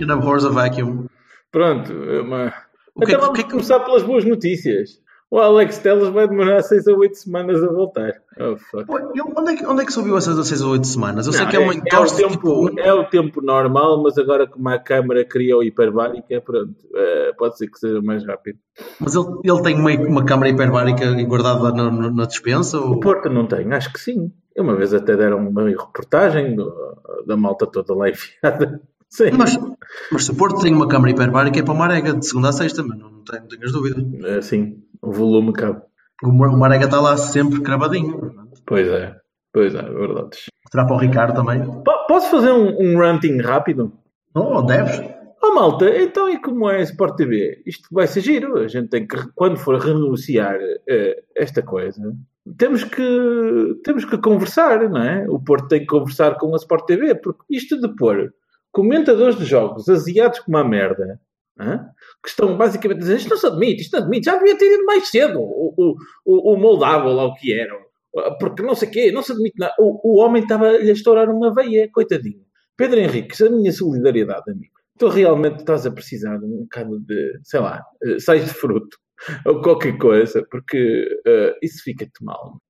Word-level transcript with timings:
Nation, 0.00 0.06
Nation 0.06 0.12
abhors 0.12 0.44
a 0.44 0.48
vacuum. 0.50 1.06
Pronto, 1.50 1.92
é 1.92 2.20
uma... 2.20 2.52
O 2.94 3.00
que- 3.00 3.12
então 3.12 3.18
o 3.18 3.22
vamos 3.22 3.34
que 3.36 3.40
é 3.40 3.44
que- 3.44 3.50
começar 3.50 3.80
pelas 3.80 4.02
boas 4.02 4.24
notícias. 4.24 5.00
O 5.30 5.38
Alex 5.38 5.76
Telles 5.80 6.08
vai 6.08 6.26
demorar 6.26 6.62
6 6.62 6.88
a 6.88 6.92
8 6.94 7.14
semanas 7.14 7.62
a 7.62 7.66
voltar. 7.70 8.14
Oh, 8.40 8.56
onde, 9.38 9.52
é 9.52 9.56
que, 9.56 9.66
onde 9.66 9.82
é 9.82 9.84
que 9.84 9.92
subiu 9.92 10.16
essas 10.16 10.48
6 10.48 10.62
ou 10.62 10.72
8 10.72 10.86
semanas? 10.86 11.26
Eu 11.26 11.34
sei 11.34 11.42
Não, 11.44 11.50
que 11.50 11.56
é 11.56 11.58
uma 11.58 11.72
é, 11.74 11.76
o 11.76 11.78
entorse 11.78 12.16
tempo, 12.16 12.30
tipo, 12.30 12.80
é 12.80 12.92
o 12.94 13.04
tempo 13.04 13.42
normal, 13.42 14.02
mas 14.02 14.16
agora 14.16 14.46
como 14.46 14.66
a 14.70 14.78
câmara 14.78 15.22
criou 15.26 15.62
hiperbárica, 15.62 16.40
pronto, 16.40 16.74
eh, 16.94 17.32
pode 17.36 17.58
ser 17.58 17.68
que 17.68 17.78
seja 17.78 18.00
mais 18.00 18.24
rápido. 18.26 18.58
Mas 18.98 19.14
ele, 19.14 19.26
ele 19.44 19.62
tem 19.62 19.74
uma, 19.78 19.90
uma 20.08 20.24
câmara 20.24 20.48
hiperbárica 20.48 21.04
guardada 21.24 21.72
na, 21.72 21.90
na, 21.90 22.10
na 22.10 22.24
dispensa? 22.24 22.78
O 22.80 22.92
Ou... 22.92 23.00
Porto 23.00 23.28
não 23.28 23.46
tem, 23.46 23.70
acho 23.74 23.92
que 23.92 24.00
sim. 24.00 24.32
Uma 24.56 24.76
vez 24.76 24.94
até 24.94 25.14
deram 25.14 25.46
uma 25.46 25.62
reportagem 25.68 26.56
do- 26.56 26.72
da 27.26 27.36
malta 27.36 27.66
toda 27.66 27.94
lá 27.94 28.08
enfiada. 28.08 28.80
Sim. 29.10 29.30
Mas, 29.36 29.58
mas 30.12 30.24
se 30.24 30.30
o 30.30 30.36
Porto 30.36 30.60
tem 30.60 30.74
uma 30.74 30.86
câmara 30.88 31.10
hiperbárica 31.12 31.58
é 31.58 31.62
para 31.62 31.72
o 31.74 31.76
Marega, 31.76 32.12
de 32.14 32.26
segunda 32.26 32.50
a 32.50 32.52
sexta, 32.52 32.82
mas 32.82 32.98
não, 32.98 33.22
tenho, 33.24 33.42
não 33.42 33.48
tenhas 33.48 33.72
dúvidas. 33.72 34.04
Eh, 34.24 34.42
Sim, 34.42 34.82
o 35.02 35.10
volume 35.12 35.52
cabe. 35.52 35.80
O, 36.22 36.28
o 36.28 36.58
Marega 36.58 36.84
está 36.84 37.00
lá 37.00 37.16
sempre 37.16 37.60
cravadinho. 37.60 38.32
Pois 38.66 38.86
é, 38.86 39.14
pois 39.52 39.74
é, 39.74 39.82
verdade. 39.82 40.36
Será 40.70 40.84
para 40.84 40.94
o 40.96 40.98
Ricardo 40.98 41.34
também? 41.34 41.62
Po- 41.64 42.06
Posso 42.06 42.30
fazer 42.30 42.52
um, 42.52 42.76
um 42.80 42.98
ranting 42.98 43.38
rápido? 43.40 43.92
Oh, 44.34 44.62
deves? 44.62 45.00
Oh 45.42 45.54
malta, 45.54 45.88
então 45.88 46.28
e 46.28 46.38
como 46.40 46.68
é 46.68 46.82
Sport 46.82 47.16
TV? 47.16 47.62
Isto 47.64 47.88
vai 47.92 48.06
ser 48.06 48.20
giro. 48.20 48.58
A 48.58 48.68
gente 48.68 48.88
tem 48.88 49.06
que, 49.06 49.16
quando 49.34 49.56
for 49.56 49.78
renunciar 49.80 50.56
eh, 50.88 51.22
esta 51.36 51.62
coisa, 51.62 52.12
temos 52.58 52.82
que, 52.84 53.80
temos 53.84 54.04
que 54.04 54.18
conversar, 54.18 54.88
não 54.90 55.00
é? 55.02 55.26
O 55.30 55.38
Porto 55.40 55.68
tem 55.68 55.80
que 55.80 55.86
conversar 55.86 56.36
com 56.36 56.52
a 56.52 56.56
Sport 56.56 56.86
TV, 56.86 57.14
porque 57.14 57.42
isto 57.50 57.80
de 57.80 57.88
pôr 57.96 58.32
comentadores 58.72 59.38
de 59.38 59.44
jogos 59.44 59.88
asiados 59.88 60.40
como 60.40 60.56
a 60.58 60.64
merda, 60.64 61.20
hã? 61.58 61.88
que 62.22 62.28
estão 62.28 62.56
basicamente 62.56 63.00
dizer 63.00 63.16
isto 63.16 63.30
não 63.30 63.36
se 63.36 63.46
admite, 63.46 63.82
isto 63.82 63.96
não 63.96 64.02
admite, 64.02 64.26
já 64.26 64.36
devia 64.36 64.56
ter 64.56 64.74
ido 64.74 64.84
mais 64.84 65.08
cedo 65.08 65.40
o, 65.40 65.74
o, 65.76 65.96
o, 66.24 66.54
o 66.54 67.34
que 67.34 67.52
era, 67.52 67.74
porque 68.38 68.62
não 68.62 68.74
sei 68.74 68.88
o 68.88 68.90
quê, 68.90 69.12
não 69.12 69.22
se 69.22 69.32
admite 69.32 69.58
nada. 69.58 69.74
O, 69.78 70.16
o 70.16 70.18
homem 70.18 70.42
estava-lhe 70.42 70.90
a 70.90 70.92
estourar 70.92 71.28
uma 71.28 71.54
veia, 71.54 71.90
coitadinho. 71.90 72.44
Pedro 72.76 73.00
Henrique, 73.00 73.42
a 73.42 73.50
minha 73.50 73.72
solidariedade, 73.72 74.50
amigo. 74.50 74.72
Tu 74.98 75.08
realmente 75.08 75.60
estás 75.60 75.86
a 75.86 75.90
precisar 75.90 76.38
de 76.38 76.44
um 76.44 76.62
bocado 76.62 76.98
de, 77.00 77.40
sei 77.44 77.60
lá, 77.60 77.82
eh, 78.02 78.18
sais 78.18 78.44
de 78.44 78.52
fruto 78.52 78.96
ou 79.46 79.60
qualquer 79.62 79.96
coisa, 79.98 80.44
porque 80.50 81.20
eh, 81.26 81.56
isso 81.62 81.82
fica-te 81.84 82.24
mal. 82.24 82.60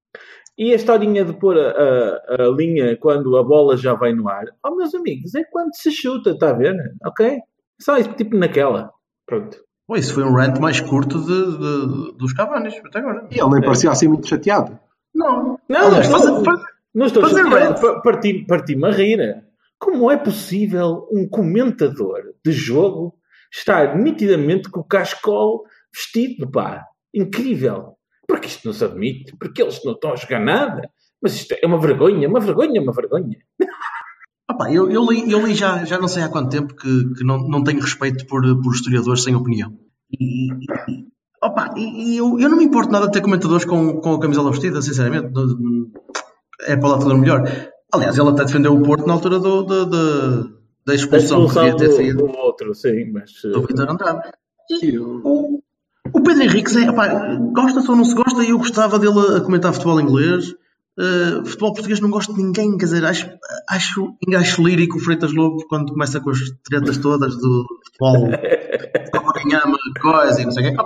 E 0.59 0.73
a 0.73 0.75
historinha 0.77 1.25
de 1.25 1.33
pôr 1.35 1.57
a, 1.57 1.71
a- 1.71 2.43
a 2.45 2.49
linha 2.49 2.97
quando 2.97 3.37
a 3.37 3.45
bola 3.45 3.77
já 3.77 3.95
vai 3.95 4.13
no 4.13 4.29
ar, 4.29 4.45
oh 4.67 4.75
meus 4.75 4.93
amigos, 4.95 5.35
é 5.37 5.45
quando 5.45 5.75
se 5.77 5.91
chuta, 5.93 6.31
está 6.31 6.51
a 6.51 6.53
ver? 6.53 6.75
Ok? 7.07 7.39
Só 7.81 7.97
isso, 7.97 8.13
tipo 8.15 8.37
naquela. 8.37 8.91
Pronto. 9.25 9.57
Pô, 9.87 9.97
isso 9.97 10.13
foi 10.13 10.25
um 10.25 10.35
rant 10.35 10.59
mais 10.59 10.81
curto 10.81 11.19
de, 11.21 11.27
de- 11.59 12.19
dos 12.19 12.33
Cavanis, 12.33 12.75
até 12.85 12.99
agora. 12.99 13.27
E 13.31 13.41
ele 13.41 13.51
nem 13.51 13.63
parecia 13.63 13.91
assim 13.91 14.09
muito 14.09 14.27
chateado. 14.29 14.79
Não. 15.15 15.59
Não, 15.69 15.87
Aliás, 15.87 16.09
não, 16.11 16.19
fazer- 16.19 16.31
não, 16.33 16.45
fazer- 16.45 16.65
não 16.95 17.07
estou 17.07 17.23
fazer 17.23 17.43
chateado, 17.45 17.65
rant. 17.75 17.81
pa- 17.81 18.01
parti- 18.01 18.45
parti-me 18.47 18.87
a 18.87 18.91
rir. 18.91 19.45
Como 19.79 20.11
é 20.11 20.17
possível 20.17 21.07
um 21.13 21.29
comentador 21.29 22.21
de 22.45 22.51
jogo 22.51 23.15
estar 23.53 23.97
nitidamente 23.97 24.69
com 24.69 24.81
o 24.81 24.85
cascol 24.85 25.63
vestido, 25.95 26.51
pá? 26.51 26.85
Incrível. 27.15 27.95
Porque 28.29 28.47
isto 28.47 28.67
não 28.67 28.73
se 28.75 28.85
admite, 28.85 29.35
porque 29.39 29.63
eles 29.63 29.83
não 29.85 29.93
estão 29.95 30.13
a 30.13 30.17
jogar 30.17 30.39
nada. 30.41 30.89
Mas 31.21 31.35
isto 31.35 31.55
é 31.61 31.67
uma 31.67 31.81
vergonha, 31.81 32.29
uma 32.29 32.39
vergonha, 32.41 32.81
uma 32.81 32.93
vergonha. 32.93 33.39
Opa, 34.51 34.71
eu, 34.73 34.91
eu 34.91 35.05
li, 35.11 35.31
eu 35.31 35.47
li 35.47 35.55
já, 35.55 35.85
já 35.85 35.99
não 35.99 36.09
sei 36.09 36.23
há 36.23 36.29
quanto 36.29 36.51
tempo 36.51 36.75
que, 36.75 37.15
que 37.15 37.25
não, 37.25 37.39
não 37.49 37.63
tenho 37.65 37.81
respeito 37.81 38.27
por, 38.27 38.43
por 38.63 38.75
historiadores 38.75 39.23
sem 39.23 39.35
opinião. 39.35 39.73
E, 40.11 40.51
e- 40.53 41.07
opa, 41.43 41.75
e, 41.77 42.17
eu, 42.17 42.39
eu 42.41 42.49
não 42.49 42.57
me 42.57 42.65
importo 42.65 42.91
nada 42.91 43.07
de 43.07 43.13
ter 43.13 43.21
comentadores 43.21 43.65
com, 43.67 44.01
com 44.01 44.15
a 44.15 44.21
camisola 44.21 44.51
vestida, 44.51 44.81
sinceramente. 44.81 45.31
É 46.63 46.77
para 46.77 46.89
lá 46.89 46.99
tudo 46.99 47.17
melhor. 47.17 47.43
Aliás, 47.93 48.17
ele 48.19 48.29
até 48.31 48.45
defendeu 48.45 48.75
o 48.75 48.83
Porto 48.83 49.07
na 49.07 49.13
altura 49.15 49.39
do, 49.39 49.63
do- 49.63 49.87
do- 49.87 50.59
da 50.87 50.95
expulsão, 50.95 51.41
que 51.41 51.45
expulsão 51.47 51.63
devia 51.65 51.77
ter 51.77 51.89
do, 51.89 51.97
saído 51.97 52.19
do 52.27 52.39
outro, 52.39 52.75
sim, 52.75 53.11
mas... 53.13 53.31
do 53.43 53.61
Vitor 53.67 53.91
Andrade. 53.91 54.31
E 54.83 54.99
O, 54.99 55.63
o 56.13 56.23
Pedro 56.23 56.43
Henrique, 56.43 56.71
é, 56.79 56.87
gosta-se 57.53 57.91
ou 57.91 57.97
não 57.97 58.05
se 58.05 58.15
gosta, 58.15 58.45
e 58.45 58.51
eu 58.51 58.59
gostava 58.59 58.99
dele 58.99 59.37
a 59.37 59.41
comentar 59.41 59.73
futebol 59.73 60.01
inglês. 60.01 60.55
Uh, 61.01 61.45
futebol 61.47 61.73
português 61.75 62.01
não 62.01 62.11
gosto 62.11 62.35
de 62.35 62.43
ninguém, 62.43 62.77
quer 62.77 62.87
dizer, 62.87 63.05
acho, 63.05 63.31
acho, 63.71 64.15
acho 64.37 64.63
lírico 64.67 64.97
o 64.97 65.01
Freitas 65.01 65.33
Lobo 65.33 65.65
quando 65.69 65.93
começa 65.93 66.19
com 66.21 66.31
as 66.31 66.39
tretas 66.69 66.99
todas 66.99 67.37
do 67.37 67.65
futebol, 67.85 68.31
quem 69.35 69.55
ama 69.55 69.77
coisa 70.03 70.43
e 70.43 70.45
não 70.45 70.51
sei 70.51 70.67
o 70.67 70.71
quê. 70.71 70.77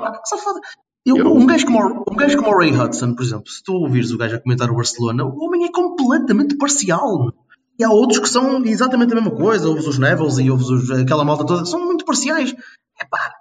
Eu, 1.06 1.16
Eu- 1.16 1.32
um, 1.34 1.46
gajo 1.46 1.64
como, 1.64 1.78
o- 1.78 2.04
um 2.12 2.14
gajo 2.16 2.36
como 2.36 2.50
o 2.54 2.58
Ray 2.58 2.72
Hudson, 2.78 3.14
por 3.14 3.22
exemplo, 3.24 3.48
se 3.48 3.62
tu 3.64 3.72
ouvires 3.72 4.10
o 4.12 4.18
gajo 4.18 4.36
a 4.36 4.38
comentar 4.38 4.70
o 4.70 4.74
Barcelona, 4.76 5.24
o 5.24 5.34
homem 5.46 5.64
é 5.64 5.72
completamente 5.72 6.56
parcial. 6.58 7.32
E 7.78 7.82
há 7.82 7.90
outros 7.90 8.18
que 8.20 8.28
são 8.28 8.62
exatamente 8.66 9.12
a 9.12 9.16
mesma 9.16 9.30
coisa, 9.30 9.66
ouves 9.66 9.86
os 9.86 9.98
Nevels 9.98 10.38
e 10.38 10.50
ouves 10.50 10.68
os- 10.68 10.90
aquela 10.90 11.24
malta 11.24 11.46
toda, 11.46 11.64
são 11.64 11.84
muito 11.86 12.04
parciais. 12.04 12.54
Epá, 13.02 13.34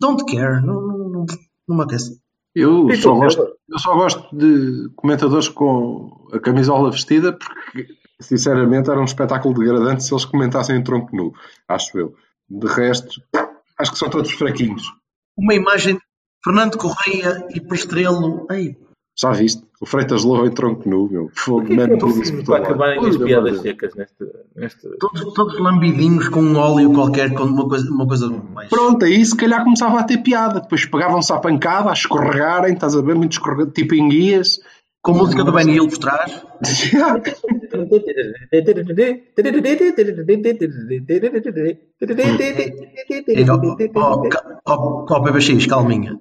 don't 0.00 0.24
care, 0.24 0.60
não, 0.60 0.80
não, 0.86 0.98
não, 1.08 1.26
não 1.68 1.76
me 1.76 1.84
aquece. 1.84 2.20
Eu 2.54 2.88
E 2.90 2.96
só, 2.96 3.14
tu, 3.14 3.20
gosto, 3.20 3.56
eu 3.68 3.78
só 3.78 3.94
gosto 3.94 4.36
de 4.36 4.90
comentadores 4.96 5.48
com 5.48 6.28
a 6.32 6.40
camisola 6.40 6.90
vestida 6.90 7.32
porque, 7.32 7.86
sinceramente, 8.20 8.90
era 8.90 9.00
um 9.00 9.04
espetáculo 9.04 9.54
degradante 9.54 10.02
se 10.02 10.12
eles 10.12 10.24
comentassem 10.24 10.76
em 10.76 10.82
tronco 10.82 11.14
nu, 11.14 11.32
acho 11.68 11.96
eu. 11.98 12.14
De 12.48 12.66
resto, 12.66 13.22
acho 13.78 13.92
que 13.92 13.98
são 13.98 14.10
todos 14.10 14.32
fraquinhos. 14.32 14.82
Uma 15.38 15.54
imagem 15.54 15.94
de 15.94 16.02
Fernando 16.44 16.76
Correia 16.76 17.46
e 17.54 17.60
Pastrelo. 17.60 18.46
Ei, 18.50 18.76
Já 19.20 19.30
viste? 19.32 19.62
O 19.80 19.86
Freitas 19.86 20.24
Lobo 20.24 20.46
em 20.46 20.50
tronco 20.50 20.88
nu, 20.88 21.08
meu. 21.10 21.30
Fogo, 21.34 21.66
que 21.66 21.72
é 21.74 21.86
que 21.86 21.92
é 21.94 21.96
tudo 21.96 22.22
isso 22.22 22.44
para 22.44 22.64
acabarem 22.64 23.06
as 23.06 23.16
piadas 23.16 23.60
secas 23.60 23.94
neste... 23.94 24.14
neste... 24.56 24.88
todos, 24.98 25.34
todos 25.34 25.58
lambidinhos 25.60 26.28
com 26.28 26.40
um 26.40 26.56
óleo 26.56 26.92
qualquer, 26.92 27.32
com 27.34 27.44
uma 27.44 27.68
coisa, 27.68 27.90
uma 27.90 28.06
coisa 28.06 28.28
mais. 28.28 28.68
Pronto, 28.70 29.04
aí 29.04 29.24
se 29.24 29.36
calhar 29.36 29.62
começava 29.64 29.98
a 30.00 30.04
ter 30.04 30.18
piada. 30.18 30.60
Depois 30.60 30.84
pegavam-se 30.86 31.32
à 31.32 31.38
pancada, 31.38 31.90
a 31.90 31.92
escorregarem, 31.92 32.74
estás 32.74 32.94
a 32.96 33.02
ver? 33.02 33.14
Muito 33.14 33.32
escorregado, 33.32 33.70
tipo 33.72 33.94
em 33.94 34.08
guias. 34.08 34.58
Com 35.02 35.14
música 35.14 35.42
do 35.42 35.50
Benny 35.52 35.76
Hill 35.76 35.88
por 35.88 35.96
trás. 35.98 36.44
E, 43.40 43.50
ó, 43.94 44.20
ca- 44.28 44.60
ó, 44.66 45.06
ó, 45.08 45.20
PBX, 45.22 45.66
calminha. 45.66 46.18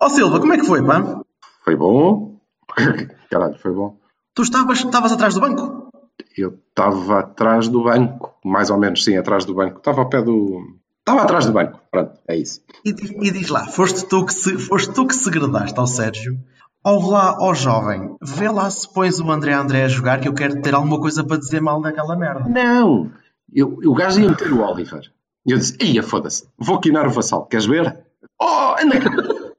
Ó 0.00 0.08
Silva, 0.08 0.40
como 0.40 0.52
é 0.54 0.58
que 0.58 0.66
foi, 0.66 0.82
pá? 0.84 1.20
Foi 1.64 1.76
bom. 1.76 2.38
Caralho, 3.30 3.58
foi 3.58 3.72
bom. 3.72 3.96
Tu 4.34 4.42
estavas, 4.42 4.78
estavas 4.78 5.12
atrás 5.12 5.34
do 5.34 5.40
banco? 5.40 5.88
Eu 6.36 6.58
estava 6.68 7.20
atrás 7.20 7.68
do 7.68 7.84
banco, 7.84 8.34
mais 8.44 8.70
ou 8.70 8.78
menos, 8.78 9.02
sim, 9.04 9.16
atrás 9.16 9.44
do 9.44 9.54
banco. 9.54 9.78
Estava 9.78 10.00
ao 10.00 10.08
pé 10.08 10.22
do. 10.22 10.60
Estava 11.00 11.22
atrás 11.22 11.46
do 11.46 11.52
banco, 11.52 11.80
pronto, 11.90 12.12
é 12.26 12.36
isso. 12.36 12.60
E, 12.84 12.92
diz- 12.92 13.10
e 13.10 13.30
diz 13.30 13.48
lá, 13.50 13.66
foste 13.66 14.06
tu, 14.06 14.24
que 14.24 14.32
se, 14.32 14.56
foste 14.58 14.92
tu 14.92 15.06
que 15.06 15.14
segredaste 15.14 15.78
ao 15.78 15.86
Sérgio. 15.86 16.38
Ouve 16.82 17.10
lá, 17.10 17.36
ó 17.40 17.54
jovem, 17.54 18.16
vê 18.22 18.48
lá 18.48 18.68
se 18.70 18.90
pões 18.92 19.18
o 19.20 19.30
André 19.30 19.52
André 19.52 19.84
a 19.84 19.88
jogar 19.88 20.20
que 20.20 20.28
eu 20.28 20.34
quero 20.34 20.60
ter 20.60 20.74
alguma 20.74 20.98
coisa 21.00 21.22
para 21.24 21.38
dizer 21.38 21.60
mal 21.60 21.80
daquela 21.80 22.16
merda. 22.16 22.48
Não! 22.48 23.10
Eu, 23.52 23.78
eu 23.82 23.90
o 23.92 23.94
gajo 23.94 24.20
ia 24.20 24.28
meter 24.28 24.52
o 24.52 24.60
Oliver. 24.62 25.10
E 25.46 25.52
eu 25.52 25.58
disse: 25.58 25.76
Ia, 25.82 26.02
foda-se, 26.02 26.46
vou 26.58 26.80
quinar 26.80 27.06
o 27.06 27.10
vassal, 27.10 27.46
queres 27.46 27.66
ver? 27.66 27.98
Oh, 28.40 28.74
anda 28.80 28.96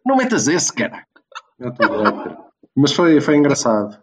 não 0.05 0.17
metas 0.17 0.47
esse, 0.47 0.71
cara. 0.73 1.03
O 1.59 1.65
Oliver. 1.93 2.37
Mas 2.75 2.91
foi, 2.93 3.21
foi 3.21 3.35
engraçado. 3.37 3.97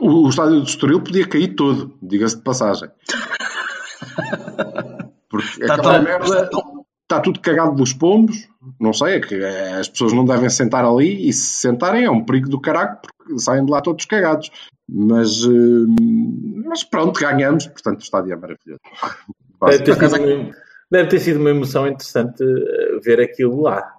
O, 0.00 0.26
o 0.26 0.28
estádio 0.28 0.60
do 0.60 0.66
Estoril 0.66 1.00
podia 1.02 1.26
cair 1.26 1.54
todo, 1.54 1.96
diga-se 2.02 2.36
de 2.36 2.42
passagem. 2.42 2.90
Porque 5.28 5.66
Tá 5.66 5.74
aquela 5.74 5.94
tão- 5.94 6.02
merda 6.02 6.50
está 7.02 7.20
tudo 7.20 7.40
cagado 7.40 7.74
dos 7.76 7.92
pombos, 7.92 8.48
não 8.80 8.92
sei, 8.92 9.14
é 9.14 9.20
que 9.20 9.34
eh, 9.36 9.74
as 9.78 9.88
pessoas 9.88 10.12
não 10.12 10.24
devem 10.24 10.50
sentar 10.50 10.84
ali 10.84 11.28
e 11.28 11.32
se 11.32 11.60
sentarem 11.60 12.04
é 12.04 12.10
um 12.10 12.24
perigo 12.24 12.48
do 12.48 12.60
caraco 12.60 13.02
porque 13.16 13.38
saem 13.38 13.64
de 13.64 13.70
lá 13.70 13.80
todos 13.80 14.04
cagados. 14.06 14.50
Mas, 14.88 15.44
eh, 15.44 16.64
mas 16.66 16.82
pronto, 16.84 17.18
ganhamos, 17.20 17.66
portanto 17.68 18.00
o 18.00 18.02
estádio 18.02 18.32
é 18.32 18.36
maravilhoso. 18.36 18.80
Deve 19.66 19.84
ter, 19.84 19.94
sido 19.94 20.16
uma, 20.16 20.50
deve 20.90 21.08
ter 21.08 21.20
sido 21.20 21.40
uma 21.40 21.50
emoção 21.50 21.86
interessante 21.86 22.42
eh, 22.42 22.98
ver 23.02 23.20
aquilo 23.20 23.62
lá. 23.62 23.92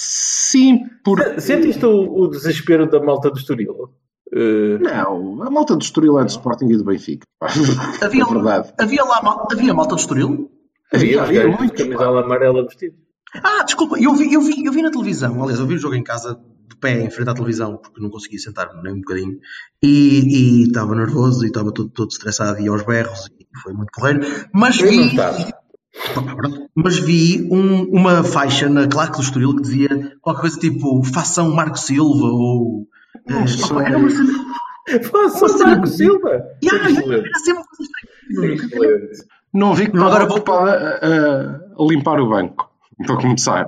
Sim, 0.00 0.88
porque... 1.02 1.40
Sentiste 1.40 1.84
o, 1.84 2.22
o 2.22 2.28
desespero 2.28 2.88
da 2.88 3.00
malta 3.00 3.32
do 3.32 3.36
Estoril? 3.36 3.90
Uh, 4.32 4.78
Não, 4.80 5.42
a 5.42 5.50
malta 5.50 5.74
do 5.74 5.82
Estoril 5.82 6.20
é 6.20 6.22
do 6.22 6.28
Sporting 6.28 6.66
e 6.66 6.76
do 6.76 6.84
Benfica. 6.84 7.26
Havia, 8.00 8.22
é 8.22 8.26
verdade. 8.26 8.72
havia 8.78 9.02
lá 9.02 9.46
havia 9.50 9.74
malta 9.74 9.96
do 9.96 10.00
Estoril? 10.00 10.52
havia, 10.94 11.20
havia 11.20 11.40
havia 11.42 11.56
muitos, 11.58 11.82
camisola 11.82 12.24
amarela 12.24 12.64
vestido. 12.64 12.94
Ah, 13.42 13.64
desculpa, 13.64 13.98
eu 14.00 14.14
vi, 14.14 14.32
eu, 14.32 14.40
vi, 14.40 14.64
eu 14.64 14.72
vi 14.72 14.82
na 14.82 14.92
televisão. 14.92 15.42
Aliás, 15.42 15.58
eu 15.58 15.66
vi 15.66 15.74
o 15.74 15.78
jogo 15.78 15.96
em 15.96 16.04
casa 16.04 16.40
de 16.68 16.76
pé 16.76 17.00
em 17.00 17.10
frente 17.10 17.30
à 17.30 17.34
televisão 17.34 17.76
porque 17.78 18.00
não 18.00 18.08
conseguia 18.08 18.38
sentar 18.38 18.70
nem 18.80 18.92
um 18.92 19.00
bocadinho 19.00 19.40
e 19.82 20.62
estava 20.68 20.94
nervoso 20.94 21.44
e 21.44 21.48
estava 21.48 21.72
todo, 21.72 21.90
todo 21.90 22.10
estressado 22.12 22.60
e 22.60 22.68
aos 22.68 22.84
berros 22.84 23.28
e 23.36 23.46
foi 23.64 23.72
muito 23.72 23.90
porreiro. 23.92 24.20
Mas 24.54 24.78
Eu 24.78 24.90
vi. 24.90 25.16
Mas 26.74 26.98
vi 26.98 27.48
um- 27.50 27.84
uma 27.90 28.22
faixa 28.22 28.68
na 28.68 28.86
claque 28.86 29.16
do 29.16 29.22
Estoril 29.22 29.54
que 29.56 29.62
dizia 29.62 30.16
qualquer 30.20 30.40
coisa 30.42 30.58
tipo 30.60 31.02
façam 31.04 31.50
Marco 31.54 31.78
Silva 31.78 32.26
ou. 32.26 32.86
Não 33.28 33.40
eh, 33.40 33.44
opa, 33.64 33.82
era 33.82 33.98
uma 33.98 34.10
cena. 34.10 34.32
Faça 35.10 35.46
o 35.46 35.58
Marco 35.66 35.86
Silva! 35.86 36.30
Yeah, 36.62 36.90
era 36.90 37.22
assim 37.36 37.52
uma 37.52 37.64
coisa 37.64 37.82
estranha. 37.82 39.08
Não 39.52 39.74
vi 39.74 39.90
que 39.90 39.96
Agora 39.96 40.24
agora 40.24 40.26
vou- 40.26 40.40
para 40.40 40.72
a, 40.72 41.82
a 41.82 41.86
limpar 41.90 42.20
o 42.20 42.28
banco, 42.28 42.70
para 43.06 43.16
começar. 43.16 43.66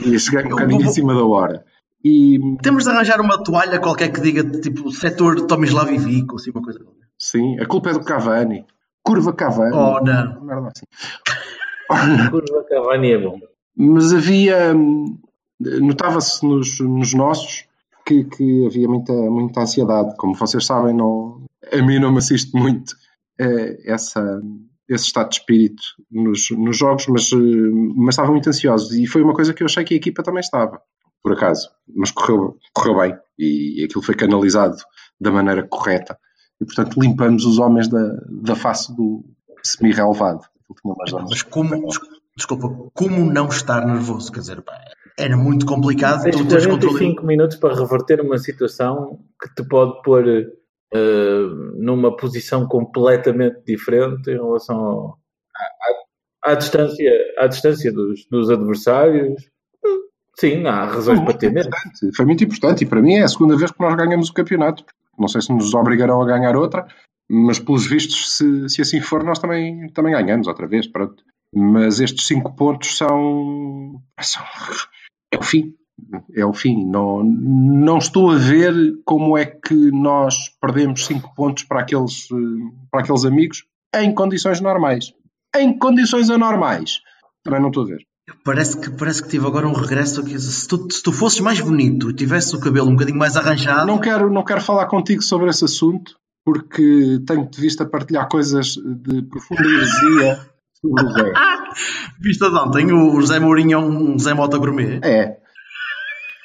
E 0.00 0.18
cheguei 0.18 0.44
um 0.46 0.48
bocadinho 0.50 0.80
vou- 0.80 0.90
em 0.90 0.92
cima 0.92 1.14
da 1.14 1.24
hora. 1.24 1.64
E 2.04 2.38
Temos 2.62 2.84
de 2.84 2.90
arranjar 2.90 3.20
uma 3.20 3.42
toalha 3.42 3.78
qualquer 3.78 4.08
que 4.10 4.20
diga 4.20 4.42
tipo 4.60 4.90
setor 4.90 5.42
Tomislav 5.46 5.90
Ivic 5.92 6.26
ou 6.30 6.36
assim 6.36 6.50
uma 6.50 6.62
coisa. 6.62 6.80
sim, 7.18 7.58
a 7.60 7.66
culpa 7.66 7.90
é 7.90 7.92
do 7.92 8.00
Cavani. 8.04 8.64
Curva 9.02 9.32
Cavani. 9.32 9.74
Oh, 9.74 10.00
não. 10.02 10.44
Merda 10.44 10.68
assim. 10.68 10.86
Curva 12.30 12.64
Cavani 12.68 13.12
é 13.12 13.18
bom. 13.18 13.38
Mas 13.76 14.12
havia. 14.12 14.74
Notava-se 15.58 16.44
nos, 16.46 16.80
nos 16.80 17.12
nossos 17.12 17.66
que, 18.06 18.24
que 18.24 18.66
havia 18.66 18.88
muita, 18.88 19.12
muita 19.12 19.60
ansiedade. 19.60 20.16
Como 20.16 20.34
vocês 20.34 20.64
sabem, 20.64 20.94
não, 20.94 21.44
a 21.72 21.82
mim 21.82 21.98
não 21.98 22.10
me 22.10 22.18
assiste 22.18 22.56
muito 22.56 22.94
eh, 23.38 23.78
essa, 23.84 24.40
esse 24.88 25.04
estado 25.04 25.28
de 25.30 25.36
espírito 25.36 25.82
nos, 26.10 26.50
nos 26.50 26.76
jogos, 26.76 27.06
mas, 27.08 27.30
eh, 27.32 27.36
mas 27.96 28.14
estavam 28.14 28.32
muito 28.32 28.48
ansiosos. 28.48 28.92
E 28.92 29.06
foi 29.06 29.22
uma 29.22 29.34
coisa 29.34 29.54
que 29.54 29.62
eu 29.62 29.66
achei 29.66 29.84
que 29.84 29.94
a 29.94 29.96
equipa 29.96 30.22
também 30.22 30.40
estava, 30.40 30.80
por 31.22 31.32
acaso. 31.32 31.70
Mas 31.94 32.10
correu, 32.10 32.56
correu 32.72 32.98
bem 32.98 33.18
e 33.38 33.84
aquilo 33.84 34.02
foi 34.02 34.14
canalizado 34.14 34.76
da 35.20 35.30
maneira 35.30 35.66
correta. 35.66 36.18
E 36.60 36.64
portanto 36.64 37.00
limpamos 37.00 37.44
os 37.44 37.58
homens 37.58 37.88
da, 37.88 38.16
da 38.42 38.54
face 38.54 38.94
do 38.94 39.24
semi-relevado. 39.62 40.42
Aquilo 40.70 40.76
tinha 40.82 40.94
umas 40.94 41.10
zonas- 41.10 41.30
Mas 41.30 41.42
como, 41.42 41.86
des- 41.86 42.00
desculpa, 42.36 42.90
como 42.94 43.32
não 43.32 43.48
estar 43.48 43.84
nervoso? 43.86 44.30
Quer 44.32 44.40
dizer, 44.40 44.62
pá, 44.62 44.78
era 45.18 45.36
muito 45.36 45.66
complicado. 45.66 46.22
Tens 46.22 46.36
Tu 46.36 46.46
tens 46.48 46.66
controle. 46.66 46.94
45 46.94 47.26
minutos 47.26 47.56
para 47.56 47.74
reverter 47.74 48.20
uma 48.20 48.38
situação 48.38 49.18
que 49.42 49.54
te 49.54 49.68
pode 49.68 50.00
pôr 50.02 50.24
eh, 50.92 51.46
numa 51.76 52.16
posição 52.16 52.66
completamente 52.66 53.60
diferente 53.66 54.30
em 54.30 54.34
relação 54.34 54.76
ao- 54.76 55.18
à, 56.44 56.50
à- 56.52 56.54
distância, 56.54 57.10
à 57.38 57.46
distância 57.46 57.92
dos, 57.92 58.26
dos 58.30 58.50
adversários. 58.50 59.42
Sim, 60.38 60.66
há 60.66 60.84
razões 60.86 61.18
Foi 61.18 61.26
para 61.26 61.36
ter 61.38 61.52
medo. 61.52 61.66
importante, 61.68 62.16
foi 62.16 62.24
muito 62.24 62.42
importante 62.44 62.82
e 62.84 62.86
para 62.86 63.02
mim 63.02 63.14
é 63.14 63.22
a 63.24 63.28
segunda 63.28 63.56
vez 63.56 63.70
que 63.70 63.80
nós 63.80 63.94
ganhamos 63.94 64.30
o 64.30 64.32
campeonato. 64.34 64.84
Não 65.18 65.28
sei 65.28 65.42
se 65.42 65.52
nos 65.52 65.74
obrigarão 65.74 66.22
a 66.22 66.26
ganhar 66.26 66.56
outra, 66.56 66.86
mas 67.30 67.58
pelos 67.58 67.86
vistos, 67.86 68.36
se, 68.36 68.68
se 68.68 68.82
assim 68.82 69.00
for, 69.00 69.22
nós 69.22 69.38
também, 69.38 69.88
também 69.92 70.12
ganhamos 70.12 70.46
outra 70.48 70.66
vez. 70.66 70.86
Pronto. 70.86 71.22
Mas 71.54 72.00
estes 72.00 72.26
cinco 72.26 72.54
pontos 72.56 72.96
são, 72.96 74.00
são- 74.20 74.42
É 75.32 75.38
o 75.38 75.42
fim. 75.42 75.74
É 76.34 76.44
o 76.44 76.52
fim. 76.52 76.84
Não, 76.86 77.22
não 77.22 77.98
estou 77.98 78.30
a 78.30 78.36
ver 78.36 78.72
como 79.04 79.36
é 79.36 79.44
que 79.46 79.74
nós 79.92 80.36
perdemos 80.60 81.06
cinco 81.06 81.34
pontos 81.34 81.64
para 81.64 81.80
aqueles, 81.80 82.26
para 82.90 83.00
aqueles 83.02 83.24
amigos 83.24 83.64
em 83.94 84.14
condições 84.14 84.60
normais. 84.60 85.12
Em 85.56 85.76
condições 85.78 86.30
anormais. 86.30 87.00
Também 87.44 87.60
não 87.60 87.68
estou 87.68 87.82
a 87.84 87.86
ver. 87.86 87.98
Parece 88.44 88.80
que, 88.80 88.90
parece 88.90 89.22
que 89.22 89.28
tive 89.28 89.46
agora 89.46 89.66
um 89.68 89.72
regresso. 89.72 90.22
Que, 90.24 90.38
se, 90.38 90.66
tu, 90.68 90.86
se 90.90 91.02
tu 91.02 91.12
fosses 91.12 91.40
mais 91.40 91.60
bonito 91.60 92.10
e 92.10 92.14
tivesse 92.14 92.54
o 92.54 92.60
cabelo 92.60 92.88
um 92.88 92.92
bocadinho 92.92 93.18
mais 93.18 93.36
arranjado. 93.36 93.86
Não 93.86 93.98
quero, 93.98 94.30
não 94.30 94.44
quero 94.44 94.60
falar 94.60 94.86
contigo 94.86 95.20
sobre 95.22 95.50
esse 95.50 95.64
assunto, 95.64 96.14
porque 96.44 97.20
tenho-te 97.26 97.60
visto 97.60 97.82
a 97.82 97.86
partilhar 97.86 98.28
coisas 98.28 98.74
de 98.74 99.22
profunda 99.22 99.62
heresia 99.62 100.40
sobre 100.80 101.04
o 101.04 101.12
Zé. 101.12 101.32
Vista 102.20 102.50
de 102.50 102.56
ontem, 102.56 102.92
o 102.92 103.20
José 103.20 103.38
Mourinho 103.38 103.74
é 103.74 103.78
um 103.78 104.18
Zé 104.18 104.34
Mota 104.34 104.58
Gourmet. 104.58 105.00
É, 105.02 105.38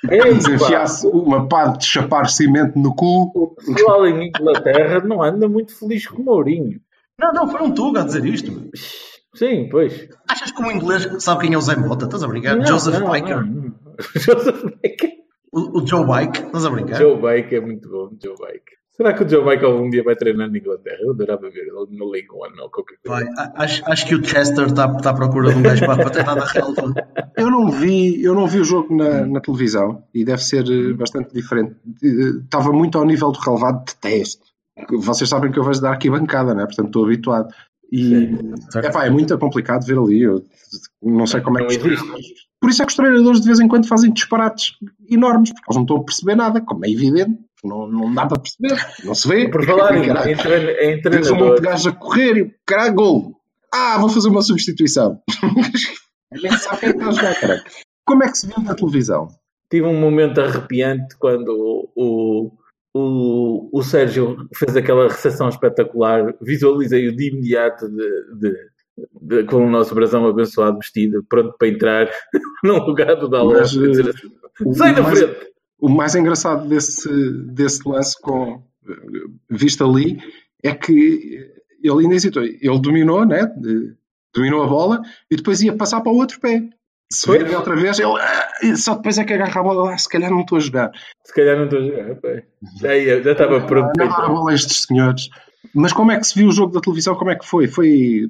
Ei, 0.10 0.40
se 0.40 0.50
pá, 0.50 0.56
enfiasse 0.56 1.08
uma 1.08 1.48
pá 1.48 1.68
de 1.68 1.86
chapar 1.86 2.30
cimento 2.30 2.78
no 2.78 2.94
cu, 2.94 3.32
o 3.34 3.56
pessoal 3.56 4.06
em 4.06 4.28
Inglaterra 4.28 5.00
não 5.04 5.24
anda 5.24 5.48
muito 5.48 5.78
feliz 5.78 6.08
com 6.08 6.22
o 6.22 6.26
Mourinho. 6.26 6.80
Não, 7.20 7.34
não, 7.34 7.48
foi 7.48 7.62
um 7.62 7.74
Tuga 7.74 8.02
a 8.02 8.06
dizer 8.06 8.26
isto. 8.26 8.70
Sim, 9.34 9.68
pois. 9.70 10.08
Achas 10.30 10.52
que 10.52 10.62
um 10.62 10.72
inglês 10.72 11.08
sabe 11.20 11.42
quem 11.42 11.54
é 11.54 11.58
o 11.58 11.62
Zé 11.62 11.76
Mota? 11.76 12.06
Estás 12.06 12.24
a 12.24 12.28
brincar? 12.28 12.56
Não, 12.56 12.66
Joseph 12.66 13.00
não, 13.00 13.12
Biker. 13.12 13.46
não, 13.46 13.46
não. 13.46 13.76
Joseph 14.16 14.64
Baker. 14.64 15.12
O, 15.52 15.80
o 15.80 15.88
Joe 15.88 16.06
Bike? 16.06 16.40
Estás 16.40 16.66
a 16.66 16.70
brincar? 16.70 16.98
Joe 16.98 17.20
Bike 17.20 17.56
é 17.56 17.62
muito 17.62 17.90
bom, 17.90 18.10
Joe 18.22 18.36
Bike. 18.38 18.76
Será 18.98 19.14
que 19.14 19.24
o 19.24 19.30
Joe 19.30 19.44
Bike 19.44 19.66
algum 19.66 19.90
dia 19.90 20.04
vai 20.04 20.16
treinar 20.16 20.50
na 20.50 20.58
Inglaterra? 20.58 20.98
Eu 21.02 21.12
adorava 21.12 21.50
ver 21.50 21.68
ele 21.68 21.98
no 21.98 22.10
League 22.10 22.30
One 22.32 22.60
ou 22.62 22.70
qualquer 22.70 22.96
coisa. 23.06 23.26
Vai, 23.26 23.34
a- 23.38 23.54
acho, 23.64 23.84
acho 23.86 24.08
que 24.08 24.16
o 24.16 24.24
Chester 24.24 24.68
está 24.68 24.86
está 24.96 25.10
à 25.10 25.14
procura 25.14 25.52
de 25.52 25.58
um 25.60 25.62
gajo 25.64 25.86
para, 25.86 25.98
para 25.98 26.10
treinar 26.10 26.36
da 26.36 26.46
Real. 26.46 26.74
eu 27.38 27.52
não 27.52 27.70
vi, 27.72 28.24
eu 28.24 28.34
não 28.34 28.48
vi 28.48 28.60
o 28.60 28.64
jogo 28.64 28.96
na, 28.96 29.26
na 29.26 29.42
televisão 29.42 30.04
e 30.14 30.24
deve 30.24 30.42
ser 30.44 30.64
eh, 30.70 30.94
bastante 30.94 31.34
diferente. 31.34 31.76
Eh, 32.04 32.40
Estava 32.44 32.72
muito 32.72 32.98
ao 32.98 33.06
nível 33.06 33.32
do 33.32 33.40
relevado 33.40 33.86
de 33.86 33.96
teste. 33.98 34.42
Vocês 34.92 35.30
sabem 35.30 35.52
que 35.52 35.60
eu 35.60 35.64
vejo 35.64 35.82
da 35.82 35.90
arquibancada, 35.90 36.54
né? 36.54 36.66
portanto 36.66 36.88
estou 36.88 37.04
habituado. 37.06 37.54
E 37.92 38.30
epá, 38.84 39.06
é 39.06 39.10
muito 39.10 39.38
complicado 39.38 39.86
ver 39.86 39.98
ali. 39.98 40.22
Eu 40.22 40.44
não 41.04 41.28
sei 41.28 41.42
como 41.42 41.60
é 41.60 41.66
que 41.66 41.76
existe. 41.76 42.06
Por 42.60 42.70
isso 42.70 42.82
é 42.82 42.86
que 42.86 42.92
os 42.92 42.96
treinadores 42.96 43.42
de 43.42 43.46
vez 43.48 43.60
em 43.60 43.68
quando 43.68 43.88
fazem 43.88 44.12
disparates 44.12 44.74
enormes, 45.10 45.52
porque 45.52 45.66
eles 45.70 45.76
não 45.76 45.84
estão 45.84 45.98
a 45.98 46.04
perceber 46.04 46.36
nada, 46.36 46.62
como 46.62 46.84
é 46.86 46.90
evidente. 46.90 47.38
Não, 47.66 47.88
não 47.88 48.14
dá 48.14 48.26
para 48.26 48.40
perceber, 48.40 48.76
não 49.04 49.16
se 49.16 49.28
vê. 49.28 49.50
Por 49.50 49.66
falar 49.66 49.98
em, 49.98 50.08
Caralho. 50.08 50.32
em, 50.32 50.38
trein- 50.38 50.70
em 50.98 51.02
Tens 51.02 51.30
um 51.30 51.36
monte 51.36 51.56
treinador, 51.56 51.56
de 51.56 51.62
gajos 51.62 51.88
a 51.88 51.92
correr 51.92 52.38
e 52.38 52.42
o 52.44 52.52
caralho, 52.66 52.94
gol. 52.94 53.36
Ah, 53.74 53.98
vou 54.00 54.10
fazer 54.10 54.30
uma 54.30 54.42
substituição. 54.42 55.20
Nem 56.32 56.52
sabe 56.58 56.80
quem 56.80 56.90
está 56.92 57.08
a 57.08 57.12
jogar, 57.12 57.40
caralho. 57.40 57.64
Como 58.06 58.24
é 58.24 58.30
que 58.32 58.38
se 58.38 58.48
viu 58.48 58.60
na 58.64 58.76
televisão? 58.76 59.28
tive 59.70 59.88
um 59.88 60.00
momento 60.00 60.40
arrepiante 60.40 61.18
quando 61.18 61.50
o, 61.96 62.52
o, 62.94 63.70
o 63.78 63.84
Sérgio 63.84 64.48
fez 64.56 64.76
aquela 64.78 65.08
recepção 65.10 65.50
espetacular. 65.50 66.34
Visualizei-o 66.42 67.16
de 67.16 67.30
imediato 67.30 67.90
de, 67.90 68.36
de- 68.40 68.70
de- 69.22 69.44
com 69.46 69.66
o 69.66 69.70
nosso 69.70 69.94
brasão 69.94 70.26
abençoado 70.28 70.78
vestido, 70.78 71.26
pronto 71.28 71.54
para 71.58 71.68
entrar 71.68 72.10
no 72.64 72.78
lugar 72.86 73.16
do 73.16 73.28
Dallas. 73.28 73.74
E 73.74 73.86
assim, 73.90 74.12
O 74.64 74.74
Sai 74.74 74.94
da 74.96 75.02
mais- 75.02 75.20
frente! 75.20 75.55
O 75.80 75.90
mais 75.90 76.16
engraçado 76.16 76.68
desse, 76.68 77.10
desse 77.54 77.88
lance 77.88 78.20
com 78.22 78.64
visto 79.50 79.84
ali 79.84 80.18
é 80.64 80.74
que 80.74 81.54
ele 81.84 82.02
ainda 82.04 82.16
hesitou. 82.16 82.44
Ele 82.44 82.80
dominou, 82.80 83.26
né? 83.26 83.46
Dominou 84.34 84.64
a 84.64 84.68
bola 84.68 85.02
e 85.30 85.36
depois 85.36 85.62
ia 85.62 85.76
passar 85.76 86.02
para 86.02 86.12
o 86.12 86.16
outro 86.18 86.40
pé. 86.40 86.62
Se 87.12 87.30
vir 87.38 87.56
outra 87.56 87.76
vez, 87.76 88.00
ele 88.00 88.12
ah, 88.20 88.76
só 88.78 88.96
depois 88.96 89.18
é 89.20 89.24
que 89.24 89.34
agarra 89.34 89.60
a 89.62 89.64
bola. 89.64 89.94
Ah, 89.94 89.98
se 89.98 90.10
calhar 90.10 90.32
não 90.32 90.42
estou 90.42 90.58
a 90.58 90.62
jogar. 90.62 90.92
Se 91.24 91.34
calhar 91.34 91.56
não 91.56 91.66
estou 91.66 91.80
a 91.80 91.84
jogar. 91.84 92.16
pá. 92.16 92.30
Já, 92.82 92.98
ia- 92.98 93.22
já 93.22 93.32
estava 93.34 93.62
pronto 93.62 93.94
para 93.94 94.06
Não 94.08 94.14
a 94.16 94.28
bola 94.30 94.52
a 94.52 94.56
estes 94.56 94.86
senhores. 94.88 95.30
Mas 95.74 95.94
como 95.94 96.12
é 96.12 96.18
que 96.18 96.26
se 96.26 96.36
viu 96.38 96.48
o 96.48 96.52
jogo 96.52 96.74
da 96.74 96.82
televisão? 96.82 97.16
Como 97.16 97.30
é 97.32 97.36
que 97.36 97.46
foi? 97.46 97.68
Foi. 97.68 98.28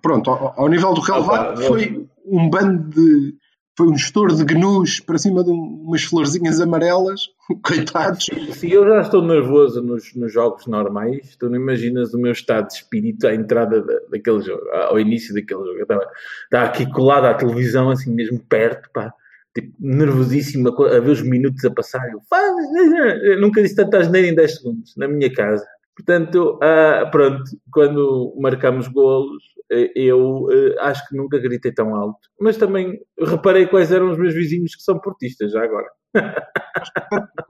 Pronto, 0.00 0.30
ao, 0.30 0.54
ao 0.60 0.68
nível 0.68 0.94
do 0.94 1.00
relevado, 1.00 1.60
Ah, 1.60 1.66
foi 1.66 2.06
um 2.24 2.48
bando 2.48 2.88
de. 2.90 3.34
Foi 3.76 3.88
um 3.88 3.94
estouro 3.94 4.34
de 4.36 4.44
gnus 4.44 5.00
para 5.00 5.18
cima 5.18 5.42
de 5.42 5.50
um- 5.50 5.82
umas 5.86 6.04
florzinhas 6.04 6.60
amarelas. 6.60 7.22
Coitados. 7.62 8.26
Se 8.52 8.70
eu 8.70 8.86
já 8.86 9.00
estou 9.00 9.20
nervoso 9.20 9.82
nos, 9.82 10.14
nos 10.14 10.32
jogos 10.32 10.66
normais, 10.66 11.36
tu 11.36 11.48
não 11.50 11.56
imaginas 11.56 12.14
o 12.14 12.18
meu 12.18 12.32
estado 12.32 12.68
de 12.68 12.74
espírito 12.74 13.26
à 13.26 13.34
entrada 13.34 13.82
da, 13.82 13.94
daquele 14.10 14.40
jogo, 14.42 14.62
ao 14.70 14.98
início 15.00 15.34
daquele 15.34 15.60
jogo. 15.60 15.76
Eu 15.78 15.82
estava, 15.82 16.06
estava 16.44 16.64
aqui 16.66 16.90
colado 16.92 17.24
à 17.24 17.34
televisão, 17.34 17.90
assim 17.90 18.14
mesmo 18.14 18.38
perto, 18.48 18.88
pá, 18.94 19.12
tipo, 19.54 19.72
nervosíssimo, 19.80 20.68
a 20.84 21.00
ver 21.00 21.10
os 21.10 21.22
minutos 21.22 21.64
a 21.64 21.70
passar. 21.70 22.02
Eu 22.12 22.20
nunca 23.40 23.60
disse 23.60 23.74
tanta 23.74 23.98
asneira 23.98 24.28
em 24.28 24.34
10 24.34 24.56
segundos, 24.56 24.96
na 24.96 25.08
minha 25.08 25.32
casa. 25.32 25.66
Portanto, 25.96 26.58
ah, 26.62 27.08
pronto, 27.10 27.44
quando 27.70 28.34
marcamos 28.38 28.88
golos, 28.88 29.42
eh, 29.70 29.92
eu 29.94 30.48
eh, 30.50 30.74
acho 30.80 31.06
que 31.08 31.16
nunca 31.16 31.38
gritei 31.38 31.72
tão 31.72 31.94
alto. 31.94 32.28
Mas 32.40 32.56
também 32.56 32.98
reparei 33.18 33.66
quais 33.66 33.92
eram 33.92 34.10
os 34.10 34.18
meus 34.18 34.34
vizinhos 34.34 34.74
que 34.74 34.82
são 34.82 34.98
portistas, 34.98 35.52
já 35.52 35.62
agora. 35.62 35.88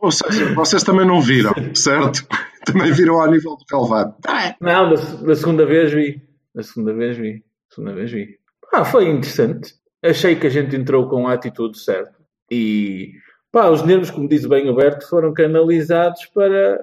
Ou 0.00 0.10
seja, 0.10 0.54
vocês 0.54 0.82
também 0.82 1.06
não 1.06 1.20
viram, 1.20 1.52
certo? 1.74 2.26
Também 2.64 2.92
viram 2.92 3.20
ao 3.20 3.30
nível 3.30 3.56
do 3.56 3.64
Calvado. 3.64 4.14
Não, 4.60 4.90
da, 4.90 4.96
da 4.96 5.34
segunda 5.34 5.64
vez 5.64 5.90
vi. 5.90 6.20
Da 6.54 6.62
segunda 6.62 6.92
vez 6.92 7.16
vi. 7.16 7.38
Da 7.38 7.74
segunda 7.74 7.94
vez 7.94 8.12
vi. 8.12 8.38
Ah, 8.74 8.84
foi 8.84 9.08
interessante. 9.08 9.74
Achei 10.02 10.36
que 10.36 10.46
a 10.46 10.50
gente 10.50 10.76
entrou 10.76 11.08
com 11.08 11.26
a 11.26 11.32
atitude 11.32 11.78
certa. 11.78 12.14
E, 12.50 13.12
pá, 13.50 13.70
os 13.70 13.82
nervos, 13.82 14.10
como 14.10 14.28
diz 14.28 14.44
bem 14.44 14.68
o 14.68 14.74
Berto, 14.74 15.08
foram 15.08 15.32
canalizados 15.32 16.26
para, 16.26 16.78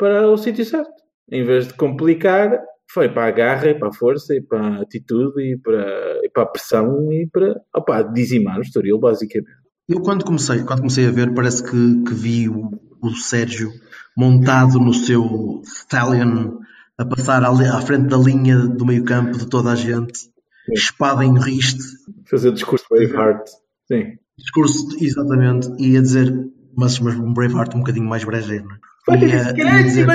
para 0.00 0.26
o 0.30 0.36
sítio 0.38 0.64
certo. 0.64 0.90
Em 1.30 1.44
vez 1.44 1.68
de 1.68 1.74
complicar, 1.74 2.58
foi 2.90 3.10
para 3.10 3.26
a 3.26 3.30
garra, 3.30 3.68
e 3.68 3.78
para 3.78 3.88
a 3.88 3.92
força, 3.92 4.34
e 4.34 4.40
para 4.40 4.58
a 4.58 4.80
atitude, 4.80 5.42
e 5.42 5.58
para, 5.58 6.20
e 6.24 6.30
para 6.30 6.42
a 6.42 6.46
pressão, 6.46 7.12
e 7.12 7.28
para 7.30 7.60
opá, 7.76 8.02
dizimar 8.02 8.58
o 8.58 8.62
Estoril, 8.62 8.98
basicamente. 8.98 9.60
Eu 9.86 10.00
quando 10.00 10.24
comecei, 10.24 10.62
quando 10.64 10.78
comecei 10.78 11.06
a 11.06 11.10
ver, 11.10 11.34
parece 11.34 11.62
que, 11.62 12.02
que 12.04 12.14
vi 12.14 12.48
o, 12.48 12.70
o 13.02 13.10
Sérgio 13.10 13.70
montado 14.16 14.80
no 14.80 14.94
seu 14.94 15.60
Stallion 15.64 16.58
a 16.96 17.04
passar 17.04 17.44
ali 17.44 17.66
à 17.66 17.80
frente 17.82 18.08
da 18.08 18.16
linha 18.16 18.56
do 18.56 18.86
meio 18.86 19.04
campo 19.04 19.36
de 19.36 19.48
toda 19.48 19.72
a 19.72 19.74
gente, 19.74 20.30
espada 20.72 21.24
em 21.24 21.38
riste, 21.38 21.82
Fazer 22.28 22.52
discurso 22.52 22.86
Braveheart. 22.88 23.48
Sim. 23.88 24.16
discurso 24.38 24.96
exatamente, 25.00 25.68
e 25.78 25.96
a 25.96 26.00
dizer, 26.00 26.32
mas, 26.76 26.98
mas 27.00 27.16
um 27.16 27.34
Braveheart 27.34 27.74
um 27.74 27.80
bocadinho 27.80 28.08
mais 28.08 28.24
brejeiro, 28.24 28.64
não 28.64 28.76
é? 28.76 28.89
E 29.08 29.14
e 29.14 29.82
dizer, 29.84 30.06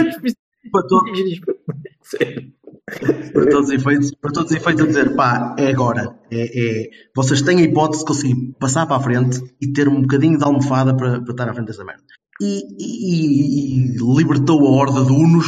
para 0.72 0.88
todos, 0.88 1.12
para 3.34 3.50
todos 3.50 3.70
os 3.70 3.72
efeitos, 3.72 4.12
para 4.22 4.32
todos 4.32 4.52
os 4.52 4.58
efeitos 4.58 4.84
a 4.84 4.88
dizer, 4.88 5.16
pá, 5.16 5.56
é 5.58 5.68
agora. 5.68 6.16
É, 6.32 6.82
é- 6.84 6.90
vocês 7.16 7.42
têm 7.42 7.60
a 7.60 7.62
hipótese 7.62 8.02
de 8.04 8.08
conseguir 8.08 8.36
passar 8.60 8.86
para 8.86 8.98
a 8.98 9.00
frente 9.00 9.40
e 9.62 9.72
ter 9.74 9.88
um 9.88 10.02
bocadinho 10.02 10.38
de 10.38 10.44
almofada 10.44 10.96
para, 10.96 11.22
para 11.22 11.32
estar 11.32 11.50
à 11.50 11.54
frente 11.54 11.68
dessa 11.68 11.84
merda. 11.84 12.04
E, 12.42 12.64
e- 12.80 13.94
e 13.94 13.98
libertou 14.18 14.66
a 14.68 14.72
horda 14.72 15.04
de 15.06 15.12
Unos, 15.12 15.48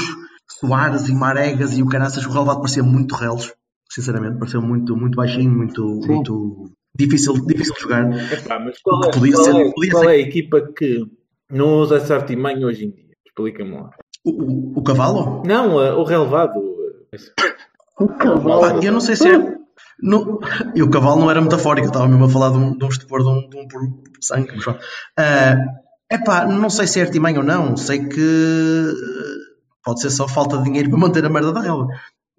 Soares 0.60 1.08
e 1.10 1.13
Maregas 1.13 1.77
e 1.77 1.84
o 1.84 1.88
Caraças. 1.88 2.25
O 2.25 2.29
relevado 2.32 2.60
parecia 2.62 2.84
muito 2.84 3.15
reles, 3.15 3.53
sinceramente, 3.89 4.39
pareceu 4.39 4.62
muito, 4.62 4.96
muito 4.96 5.15
baixinho, 5.15 5.51
muito, 5.51 5.84
muito 6.06 6.72
difícil, 6.98 7.34
difícil 7.46 7.74
de 7.75 7.82
jogar. 7.82 8.34
Epá, 8.34 8.60
mas 8.60 8.79
qual 8.82 9.03
é, 9.06 9.12
Podia 9.12 9.34
qual 9.34 9.46
ser- 9.46 9.56
é- 9.56 9.72
podia 9.74 9.91
qual 9.91 10.03
ser- 10.03 10.10
é 10.10 10.13
a 10.13 10.17
equipa 10.20 10.62
que 10.75 11.06
não 11.51 11.79
usa 11.79 11.98
essa 11.98 12.15
artimanha 12.15 12.65
hoje 12.65 12.86
em 12.86 12.91
dia? 12.91 13.07
Explica-me 13.38 13.75
lá. 13.75 13.91
O, 14.25 14.32
o, 14.32 14.79
o 14.79 14.84
cavalo? 14.84 15.44
Não, 15.46 15.79
eh, 15.79 15.94
o 15.94 16.03
relevado. 16.03 16.60
Pá, 17.96 18.79
eu 18.82 18.91
não 18.91 19.00
sei 19.00 19.15
se 19.15 19.27
é. 19.27 19.58
No, 20.01 20.39
e 20.75 20.82
o 20.82 20.89
cavalo 20.89 21.20
não 21.20 21.29
era 21.29 21.41
metafórico, 21.41 21.88
estava 21.88 22.08
mesmo 22.08 22.25
a 22.25 22.29
falar 22.29 22.50
de 22.50 22.58
um, 22.58 22.77
de 22.77 22.84
um 22.84 22.88
estupor 22.88 23.22
de 23.22 23.29
um, 23.29 23.50
de 23.50 23.58
um 23.58 23.67
por 23.67 23.82
sangue. 24.22 24.51
Mas, 24.56 24.63
pronto. 24.63 24.79
Ah, 25.17 25.56
epá, 26.12 26.46
não 26.48 26.70
sei 26.70 26.88
se 26.88 27.00
é 27.00 27.03
artimanha 27.03 27.39
ou 27.39 27.46
não, 27.46 27.77
sei 27.77 28.06
que 28.08 28.20
eh, 28.20 28.94
pode 29.84 30.01
ser 30.01 30.10
só 30.10 30.27
falta 30.27 30.58
de 30.58 30.63
dinheiro 30.63 30.89
para 30.89 31.00
manter 31.00 31.25
a 31.25 31.29
merda 31.29 31.51
da 31.51 31.62
relva. 31.62 31.88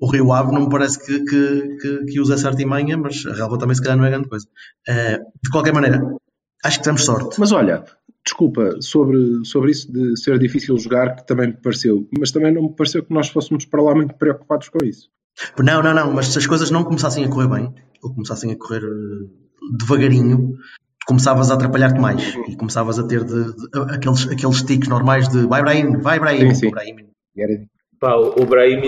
O 0.01 0.09
Rio 0.11 0.33
Ave 0.33 0.53
não 0.53 0.63
me 0.63 0.71
parece 0.71 1.05
que, 1.05 1.25
que, 1.25 1.77
que, 1.81 2.05
que 2.07 2.21
usa 2.21 2.35
essa 2.35 2.49
artimanha, 2.49 2.97
mas 2.97 3.25
a 3.27 3.35
relva 3.35 3.59
também 3.59 3.75
se 3.75 3.83
calhar 3.83 3.97
não 3.97 4.05
é 4.05 4.11
grande 4.11 4.29
coisa. 4.29 4.47
Ah, 4.89 5.19
de 5.43 5.51
qualquer 5.51 5.73
maneira, 5.73 6.01
acho 6.65 6.79
que 6.79 6.85
temos 6.85 7.05
sorte. 7.05 7.41
Mas 7.41 7.51
olha, 7.51 7.85
desculpa, 8.29 8.77
sobre, 8.81 9.45
sobre 9.45 9.71
isso 9.71 9.91
de 9.93 10.17
ser 10.21 10.39
difícil 10.39 10.77
jogar, 10.79 11.17
que 11.17 11.27
também 11.27 11.49
me 11.49 11.55
pareceu, 11.57 12.07
mas 12.19 12.31
também 12.31 12.53
não 12.53 12.63
me 12.65 12.75
pareceu 12.77 13.03
que 13.03 13.13
nós 13.13 13.29
fôssemos 13.29 13.65
para 13.65 13.83
lá 13.83 13.95
muito 13.95 14.15
preocupados 14.15 14.69
com 14.69 14.85
isso. 14.85 15.09
Não, 15.59 15.83
não, 15.83 15.95
não, 15.95 16.13
mas 16.13 16.27
se 16.29 16.39
as 16.39 16.47
coisas 16.47 16.71
não 16.71 16.85
começassem 16.85 17.25
a 17.25 17.29
correr 17.29 17.49
bem, 17.49 17.73
ou 18.03 18.13
começassem 18.13 18.53
a 18.53 18.57
correr 18.57 18.83
eh, 18.85 19.27
devagarinho, 19.79 20.55
começavas 21.07 21.51
a 21.51 21.55
atrapalhar-te 21.55 22.01
mais 22.01 22.35
e 22.49 22.57
começavas 22.57 22.99
a 22.99 23.07
ter 23.07 23.25
de, 23.25 23.45
de- 23.45 23.95
aqueles, 23.95 24.29
aqueles 24.29 24.63
tiques 24.63 24.89
normais 24.89 25.29
de 25.29 25.47
vai 25.47 25.63
Brahim, 25.63 25.97
vai 25.99 26.19
Brahim, 26.21 26.55
Sim, 26.55 26.67
sim. 26.67 26.71
Brahim. 26.71 26.97
Pá, 28.01 28.15
o 28.17 28.45
Brahim 28.47 28.81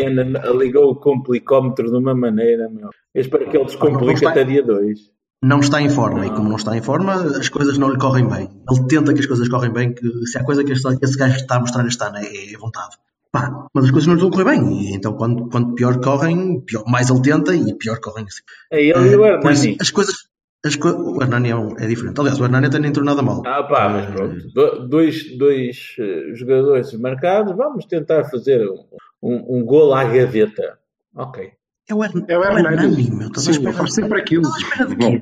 ligou 0.58 0.90
o 0.90 0.96
complicómetro 0.96 1.90
de 1.90 1.96
uma 1.96 2.14
maneira, 2.14 2.68
meu. 2.68 2.90
Eu 3.14 3.20
espero 3.20 3.48
que 3.48 3.56
ele 3.56 3.64
descomplique 3.64 4.24
até 4.26 4.44
dia 4.44 4.62
2. 4.62 4.98
Não 5.42 5.60
está 5.60 5.80
em 5.80 5.88
forma 5.88 6.26
e 6.26 6.30
como 6.30 6.48
não 6.50 6.56
está 6.56 6.76
em 6.76 6.82
forma, 6.82 7.14
as 7.14 7.48
coisas 7.48 7.78
não 7.78 7.88
lhe 7.88 7.98
correm 7.98 8.28
bem. 8.28 8.50
Ele 8.70 8.86
tenta 8.88 9.14
que 9.14 9.20
as 9.20 9.26
coisas 9.26 9.48
correm 9.48 9.72
bem, 9.72 9.94
que 9.94 10.06
se 10.26 10.36
há 10.38 10.44
coisa 10.44 10.62
que 10.62 10.72
este, 10.72 10.86
esse 11.02 11.16
gajo 11.16 11.36
está 11.36 11.56
a 11.56 11.60
mostrar 11.60 11.86
este 11.86 12.02
ano 12.04 12.18
é, 12.18 12.52
é 12.52 12.58
vontade. 12.58 12.96
Pá, 13.32 13.66
mas 13.72 13.84
as 13.86 13.90
coisas 13.90 14.06
não 14.06 14.16
lhe 14.16 14.26
a 14.26 14.30
correr 14.30 14.44
bem. 14.44 14.82
E 14.90 14.94
então 14.94 15.14
quando, 15.14 15.48
quando 15.48 15.74
pior 15.74 15.98
correm, 16.00 16.60
pior, 16.60 16.84
mais 16.86 17.08
ele 17.08 17.22
tenta 17.22 17.54
e 17.54 17.74
pior 17.74 17.98
correm 18.00 18.26
assim. 18.26 18.42
É 18.70 18.82
ele 18.84 19.12
e 19.12 19.16
o 19.16 19.24
Eh, 19.24 19.28
Hernani. 19.34 19.78
as 19.80 19.90
coisas. 19.90 20.14
As 20.62 20.76
co 20.76 20.88
o 20.90 21.22
Hernani 21.22 21.48
é, 21.48 21.56
um- 21.56 21.74
é 21.78 21.86
diferente. 21.86 22.20
Aliás, 22.20 22.38
o 22.38 22.44
Hernani 22.44 22.66
até 22.66 22.78
nem 22.78 22.90
entrou 22.90 23.02
nada 23.06 23.22
mal. 23.22 23.42
Ah 23.46 23.62
pá, 23.62 23.88
mas 23.88 24.10
pronto. 24.14 24.36
Do- 24.52 24.88
dois, 24.88 25.38
dois 25.38 25.94
eh, 25.98 26.34
jogadores 26.34 26.92
marcados, 27.00 27.56
vamos 27.56 27.86
tentar 27.86 28.24
fazer 28.24 28.60
um, 28.68 28.84
um, 29.22 29.56
um 29.60 29.64
gol 29.64 29.94
à 29.94 30.04
gaveta. 30.04 30.78
Ok. 31.16 31.50
É 31.90 31.94
o, 31.94 32.04
Hern 32.04 32.24
É 32.28 32.38
o 32.38 32.44
Hernani. 32.44 33.10
meu. 33.10 33.28
Estás 33.28 33.44
Sim, 33.44 33.50
espera- 33.52 33.72
faz 33.76 33.94
sempre 33.94 34.20
aquilo. 34.20 34.42
estás 34.42 34.62
à 34.62 34.66
espera 34.68 34.86
de 34.90 34.96
quê? 34.96 35.20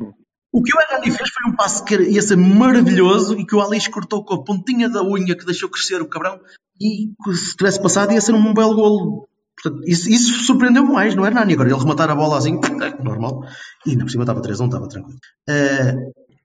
O 0.53 0.63
que 0.63 0.75
o 0.77 0.81
Hernani 0.81 1.11
fez 1.17 1.31
foi 1.31 1.53
um 1.53 1.57
passo 1.57 1.85
que 1.85 1.95
ia 1.97 2.23
ser 2.23 2.37
maravilhoso 2.37 3.39
e 3.39 3.45
que 3.47 3.55
o 3.55 3.61
Alice 3.61 3.91
cortou 3.91 4.25
com 4.25 4.35
a 4.35 4.45
pontinha 4.45 4.89
da 4.89 5.03
unha 5.03 5.37
que 5.37 5.45
deixou 5.45 5.69
crescer 5.69 6.01
o 6.01 6.09
cabrão 6.09 6.41
e 6.81 7.11
que 7.23 7.35
se 7.35 7.57
tivesse 7.57 7.81
passado 7.83 8.13
ia 8.13 8.21
ser 8.21 8.33
um 8.35 8.55
belo 8.55 8.75
golo. 8.75 9.29
Portanto, 9.61 9.83
isso, 9.87 10.09
isso 10.09 10.45
surpreendeu-me 10.45 10.93
mais 10.93 11.15
no 11.15 11.27
Hernani. 11.27 11.53
Agora, 11.53 11.69
ele 11.71 11.79
rematar 11.79 12.09
a 12.11 12.15
bola 12.15 12.39
assim, 12.39 12.59
normal. 13.03 13.43
E 13.85 13.91
ainda 13.91 14.05
por 14.05 14.11
cima 14.11 14.23
estava 14.23 14.41
3 14.41 14.61
1 14.61 14.65
estava 14.67 14.89
tranquilo. 14.89 15.19
Eh, 15.49 15.95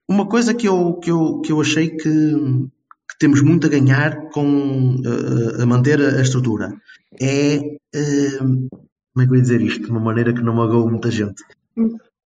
uma 0.10 0.28
coisa 0.28 0.54
que 0.54 0.68
eu, 0.68 0.96
que 0.96 1.12
eu, 1.12 1.40
que 1.42 1.52
eu 1.52 1.62
achei 1.62 1.90
que, 1.92 2.02
que 2.02 3.18
temos 3.20 3.42
muito 3.42 3.68
a 3.68 3.70
ganhar 3.70 4.30
com 4.32 4.96
eh, 5.06 5.62
a 5.62 5.66
manter 5.66 6.02
a, 6.02 6.22
estrutura 6.22 6.74
é. 7.22 7.56
eh, 7.96 8.40
como 9.14 9.24
é 9.24 9.26
que 9.26 9.32
eu 9.32 9.36
ia 9.36 9.42
dizer 9.42 9.62
isto? 9.62 9.84
De 9.86 9.92
uma 9.92 10.00
maneira 10.00 10.34
que 10.34 10.42
não 10.42 10.54
magoou 10.56 10.90
muita 10.90 11.10
gente. 11.12 11.44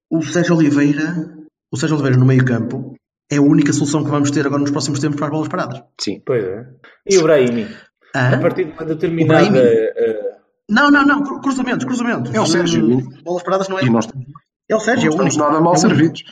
O 0.10 0.22
Sérgio 0.24 0.56
Oliveira, 0.56 1.34
o 1.72 1.78
Sérgio 1.78 1.96
Oliveira 1.96 2.18
no 2.18 2.26
meio 2.26 2.46
campo, 2.46 2.96
é 3.30 3.38
a 3.38 3.42
única 3.42 3.74
solução 3.74 4.04
que 4.04 4.10
vamos 4.10 4.32
ter 4.32 4.46
agora 4.46 4.62
nos 4.62 4.72
próximos 4.72 5.00
tempos 5.00 5.18
para 5.18 5.26
as 5.28 5.32
bolas 5.32 5.48
paradas. 5.50 5.84
Sim. 6.00 6.22
Pois 6.26 6.44
é. 6.44 6.66
E 7.10 7.18
o 7.18 7.24
Brahimi? 7.24 7.68
Hã? 8.16 8.36
A 8.36 8.40
partir 8.40 8.66
de 8.66 8.72
uma 8.72 8.86
determinada. 8.86 9.52
O 9.52 9.58
eh, 9.58 10.38
Não, 10.70 10.90
não, 10.90 11.06
não, 11.06 11.24
cru- 11.24 11.42
cruzamentos, 11.42 11.86
cruzamentos. 11.86 12.34
É 12.34 12.40
o 12.40 12.46
Sérgio. 12.46 12.86
Hum, 12.86 13.10
Bolas 13.24 13.44
paradas 13.44 13.68
não 13.68 13.78
é. 13.80 13.84
E 13.84 13.90
nós 13.90 14.08
É 14.70 14.76
o 14.76 14.80
Sérgio, 14.80 15.12
é 15.12 15.16
não 15.16 15.26
o 15.26 15.28
estamos 15.28 15.36
único. 15.36 15.50
nada 15.52 15.62
mal 15.64 15.74
É 15.74 15.78
o 15.78 15.80
servidos. 15.80 16.24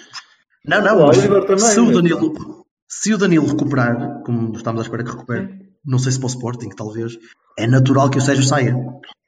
Não, 0.65 0.79
O 0.79 0.83
não, 0.83 1.05
mas 1.07 1.17
Oliver 1.17 1.41
também, 1.41 1.59
se 1.59 1.79
o 1.79 1.85
mas- 1.85 1.95
Danilo, 1.95 2.65
se 2.87 3.13
o 3.13 3.17
Danilo 3.17 3.45
recuperar, 3.47 4.21
como 4.23 4.55
estamos 4.55 4.79
à 4.81 4.83
espera 4.83 5.03
que 5.03 5.11
recupere, 5.11 5.49
não 5.85 5.99
sei 5.99 6.11
se 6.13 6.17
para 6.19 6.27
o 6.27 6.29
Sporting, 6.29 6.69
talvez, 6.69 7.17
é 7.59 7.67
natural 7.67 8.09
que 8.09 8.17
o 8.17 8.21
Sérgio 8.21 8.43
saia. 8.45 8.73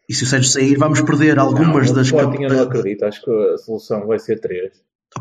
E 0.09 0.13
se 0.13 0.23
o 0.23 0.27
Sérgio 0.27 0.49
sair, 0.49 0.77
vamos 0.77 1.01
perder 1.01 1.37
algumas 1.37 1.87
não, 1.89 1.95
das 1.95 2.11
o 2.11 2.15
Sporting 2.15 2.43
eu 2.43 2.49
não 2.49 2.63
acredito. 2.63 3.03
Acho 3.03 3.21
que 3.23 3.31
a 3.31 3.57
solução 3.57 4.07
vai 4.07 4.19
ser 4.19 4.39
3. 4.39 4.71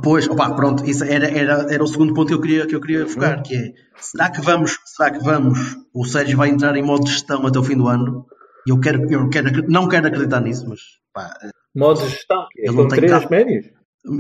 Pois, 0.02 0.28
opá, 0.28 0.52
pronto, 0.54 0.84
isso 0.88 1.04
era, 1.04 1.26
era, 1.28 1.66
era 1.72 1.82
o 1.82 1.86
segundo 1.86 2.12
ponto 2.12 2.28
que 2.28 2.34
eu 2.34 2.40
queria, 2.40 2.66
que 2.66 2.74
eu 2.74 2.80
queria 2.80 3.06
focar, 3.06 3.42
que 3.42 3.54
é, 3.54 3.72
será 4.00 4.30
que 4.30 4.40
vamos, 4.40 4.76
será 4.84 5.10
que 5.12 5.20
vamos, 5.24 5.76
o 5.94 6.04
Sérgio 6.04 6.36
vai 6.36 6.48
entrar 6.50 6.76
em 6.76 6.82
modo 6.82 7.04
de 7.04 7.12
gestão 7.12 7.46
até 7.46 7.58
o 7.58 7.62
fim 7.64 7.76
do 7.76 7.86
ano? 7.88 8.26
E 8.66 8.70
Eu 8.70 8.80
quero, 8.80 9.10
eu 9.10 9.28
quero, 9.30 9.64
não 9.70 9.88
quero 9.88 10.08
acreditar 10.08 10.40
nisso, 10.40 10.68
mas, 10.68 10.80
pá, 11.14 11.32
Modo 11.74 12.00
de 12.02 12.08
gestão. 12.08 12.46
Ele 12.56 12.74
Com 12.74 12.82
não 12.82 12.88
tem 12.88 12.98
3 13.00 13.12
cá- 13.12 13.28
médios. 13.30 13.66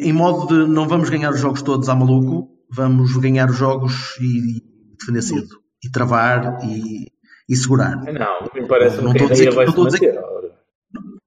em 0.00 0.12
modo 0.12 0.46
de 0.46 0.70
não 0.72 0.86
vamos 0.86 1.10
ganhar 1.10 1.30
os 1.32 1.40
jogos 1.40 1.62
todos 1.62 1.88
à 1.88 1.94
maluco, 1.96 2.48
vamos 2.70 3.16
ganhar 3.16 3.50
os 3.50 3.56
jogos 3.56 4.16
e 4.20 4.62
defender 4.98 5.22
cedo, 5.22 5.56
e 5.84 5.90
travar 5.90 6.58
e, 6.64 7.06
e 7.48 7.56
segurar. 7.56 7.96
Não, 7.96 8.12
não 8.12 8.62
me 8.62 8.68
parece 8.68 9.00
Não 9.02 9.12
que 9.12 9.24
a 9.24 9.26
dizer 9.28 9.48
ideia 9.48 9.50
que- 9.50 9.56
vai 9.56 9.64
não 9.66 9.70
estou 9.70 9.86
a 9.86 9.88
dizer. 9.88 10.20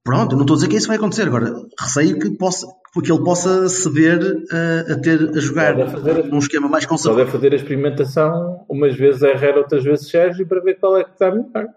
Pronto, 0.04 0.34
não 0.34 0.42
estou 0.42 0.54
a 0.54 0.56
dizer 0.58 0.68
que 0.68 0.76
isso 0.76 0.88
vai 0.88 0.96
acontecer. 0.96 1.22
Agora, 1.28 1.52
receio 1.78 2.18
que, 2.18 2.30
possa, 2.30 2.66
que 3.04 3.12
ele 3.12 3.22
possa 3.22 3.68
ceder 3.68 4.18
a, 4.50 4.92
a 4.92 5.00
ter 5.00 5.30
a 5.36 5.40
jogar 5.40 5.76
Pode 5.76 5.92
fazer- 5.92 6.24
num 6.24 6.38
esquema 6.38 6.68
mais 6.68 6.84
Só 6.84 6.90
conservador. 6.90 7.24
deve 7.26 7.36
fazer 7.36 7.52
a 7.52 7.56
experimentação 7.56 8.64
umas 8.68 8.96
vezes 8.96 9.22
Herrera, 9.22 9.58
outras 9.58 9.84
vezes 9.84 10.08
Sérgio 10.08 10.46
para 10.46 10.60
ver 10.62 10.78
qual 10.78 10.96
é 10.96 11.04
que 11.04 11.10
está 11.10 11.30
melhor. 11.30 11.68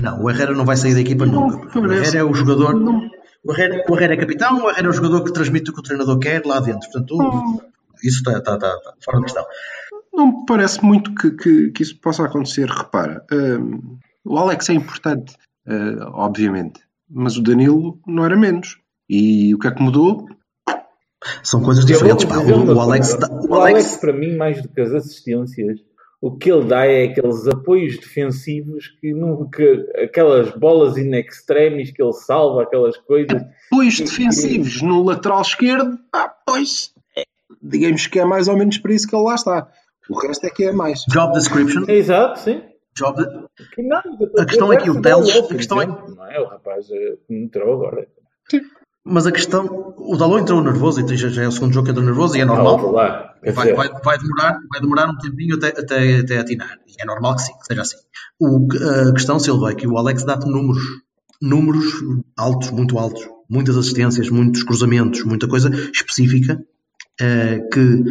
Não, 0.00 0.22
o 0.22 0.30
Herrera 0.30 0.54
não 0.54 0.64
vai 0.64 0.76
sair 0.76 0.94
da 0.94 1.00
equipa 1.00 1.26
nunca. 1.26 1.78
O. 1.78 1.92
Herrera 1.92 2.18
é 2.18 2.24
o 2.24 2.32
jogador. 2.32 2.74
O 3.44 3.52
Herrera, 3.52 3.84
o 3.88 3.96
Herrera 3.96 4.14
é 4.14 4.16
capitão, 4.16 4.64
o 4.64 4.70
Herrera 4.70 4.86
é 4.86 4.90
o 4.90 4.92
jogador 4.92 5.24
que 5.24 5.32
transmite 5.32 5.70
o 5.70 5.74
que 5.74 5.80
o 5.80 5.82
treinador 5.82 6.18
quer 6.18 6.46
lá 6.46 6.60
dentro. 6.60 6.88
Portanto, 6.90 7.60
isso 8.02 8.18
está, 8.18 8.38
está, 8.38 8.54
está, 8.54 8.68
está 8.76 8.92
fora 9.04 9.18
de 9.18 9.24
questão. 9.24 9.44
Não 10.14 10.26
me 10.28 10.46
parece 10.46 10.84
muito 10.84 11.12
que, 11.14 11.30
que, 11.32 11.70
que 11.72 11.82
isso 11.82 11.98
possa 12.00 12.24
acontecer. 12.24 12.68
Repara, 12.68 13.24
hum, 13.32 13.98
o 14.24 14.38
Alex 14.38 14.70
é 14.70 14.74
importante, 14.74 15.34
eh, 15.66 15.96
obviamente, 16.12 16.80
mas 17.12 17.36
o 17.36 17.42
Danilo 17.42 17.98
não 18.06 18.24
era 18.24 18.36
menos. 18.36 18.78
E 19.08 19.54
o 19.54 19.58
que 19.58 19.68
é 19.68 19.70
que 19.70 19.82
mudou? 19.82 20.26
São 21.42 21.62
coisas 21.62 21.84
diferentes. 21.84 22.24
pá. 22.24 22.38
O, 22.38 22.74
o 22.74 22.80
Alex, 22.80 23.14
o 23.14 23.48
o 23.48 23.54
Alex, 23.54 23.84
Alex, 23.84 23.96
para 23.98 24.12
mim, 24.12 24.34
mais 24.36 24.60
do 24.62 24.68
que 24.68 24.80
as 24.80 24.92
assistências, 24.92 25.78
o 26.20 26.36
que 26.36 26.50
ele 26.50 26.64
dá 26.64 26.86
é 26.86 27.04
aqueles 27.04 27.46
apoios 27.46 27.98
defensivos 27.98 28.88
que, 29.00 29.12
que 29.54 30.02
aquelas 30.02 30.50
bolas 30.56 30.96
in 30.96 31.14
extremis 31.14 31.90
que 31.90 32.02
ele 32.02 32.12
salva, 32.12 32.62
aquelas 32.62 32.96
coisas. 32.96 33.42
Apoios 33.70 34.00
defensivos 34.00 34.80
no 34.82 35.02
lateral 35.02 35.42
esquerdo, 35.42 35.98
ah, 36.12 36.32
pois, 36.46 36.92
é, 37.16 37.24
digamos 37.60 38.06
que 38.06 38.18
é 38.18 38.24
mais 38.24 38.48
ou 38.48 38.56
menos 38.56 38.78
para 38.78 38.94
isso 38.94 39.06
que 39.06 39.14
ele 39.14 39.24
lá 39.24 39.34
está. 39.34 39.68
O 40.08 40.18
resto 40.18 40.46
é 40.46 40.50
que 40.50 40.64
é 40.64 40.72
mais. 40.72 41.04
Job 41.08 41.32
description. 41.32 41.84
Exato, 41.88 42.40
sim. 42.40 42.62
Job. 42.94 43.16
Que 43.74 43.82
não, 43.82 43.98
A 44.38 44.44
questão 44.44 44.72
é 44.72 44.76
que 44.76 44.90
o 44.90 45.00
Teles- 45.00 45.36
a 45.36 45.54
questão 45.54 45.80
é- 45.80 45.86
Não 45.86 46.30
é? 46.30 46.40
O 46.40 46.46
rapaz 46.46 46.90
eh, 46.90 47.16
que 47.26 47.34
entrou 47.34 47.74
agora. 47.74 48.06
Mas 49.04 49.26
a 49.26 49.32
questão, 49.32 49.94
o 49.98 50.16
Dalot 50.16 50.42
entrou 50.42 50.62
nervoso 50.62 51.00
e 51.00 51.16
já, 51.16 51.28
já 51.28 51.42
é 51.42 51.48
o 51.48 51.52
segundo 51.52 51.72
jogo 51.72 51.86
que 51.86 51.90
entrou 51.90 52.06
nervoso 52.06 52.36
e 52.36 52.40
é 52.40 52.44
Não, 52.44 52.54
normal. 52.54 52.92
lá. 52.92 53.34
Quer 53.42 53.52
Vai, 53.52 53.72
vai, 53.72 53.88
vai, 53.88 54.18
demorar, 54.18 54.58
vai 54.70 54.80
demorar 54.80 55.10
um 55.10 55.18
tempinho 55.18 55.56
até, 55.56 55.68
até, 55.68 56.18
até 56.18 56.38
atinar. 56.38 56.78
E 56.86 57.02
é 57.02 57.04
normal 57.04 57.34
que 57.34 57.42
sim, 57.42 57.52
que 57.58 57.66
seja 57.66 57.82
assim. 57.82 57.96
O, 58.38 58.68
a 59.08 59.12
questão, 59.12 59.40
Silva, 59.40 59.72
é 59.72 59.74
que 59.74 59.88
o 59.88 59.96
Alex 59.98 60.24
dá-te 60.24 60.46
números. 60.48 60.82
Números 61.40 61.84
altos, 62.38 62.70
muito 62.70 62.96
altos. 62.98 63.26
Muitas 63.50 63.76
assistências, 63.76 64.30
muitos 64.30 64.62
cruzamentos, 64.62 65.24
muita 65.24 65.48
coisa 65.48 65.68
específica 65.92 66.62
eh, 67.20 67.58
que 67.72 68.04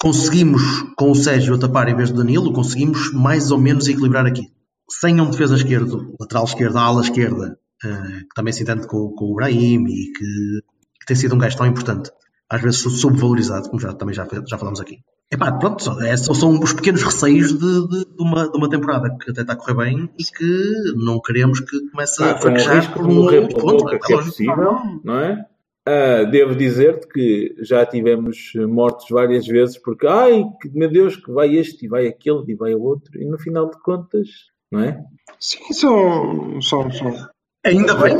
conseguimos, 0.00 0.62
com 0.96 1.10
o 1.10 1.14
Sérgio 1.14 1.54
a 1.54 1.58
tapar 1.58 1.88
em 1.88 1.94
vez 1.96 2.10
do 2.10 2.18
Danilo, 2.18 2.52
conseguimos 2.52 3.12
mais 3.12 3.50
ou 3.50 3.58
menos 3.58 3.88
equilibrar 3.88 4.26
aqui. 4.26 4.42
Sem 4.90 5.20
um 5.20 5.28
defesa 5.30 5.54
esquerdo, 5.56 6.14
lateral 6.18 6.44
esquerda, 6.44 6.80
ala 6.80 7.02
esquerda, 7.02 7.58
eh, 7.84 8.20
que 8.20 8.34
também 8.34 8.52
se 8.52 8.62
entende 8.62 8.86
com, 8.86 9.10
com 9.10 9.26
o 9.26 9.34
Brahim 9.34 9.84
e 9.86 10.12
que, 10.12 10.60
que 11.00 11.06
tem 11.06 11.16
sido 11.16 11.34
um 11.34 11.38
gajo 11.38 11.56
tão 11.56 11.66
importante 11.66 12.10
às 12.50 12.62
vezes 12.62 12.78
subvalorizado, 12.80 13.68
como 13.68 13.78
já, 13.78 13.92
também 13.92 14.14
já, 14.14 14.26
já 14.48 14.56
falamos 14.56 14.80
aqui. 14.80 15.00
Epá, 15.30 15.52
pronto, 15.52 15.82
só- 15.84 16.00
é, 16.00 16.16
são 16.16 16.58
os 16.58 16.72
pequenos 16.72 17.02
receios 17.02 17.48
de, 17.52 17.58
de- 17.88 18.04
de 18.06 18.22
uma, 18.22 18.50
de 18.50 18.56
uma 18.56 18.70
temporada 18.70 19.14
que 19.22 19.30
até 19.30 19.42
está 19.42 19.52
a 19.52 19.56
correr 19.56 19.74
bem 19.74 20.08
e 20.18 20.24
que 20.24 20.94
não 20.96 21.20
queremos 21.20 21.60
que 21.60 21.90
comece 21.90 22.22
a 22.22 22.30
Ah, 22.30 22.34
o 22.36 22.38
fraquejar 22.40 22.90
por 22.94 23.06
um 23.06 23.26
pela 23.26 23.48
ponto. 23.48 23.90
é 23.90 23.98
possível, 23.98 24.78
não 25.04 25.18
é? 25.18 25.44
Ah, 25.90 26.24
devo 26.24 26.54
dizer-te 26.54 27.08
que 27.08 27.54
já 27.60 27.86
tivemos 27.86 28.52
mortos 28.68 29.06
várias 29.08 29.46
vezes 29.46 29.78
porque, 29.78 30.06
ai, 30.06 30.44
que, 30.60 30.68
meu 30.68 30.90
Deus, 30.90 31.16
que 31.16 31.32
vai 31.32 31.56
este 31.56 31.86
e 31.86 31.88
vai 31.88 32.06
aquele 32.06 32.42
e 32.46 32.54
vai 32.54 32.74
o 32.74 32.82
outro, 32.82 33.18
e 33.18 33.24
no 33.24 33.38
final 33.38 33.70
de 33.70 33.80
contas, 33.80 34.28
não 34.70 34.80
é? 34.80 35.02
Sim, 35.40 35.72
são, 35.72 36.60
são, 36.60 36.90
são, 36.92 37.14
Ainda 37.64 37.94
bem, 37.94 38.16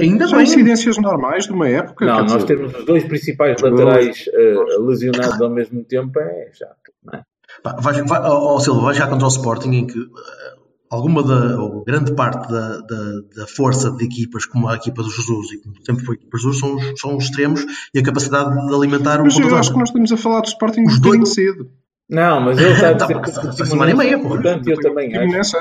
ainda 0.00 0.26
são 0.26 0.38
bem. 0.38 0.46
incidências 0.46 0.96
normais 0.96 1.44
de 1.44 1.52
uma 1.52 1.68
época. 1.68 2.06
Não, 2.06 2.20
nós 2.20 2.32
dizer, 2.42 2.46
temos 2.46 2.74
os 2.74 2.86
dois 2.86 3.04
principais 3.04 3.60
laterais 3.60 4.24
ah, 4.32 4.80
lesionados 4.80 5.42
ao 5.42 5.50
mesmo 5.50 5.84
tempo, 5.84 6.18
é 6.18 6.50
chato, 6.54 6.90
não 7.04 7.18
é? 7.18 7.22
Pá, 7.62 7.76
Vai, 7.80 8.02
vai, 8.02 8.20
ó, 8.22 8.54
ó, 8.54 8.58
Silva, 8.60 8.80
vai 8.80 8.94
já 8.94 9.06
contra 9.06 9.26
o 9.26 9.28
Sporting 9.28 9.72
em 9.72 9.86
que 9.86 9.98
eh, 9.98 10.63
alguma 10.90 11.22
da, 11.22 11.60
ou 11.60 11.82
grande 11.84 12.14
parte 12.14 12.48
da, 12.50 12.78
da, 12.80 13.20
da 13.36 13.46
força 13.46 13.90
de 13.90 14.04
equipas, 14.04 14.46
como 14.46 14.68
a 14.68 14.76
equipa 14.76 15.02
do 15.02 15.10
Jesus 15.10 15.52
e 15.52 15.58
como 15.62 15.74
sempre 15.84 16.04
foi 16.04 16.14
a 16.14 16.18
equipa 16.18 16.36
do 16.36 16.42
Jesus, 16.42 16.58
são, 16.60 16.74
os- 16.76 17.00
são 17.00 17.16
os 17.16 17.24
extremos 17.24 17.64
e 17.94 17.98
a 17.98 18.02
capacidade 18.02 18.66
de 18.66 18.74
alimentar 18.74 19.20
um 19.20 19.24
Mas 19.24 19.38
eu 19.38 19.56
acho 19.56 19.72
que 19.72 19.78
nós 19.78 19.88
estamos 19.88 20.12
a 20.12 20.16
falar 20.16 20.40
do 20.40 20.46
Sporting 20.48 20.82
Os 20.84 21.00
dois- 21.00 21.28
cedo. 21.34 21.68
Não, 22.08 22.38
mas 22.42 22.58
ele 22.58 22.70
está 22.72 22.90
a 22.90 22.92
dizer 22.92 23.14
Tá, 23.14 23.20
que 23.20 23.30
mas 23.30 23.34
Portimonense 23.38 23.70
semana 23.70 23.90
e 23.90 23.94
meia, 23.96 24.14
é 24.14 24.18
pô. 24.18 24.26
importante, 24.26 24.70
eu 24.70 24.76
também 24.78 25.16
acho. 25.16 25.56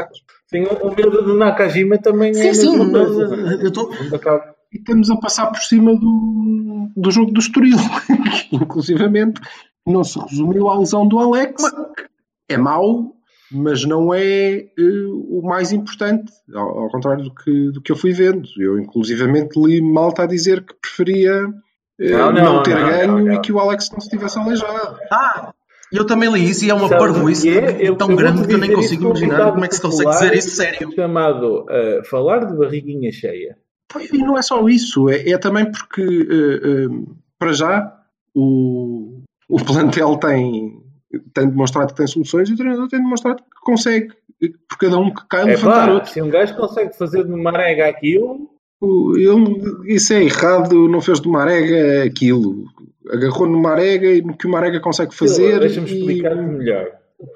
Sim, 0.48 0.64
o 0.66 0.88
o 0.90 0.96
medo 0.96 1.22
do 1.24 1.34
Nakajima 1.38 1.98
também 1.98 2.32
é 2.32 2.34
Sim, 2.34 2.54
sim, 2.54 2.78
mas, 2.92 3.10
eu 3.62 3.68
estou. 3.70 3.90
E 4.74 4.78
estamos 4.78 5.10
a 5.10 5.16
passar 5.16 5.48
por 5.48 5.60
cima 5.62 5.96
do, 5.96 6.90
do 6.98 7.12
jogo 7.12 7.32
do 7.32 7.40
Estoril. 7.40 7.78
que, 8.50 8.56
Inclusivamente, 8.58 9.40
não 9.88 10.04
se 10.04 10.20
resumiu 10.20 10.70
à 10.70 10.78
lesão 10.78 11.08
do 11.08 11.18
Alex. 11.18 11.64
É 12.50 12.58
mau, 12.58 13.14
mas 13.54 13.86
não 13.86 14.14
é 14.14 14.56
eh, 14.56 15.06
o 15.08 15.42
mais 15.44 15.72
importante. 15.72 16.32
Ao, 16.54 16.80
ao 16.80 16.90
contrário 16.90 17.24
do 17.24 17.34
que, 17.34 17.72
do 17.72 17.82
que 17.82 17.92
eu 17.92 17.96
fui 17.96 18.12
vendo. 18.12 18.48
Eu, 18.58 18.80
inclusivamente, 18.80 19.60
li 19.60 19.82
malta 19.82 20.24
a 20.24 20.28
dizer 20.28 20.64
que 20.66 20.74
preferia 20.74 21.48
eh, 22.00 22.12
Não, 22.12 22.32
não, 22.32 22.44
não, 22.44 22.64
ter 22.64 22.76
não, 22.76 22.88
ganho 22.90 23.08
não, 23.08 23.26
não. 23.26 23.34
e 23.34 23.42
que 23.42 23.52
o 23.52 23.60
Alex 23.60 23.92
não 23.92 24.00
se 24.00 24.10
tivesse 24.10 24.40
aleijado. 24.40 24.98
Ah, 25.12 25.54
eu 25.92 26.06
também 26.06 26.32
li 26.32 26.50
isso 26.50 26.66
e 26.66 26.72
é 26.72 26.74
uma 26.74 26.90
parvoíce 26.90 27.56
é? 27.56 27.94
Tão 27.96 28.10
eu 28.10 28.16
grande 28.18 28.48
que 28.48 28.54
eu 28.54 28.58
nem 28.58 28.74
consigo 28.74 29.06
imaginar 29.06 29.52
como 29.52 29.64
é 29.64 29.68
que 29.68 29.76
se 29.76 29.82
consegue 29.82 30.10
dizer 30.10 30.34
isso 30.34 30.50
sério. 30.56 30.92
chamado 30.96 31.66
uh, 31.66 32.04
falar 32.10 32.46
de 32.46 32.58
barriguinha 32.58 33.12
cheia. 33.12 33.56
Pois, 33.88 34.10
E 34.12 34.18
não 34.18 34.36
é 34.36 34.42
só 34.42 34.68
isso, 34.68 35.08
é, 35.08 35.30
é 35.30 35.38
também 35.38 35.72
porque, 35.72 36.02
eh, 36.02 36.68
eh, 36.68 36.88
para 37.38 37.54
já, 37.54 37.96
o, 38.34 39.22
o 39.48 39.64
plantel 39.64 40.18
tem, 40.18 40.83
tem 41.34 41.48
demonstrado 41.50 41.88
que 41.92 41.98
tem 41.98 42.08
soluções 42.08 42.50
e 42.50 42.54
o 42.54 42.58
treinador 42.58 42.88
tem 42.88 43.00
demonstrado 43.02 43.38
que 43.44 43.62
consegue, 43.64 44.08
por 44.70 44.78
cada 44.80 44.98
um 44.98 45.14
que 45.14 45.22
cai, 45.30 45.42
É 45.44 45.46
levantar 45.46 45.88
pá, 45.88 45.94
outro. 45.94 46.10
se 46.12 46.22
um 46.22 46.30
gajo 46.30 46.56
consegue 46.56 46.98
fazer 46.98 47.24
de 47.26 47.32
uma 47.34 47.52
arega 47.52 47.88
aquilo, 47.88 48.50
O- 48.82 49.16
Ele, 49.18 49.94
isso 49.96 50.12
é 50.14 50.24
errado, 50.24 50.90
não 50.90 51.00
fez 51.00 51.22
de 51.22 51.28
uma 51.30 51.42
arega 51.44 52.04
aquilo. 52.04 52.66
Agarrou 53.10 53.48
numa 53.48 53.72
arega 53.72 54.08
e 54.08 54.22
no 54.22 54.36
que 54.36 54.46
uma 54.46 54.58
arega 54.60 54.82
consegue 54.82 55.16
fazer. 55.16 55.58
deixa-me 55.60 55.88
explicar 55.90 56.36
melhor. 56.36 56.88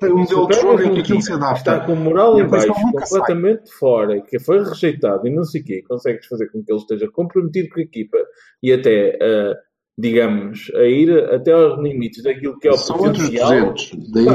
Tem 0.01 0.11
um 0.11 0.17
modelo 0.17 0.43
o 0.43 0.47
de 0.47 0.55
jogo 0.59 0.81
é 0.81 0.85
em 0.87 0.93
que 0.95 0.99
aquilo 0.99 1.21
se 1.21 1.31
adapta. 1.31 1.57
Está 1.75 1.79
com 1.85 1.95
moral 1.95 2.37
E 2.37 2.41
em 2.41 2.47
baixo, 2.47 2.67
nunca 2.67 3.05
sai. 3.05 3.19
completamente 3.21 3.71
fora, 3.71 4.19
que 4.21 4.37
foi 4.39 4.61
rejeitado 4.61 5.25
e 5.25 5.33
não 5.33 5.45
sei 5.45 5.61
o 5.61 5.63
quê, 5.63 5.83
consegues 5.87 6.25
fazer 6.27 6.47
com 6.51 6.61
que 6.61 6.69
ele 6.69 6.79
esteja 6.81 7.07
comprometido 7.09 7.69
com 7.69 7.79
a 7.79 7.83
equipa 7.83 8.17
e 8.61 8.73
até, 8.73 9.17
uh, 9.17 9.55
digamos, 9.97 10.71
a 10.75 10.83
ir 10.83 11.09
até 11.33 11.51
aos 11.51 11.79
limites 11.81 12.23
daquilo 12.23 12.57
que 12.59 12.67
é 12.67 12.71
o 12.71 12.77
São 12.77 12.97
outros 12.97 13.23
potencial. 13.29 13.49
200. 13.73 13.91
Daí 14.11 14.27
é 14.27 14.31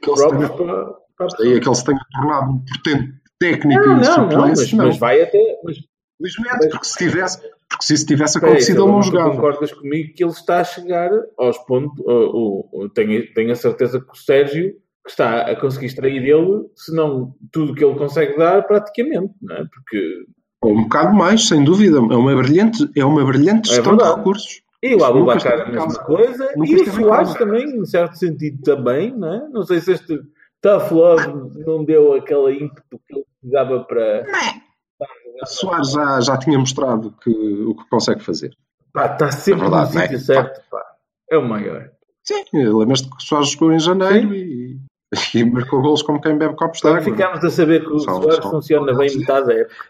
que 0.00 0.10
ele 0.10 0.28
tenha, 0.30 0.48
para, 0.48 0.94
para 1.16 1.26
daí 1.38 1.52
é 1.54 1.60
que 1.60 1.68
ele 1.68 1.74
se 1.74 1.84
tenha 1.84 2.00
tornado 2.12 2.50
um 2.52 2.58
portento 2.64 3.12
técnico 3.38 3.82
Não, 3.84 3.98
e 3.98 4.00
não, 4.02 4.28
não, 4.28 4.38
mas. 4.48 4.72
Não, 4.72 4.86
mas 4.86 4.98
vai 4.98 5.22
até. 5.22 5.60
Mas, 5.64 5.76
Felizmente, 6.16 6.68
porque 6.70 6.86
se 6.86 6.96
tivesse, 6.96 7.38
porque 7.68 7.84
se 7.84 7.94
isso 7.94 8.06
tivesse 8.06 8.38
acontecido, 8.38 8.82
ele 8.84 8.92
não 8.92 9.02
jogava. 9.02 9.30
concordas 9.32 9.72
comigo 9.72 10.14
que 10.14 10.22
ele 10.24 10.30
está 10.30 10.60
a 10.60 10.64
chegar 10.64 11.10
aos 11.36 11.58
pontos. 11.58 11.98
o- 12.06 12.68
o- 12.84 12.88
tenho, 12.88 13.34
tenho 13.34 13.50
a 13.52 13.56
certeza 13.56 14.00
que 14.00 14.10
o 14.10 14.16
Sérgio 14.16 14.72
que 15.04 15.10
está 15.10 15.42
a 15.42 15.56
conseguir 15.60 15.86
extrair 15.86 16.22
dele, 16.22 16.66
se 16.76 16.94
não 16.94 17.34
tudo 17.52 17.74
que 17.74 17.84
ele 17.84 17.96
consegue 17.98 18.38
dar, 18.38 18.62
praticamente, 18.62 19.34
não 19.42 19.56
é? 19.56 19.64
Porque. 19.64 20.24
Ou 20.62 20.72
um 20.78 20.82
bocado 20.84 21.14
mais, 21.14 21.46
sem 21.46 21.62
dúvida. 21.62 21.98
É 21.98 22.00
uma 22.00 22.34
brilhante, 22.36 22.88
é 22.96 23.04
uma 23.04 23.22
brilhante 23.24 23.70
É 23.70 23.74
gestão 23.74 23.92
de 23.96 23.98
verdade. 23.98 24.18
recursos. 24.18 24.62
E 24.86 24.94
o 24.94 25.04
Abubacar 25.04 25.62
a 25.62 25.66
mesma 25.66 25.94
coisa, 26.04 26.52
e 26.64 26.74
o 26.76 26.92
Soares 26.92 27.32
também, 27.34 27.64
em 27.78 27.84
certo 27.86 28.16
sentido, 28.18 28.60
também, 28.62 29.16
não 29.16 29.32
é? 29.32 29.48
Não 29.48 29.62
sei 29.62 29.80
se 29.80 29.92
este 29.92 30.20
tough 30.60 30.90
love 30.92 31.26
não 31.64 31.84
deu 31.84 32.12
aquele 32.12 32.64
ímpeto 32.64 33.00
que 33.06 33.14
ele 33.14 33.24
precisava 33.40 33.82
para. 33.84 34.26
Soares 35.46 35.90
já, 35.92 36.20
já 36.20 36.36
tinha 36.38 36.58
mostrado 36.58 37.12
que, 37.22 37.30
o 37.30 37.74
que 37.74 37.88
consegue 37.88 38.22
fazer. 38.22 38.54
Pá, 38.92 39.06
está 39.12 39.30
sempre 39.32 39.66
É 39.66 39.70
verdade, 39.70 39.88
no 39.88 39.94
não 39.94 40.00
é? 40.00 40.06
sítio 40.06 40.20
certo, 40.20 40.62
pá. 40.70 40.82
É 41.30 41.36
o 41.38 41.48
maior. 41.48 41.90
Sim, 42.22 42.44
lembras-te 42.52 43.08
que 43.10 43.16
o 43.16 43.20
Soares 43.20 43.50
jogou 43.50 43.72
em 43.72 43.78
janeiro 43.80 44.34
e, 44.34 44.78
e 45.34 45.44
marcou 45.44 45.82
golos 45.82 46.02
como 46.02 46.20
quem 46.20 46.38
bebe 46.38 46.54
copos 46.56 46.78
de 46.78 46.82
Quando 46.82 46.98
água. 46.98 47.04
ficámos 47.12 47.44
a 47.44 47.50
saber 47.50 47.80
que 47.84 47.92
o 47.92 47.98
São- 47.98 48.20
Soares 48.22 48.42
são- 48.42 48.50
funciona 48.50 48.94
bem 48.94 49.16
metade 49.18 49.46
da 49.46 49.54
época. 49.54 49.84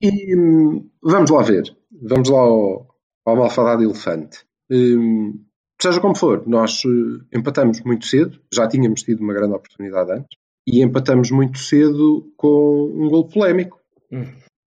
E 0.00 0.36
hum, 0.36 0.88
vamos 1.02 1.30
lá 1.30 1.42
ver. 1.42 1.64
Vamos 2.02 2.30
lá 2.30 2.38
ao, 2.40 2.88
ao 3.24 3.36
malfadado 3.36 3.82
elefante. 3.82 4.44
Hum, 4.70 5.44
seja 5.80 6.00
como 6.00 6.16
for, 6.16 6.46
nós 6.46 6.82
eh, 6.84 7.38
empatamos 7.38 7.82
muito 7.82 8.06
cedo. 8.06 8.38
Já 8.52 8.68
tínhamos 8.68 9.02
tido 9.02 9.20
uma 9.20 9.34
grande 9.34 9.54
oportunidade 9.54 10.12
antes. 10.12 10.38
E 10.66 10.82
empatamos 10.82 11.30
muito 11.30 11.58
cedo 11.58 12.32
com 12.36 12.92
um 12.94 13.08
gol 13.08 13.28
polémico. 13.28 13.78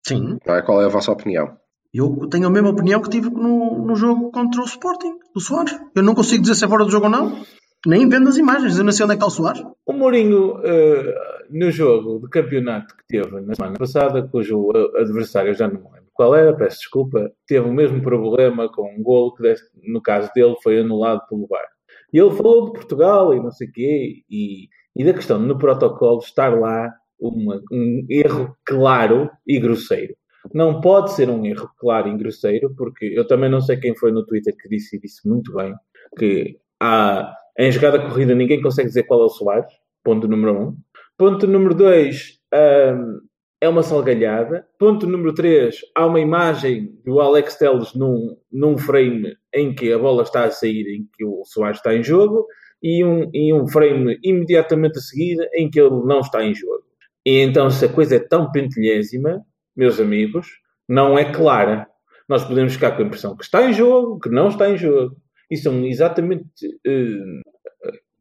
Sim, 0.05 0.37
Não 0.45 0.55
é? 0.55 0.61
Qual 0.61 0.81
é 0.81 0.85
a 0.85 0.89
vossa 0.89 1.11
opinião? 1.11 1.57
eu 1.93 2.27
tenho 2.27 2.47
a 2.47 2.49
mesma 2.49 2.71
opinião 2.71 2.99
que 2.99 3.09
tive 3.09 3.29
no, 3.29 3.85
no 3.85 3.95
jogo 3.95 4.31
contra 4.31 4.61
o 4.61 4.65
Sporting, 4.65 5.13
do 5.33 5.39
Soares. 5.39 5.79
Eu 5.93 6.01
não 6.01 6.15
consigo 6.15 6.41
dizer 6.41 6.55
se 6.55 6.65
é 6.65 6.67
fora 6.67 6.83
do 6.83 6.89
jogo 6.91 7.05
ou 7.05 7.11
não. 7.11 7.45
Nem 7.85 8.09
vendo 8.09 8.29
as 8.29 8.37
imagens, 8.37 8.77
eu 8.77 8.83
não 8.83 8.91
sei 8.91 9.03
onde 9.05 9.13
é 9.13 9.17
que 9.17 9.23
está 9.23 9.27
o 9.27 9.29
Soares. 9.29 9.63
O 9.85 9.93
Mourinho, 9.93 10.59
eh, 10.63 11.45
no 11.51 11.69
jogo 11.69 12.19
de 12.19 12.29
campeonato 12.29 12.95
que 12.95 13.03
teve 13.07 13.41
na 13.41 13.53
semana 13.53 13.77
passada, 13.77 14.23
cujo 14.27 14.71
eh, 14.73 15.01
adversário 15.01 15.53
já 15.53 15.67
não 15.67 15.83
lembro 15.83 16.02
qual 16.13 16.35
era, 16.35 16.55
peço 16.55 16.79
desculpa, 16.79 17.31
teve 17.47 17.67
o 17.67 17.73
mesmo 17.73 18.01
problema 18.01 18.71
com 18.71 18.83
um 18.93 19.01
gol 19.01 19.33
que, 19.33 19.43
no 19.83 20.01
caso 20.01 20.29
dele, 20.35 20.55
foi 20.63 20.79
anulado 20.79 21.21
pelo 21.27 21.47
VAR. 21.47 21.65
E 22.13 22.19
ele 22.19 22.31
falou 22.31 22.65
de 22.65 22.73
Portugal 22.73 23.33
e 23.33 23.39
não 23.39 23.51
sei 23.51 23.67
o 23.67 23.71
quê, 23.71 24.23
e, 24.29 24.67
e 24.95 25.03
da 25.03 25.13
questão 25.13 25.39
no 25.39 25.57
protocolo 25.57 26.19
estar 26.19 26.57
lá 26.59 26.93
uma- 27.19 27.61
um 27.71 28.05
erro 28.09 28.55
claro 28.65 29.29
e 29.47 29.59
grosseiro. 29.59 30.15
Não 30.53 30.81
pode 30.81 31.13
ser 31.13 31.29
um 31.29 31.45
erro 31.45 31.69
claro 31.77 32.09
e 32.09 32.17
grosseiro, 32.17 32.73
porque 32.75 33.05
eu 33.05 33.25
também 33.25 33.49
não 33.49 33.61
sei 33.61 33.77
quem 33.77 33.95
foi 33.95 34.11
no 34.11 34.25
Twitter 34.25 34.55
que 34.57 34.67
disse 34.69 34.97
e 34.97 34.99
disse 34.99 35.27
muito 35.27 35.53
bem 35.53 35.73
que 36.17 36.57
há, 36.81 37.33
em 37.57 37.71
jogada 37.71 37.99
corrida 38.01 38.35
ninguém 38.35 38.61
consegue 38.61 38.89
dizer 38.89 39.03
qual 39.03 39.21
é 39.21 39.25
o 39.25 39.29
Soares, 39.29 39.71
ponto 40.03 40.27
número 40.27 40.53
um. 40.59 40.77
Ponto 41.17 41.47
número 41.47 41.73
dois, 41.75 42.39
hum, 42.53 43.19
é 43.63 43.69
uma 43.69 43.81
salgalhada. 43.81 44.67
Ponto 44.77 45.07
número 45.07 45.33
três, 45.33 45.77
há 45.95 46.05
uma 46.05 46.19
imagem 46.19 46.99
do 47.05 47.21
Alex 47.21 47.55
Telles 47.55 47.93
num, 47.93 48.35
num 48.51 48.77
frame 48.77 49.37
em 49.53 49.73
que 49.73 49.93
a 49.93 49.97
bola 49.97 50.23
está 50.23 50.43
a 50.43 50.51
sair, 50.51 50.85
em 50.93 51.07
que 51.13 51.23
o 51.23 51.45
Soares 51.45 51.77
está 51.77 51.95
em 51.95 52.03
jogo. 52.03 52.45
e 52.81 53.05
um, 53.05 53.29
e 53.33 53.53
um 53.53 53.65
frame 53.65 54.19
imediatamente 54.21 54.97
a 54.97 55.01
seguir 55.01 55.37
em 55.55 55.69
que 55.69 55.79
ele 55.79 55.95
não 56.05 56.19
está 56.19 56.43
em 56.43 56.53
jogo. 56.53 56.83
E 57.25 57.39
então, 57.39 57.69
se 57.69 57.85
a 57.85 57.89
coisa 57.89 58.17
é 58.17 58.19
tão 58.19 58.51
pentelhésima, 58.51 59.41
meus 59.73 59.97
amigos, 59.97 60.47
não 60.87 61.17
é 61.17 61.23
clara. 61.31 61.87
Nós 62.27 62.43
podemos 62.43 62.73
ficar 62.73 62.91
com 62.91 63.01
a 63.01 63.05
impressão 63.05 63.37
que 63.37 63.45
está 63.45 63.63
em 63.63 63.71
jogo, 63.71 64.19
que 64.19 64.29
não 64.29 64.49
está 64.49 64.69
em 64.69 64.77
jogo. 64.77 65.15
E 65.49 65.55
são 65.55 65.85
exatamente, 65.85 66.67
uh, 66.85 67.41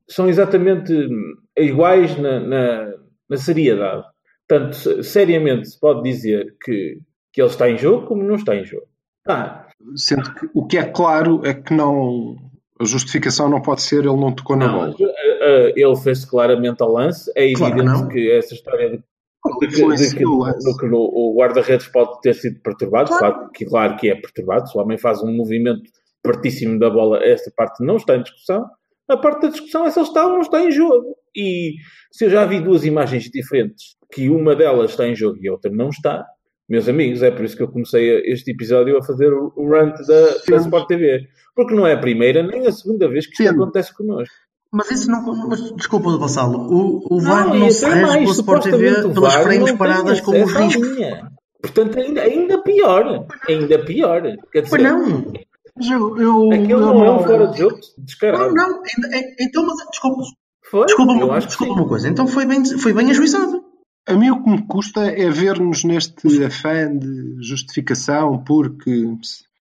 são 0.08 0.28
exatamente 0.28 0.92
iguais 1.58 2.16
na, 2.16 2.38
na, 2.38 2.94
na 3.28 3.36
seriedade. 3.36 4.04
Portanto, 4.52 5.02
seriamente 5.02 5.70
se 5.70 5.80
pode 5.80 6.02
dizer 6.02 6.54
que, 6.62 6.98
que 7.32 7.40
ele 7.40 7.48
está 7.48 7.70
em 7.70 7.78
jogo 7.78 8.06
como 8.06 8.22
não 8.22 8.34
está 8.34 8.54
em 8.54 8.66
jogo. 8.66 8.86
Ah. 9.26 9.66
Sendo 9.96 10.34
que 10.34 10.46
o 10.52 10.66
que 10.66 10.76
é 10.76 10.84
claro 10.84 11.40
é 11.42 11.54
que 11.54 11.72
não. 11.72 12.36
A 12.78 12.84
justificação 12.84 13.48
não 13.48 13.62
pode 13.62 13.80
ser 13.80 14.00
ele 14.00 14.08
não 14.08 14.34
tocou 14.34 14.56
na 14.56 14.66
não, 14.66 14.74
bola. 14.74 14.94
Ele 15.74 15.96
fez 15.96 16.26
claramente 16.26 16.82
ao 16.82 16.92
lance. 16.92 17.32
É 17.34 17.44
evidente 17.44 17.84
claro 17.84 18.08
que 18.08 18.30
essa 18.30 18.52
história 18.52 18.90
de, 18.90 18.96
de, 18.96 19.68
que, 19.68 19.94
de 19.94 20.16
que, 20.16 20.24
no, 20.24 20.76
que 20.78 20.86
no, 20.86 20.98
o 20.98 21.34
guarda-redes 21.38 21.86
pode 21.88 22.20
ter 22.20 22.34
sido 22.34 22.60
perturbado, 22.60 23.08
claro. 23.08 23.34
Claro, 23.34 23.50
que, 23.52 23.64
claro 23.64 23.96
que 23.96 24.10
é 24.10 24.14
perturbado. 24.16 24.68
Se 24.68 24.76
o 24.76 24.80
homem 24.82 24.98
faz 24.98 25.22
um 25.22 25.32
movimento 25.32 25.82
pertíssimo 26.22 26.78
da 26.78 26.90
bola, 26.90 27.24
essa 27.24 27.50
parte 27.56 27.82
não 27.82 27.96
está 27.96 28.16
em 28.16 28.22
discussão. 28.22 28.66
A 29.08 29.16
parte 29.16 29.42
da 29.42 29.48
discussão 29.48 29.86
é 29.86 29.90
se 29.90 29.98
ele 29.98 30.08
está 30.08 30.26
ou 30.26 30.32
não 30.32 30.40
está 30.40 30.62
em 30.62 30.70
jogo. 30.70 31.16
E 31.34 31.74
se 32.10 32.26
eu 32.26 32.30
já 32.30 32.44
vi 32.44 32.60
duas 32.60 32.84
imagens 32.84 33.24
diferentes, 33.24 33.96
que 34.12 34.28
uma 34.28 34.54
delas 34.54 34.90
está 34.90 35.08
em 35.08 35.16
jogo 35.16 35.38
e 35.40 35.48
a 35.48 35.52
outra 35.52 35.70
não 35.70 35.88
está, 35.88 36.24
meus 36.68 36.88
amigos, 36.88 37.22
é 37.22 37.30
por 37.30 37.44
isso 37.44 37.56
que 37.56 37.62
eu 37.62 37.68
comecei 37.68 38.22
este 38.24 38.50
episódio 38.52 38.96
a 38.96 39.02
fazer 39.02 39.32
o, 39.32 39.68
rant 39.68 39.94
da, 40.06 40.38
da 40.48 40.56
Sport 40.56 40.86
TV. 40.86 41.28
Porque 41.54 41.74
não 41.74 41.86
é 41.86 41.92
a 41.92 41.98
primeira 41.98 42.42
nem 42.42 42.66
a 42.66 42.72
segunda 42.72 43.08
vez 43.08 43.26
que 43.26 43.32
isto 43.32 43.42
Sim. 43.42 43.48
acontece 43.48 43.94
connosco. 43.94 44.34
Mas 44.72 44.90
isso 44.90 45.10
não. 45.10 45.22
Mas, 45.48 45.70
desculpa, 45.74 46.16
Vassalo. 46.16 46.58
O, 46.72 47.06
o 47.10 47.20
VAR 47.20 47.48
não, 47.48 47.58
não 47.58 47.70
se 47.70 47.84
rege 47.84 48.18
pela 48.20 48.24
Sport 48.24 48.62
TV 48.62 49.08
pelas 49.12 49.34
frames 49.34 49.72
paradas 49.72 50.20
com 50.22 50.42
os 50.42 50.52
riscos. 50.52 50.96
Portanto, 51.60 51.98
ainda, 51.98 52.22
ainda 52.22 52.58
pior. 52.62 53.26
Ainda 53.46 53.78
pior. 53.80 54.22
Quer 54.50 54.62
dizer, 54.62 54.70
pois 54.70 54.82
não. 54.82 55.32
Eu, 55.90 56.18
eu, 56.18 56.52
Aquilo 56.52 56.70
eu 56.70 56.80
não 56.80 57.04
é 57.04 57.10
um 57.10 57.18
fora 57.18 57.46
de 57.48 57.58
jogo 57.58 57.78
descarado. 57.98 58.54
Não, 58.54 58.68
não. 58.68 58.82
Então, 59.38 59.66
mas 59.66 59.76
desculpa. 59.90 60.22
Foi? 60.70 60.86
Desculpa, 60.86 61.40
desculpa 61.40 61.72
uma 61.74 61.88
coisa. 61.88 62.08
Então 62.08 62.26
foi 62.26 62.46
bem, 62.46 62.64
foi 62.78 62.94
bem 62.94 63.10
ajuizado. 63.10 63.71
A 64.06 64.14
mim 64.14 64.30
o 64.30 64.42
que 64.42 64.50
me 64.50 64.66
custa 64.66 65.00
é 65.00 65.30
ver-nos 65.30 65.84
neste 65.84 66.44
afã 66.44 66.96
de 66.96 67.36
justificação 67.40 68.42
porque, 68.42 69.14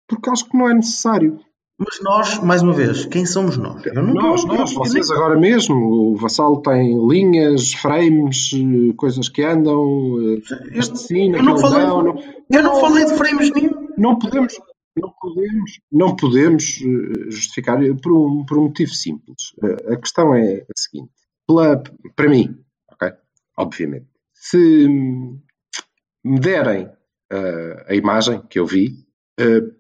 porque 0.08 0.30
acho 0.30 0.48
que 0.50 0.58
não 0.58 0.70
é 0.70 0.74
necessário. 0.74 1.40
Mas 1.78 2.00
nós, 2.02 2.40
mais 2.44 2.62
uma 2.62 2.74
vez, 2.74 3.06
quem 3.08 3.26
somos 3.26 3.58
nós? 3.58 3.84
Nós, 3.94 4.46
nós, 4.46 4.74
vocês 4.74 5.10
nem... 5.10 5.18
agora 5.18 5.40
mesmo. 5.40 5.76
O 5.76 6.16
Vassalo 6.16 6.62
tem 6.62 6.96
linhas, 7.08 7.74
frames, 7.74 8.52
coisas 8.96 9.28
que 9.28 9.44
andam, 9.44 10.40
este 10.74 11.00
sim, 11.00 11.34
eu 11.34 11.42
não, 11.42 11.58
falei, 11.58 11.88
não, 11.88 12.04
não, 12.04 12.24
Eu 12.52 12.64
não 12.64 12.80
falei 12.80 13.04
de 13.06 13.16
frames 13.16 13.52
nenhum. 13.52 13.88
Não 13.98 14.20
podemos, 14.20 14.54
não 14.96 15.12
podemos, 15.20 15.80
não 15.92 16.16
podemos 16.16 16.82
eh, 16.82 17.32
justificar 17.32 17.80
por 18.02 18.12
um, 18.12 18.46
por 18.46 18.60
um 18.60 18.64
motivo 18.64 18.92
simples. 18.92 19.54
Eh, 19.64 19.94
a 19.94 19.98
questão 19.98 20.36
é 20.36 20.58
a 20.58 20.74
seguinte: 20.76 21.12
pela, 21.48 21.82
para 22.16 22.30
mim, 22.30 22.60
ok? 22.92 23.12
Obviamente, 23.58 24.11
se 24.42 24.88
me 24.88 26.40
derem 26.40 26.88
uh, 26.88 27.86
a 27.88 27.94
imagem 27.94 28.42
que 28.50 28.58
eu 28.58 28.66
vi, 28.66 29.06
uh, 29.40 29.72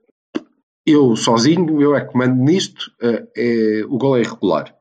eu 0.85 1.15
sozinho, 1.15 1.81
eu 1.81 1.95
é 1.95 2.05
que 2.05 2.15
mando 2.15 2.43
nisto, 2.43 2.91
uh, 3.01 3.27
é, 3.35 3.83
o 3.87 3.97
gol 3.97 4.17
é 4.17 4.21
irregular. 4.21 4.75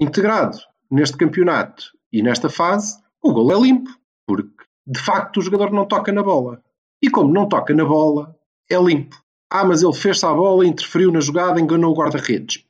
Integrado 0.00 0.56
neste 0.90 1.18
campeonato 1.18 1.84
e 2.10 2.22
nesta 2.22 2.48
fase, 2.48 2.98
o 3.22 3.34
gol 3.34 3.52
é 3.52 3.60
limpo, 3.60 3.90
porque 4.26 4.64
de 4.86 4.98
facto 4.98 5.38
o 5.38 5.42
jogador 5.42 5.70
não 5.72 5.86
toca 5.86 6.10
na 6.10 6.22
bola. 6.22 6.62
E 7.02 7.10
como 7.10 7.30
não 7.30 7.46
toca 7.46 7.74
na 7.74 7.84
bola, 7.84 8.34
é 8.70 8.78
limpo. 8.78 9.16
Ah, 9.50 9.64
mas 9.64 9.82
ele 9.82 9.92
fez-se 9.92 10.24
à 10.24 10.32
bola, 10.32 10.66
interferiu 10.66 11.12
na 11.12 11.20
jogada, 11.20 11.60
enganou 11.60 11.92
o 11.92 11.96
guarda-redes. 11.96 12.64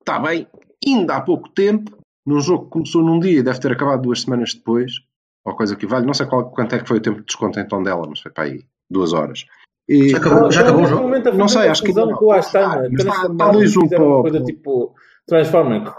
Está 0.00 0.16
ah, 0.16 0.20
bem, 0.20 0.46
ainda 0.86 1.16
há 1.16 1.20
pouco 1.22 1.48
tempo, 1.48 1.96
num 2.26 2.40
jogo 2.40 2.64
que 2.64 2.70
começou 2.72 3.02
num 3.02 3.18
dia 3.18 3.38
e 3.38 3.42
deve 3.42 3.58
ter 3.58 3.72
acabado 3.72 4.02
duas 4.02 4.20
semanas 4.20 4.52
depois, 4.52 4.92
ou 5.46 5.54
coisa 5.54 5.76
que 5.76 5.86
vale. 5.86 6.04
Não 6.04 6.12
sei 6.12 6.26
qual, 6.26 6.50
quanto 6.50 6.74
é 6.74 6.78
que 6.80 6.88
foi 6.88 6.98
o 6.98 7.00
tempo 7.00 7.20
de 7.20 7.26
desconto 7.26 7.60
então 7.60 7.82
dela, 7.82 8.06
mas 8.08 8.20
foi 8.20 8.32
para 8.32 8.44
aí 8.44 8.64
duas 8.90 9.12
horas. 9.12 9.46
E, 9.88 10.08
já 10.08 10.18
acabou, 10.18 10.50
já 10.50 10.60
acabou 10.62 10.82
o 10.82 10.86
jogo? 10.86 11.08
Não 11.34 11.48
sei, 11.48 11.68
acho 11.68 11.84
que 11.84 11.92
não. 11.92 12.12
Com 12.14 12.32
a 12.32 12.38
Astana, 12.38 12.88
está, 12.88 13.26
está 13.26 13.52
2-1 13.52 13.88
para 13.88 14.02
o... 14.02 14.22
coisa 14.22 14.42
tipo 14.42 14.94
Transformer. 15.26 15.94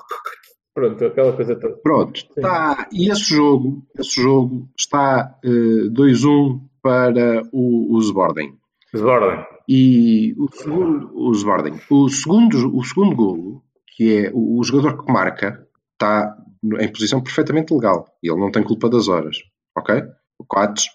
Pronto, 0.73 1.05
aquela 1.05 1.33
coisa 1.33 1.55
toda. 1.55 1.77
Pronto, 1.77 2.15
está, 2.15 2.87
e 2.91 3.09
esse 3.09 3.33
jogo, 3.33 3.83
esse 3.97 4.21
jogo 4.21 4.69
está 4.77 5.35
uh, 5.43 5.87
eh, 5.87 5.89
2-1 5.89 6.59
para 6.83 7.41
o, 7.51 7.95
o 7.95 8.01
Zbording. 8.01 8.57
Zbording. 8.95 9.43
E 9.67 10.35
o 10.37 10.47
segundo, 10.53 11.11
o 11.15 11.33
Zbording. 11.33 11.79
O 11.89 12.09
segundo, 12.09 12.77
o 12.77 12.83
segundo 12.83 13.15
golo, 13.15 13.63
que 13.95 14.25
é 14.25 14.31
o, 14.33 14.59
o 14.59 14.63
jogador 14.63 15.03
que 15.03 15.11
marca, 15.11 15.67
está 15.93 16.37
em 16.79 16.91
posição 16.91 17.21
perfeitamente 17.21 17.73
legal. 17.73 18.07
E 18.23 18.29
ele 18.29 18.39
não 18.39 18.51
tem 18.51 18.63
culpa 18.63 18.89
das 18.89 19.07
horas. 19.07 19.37
Ok? 19.77 19.95
O 20.39 20.45
Coates 20.45 20.87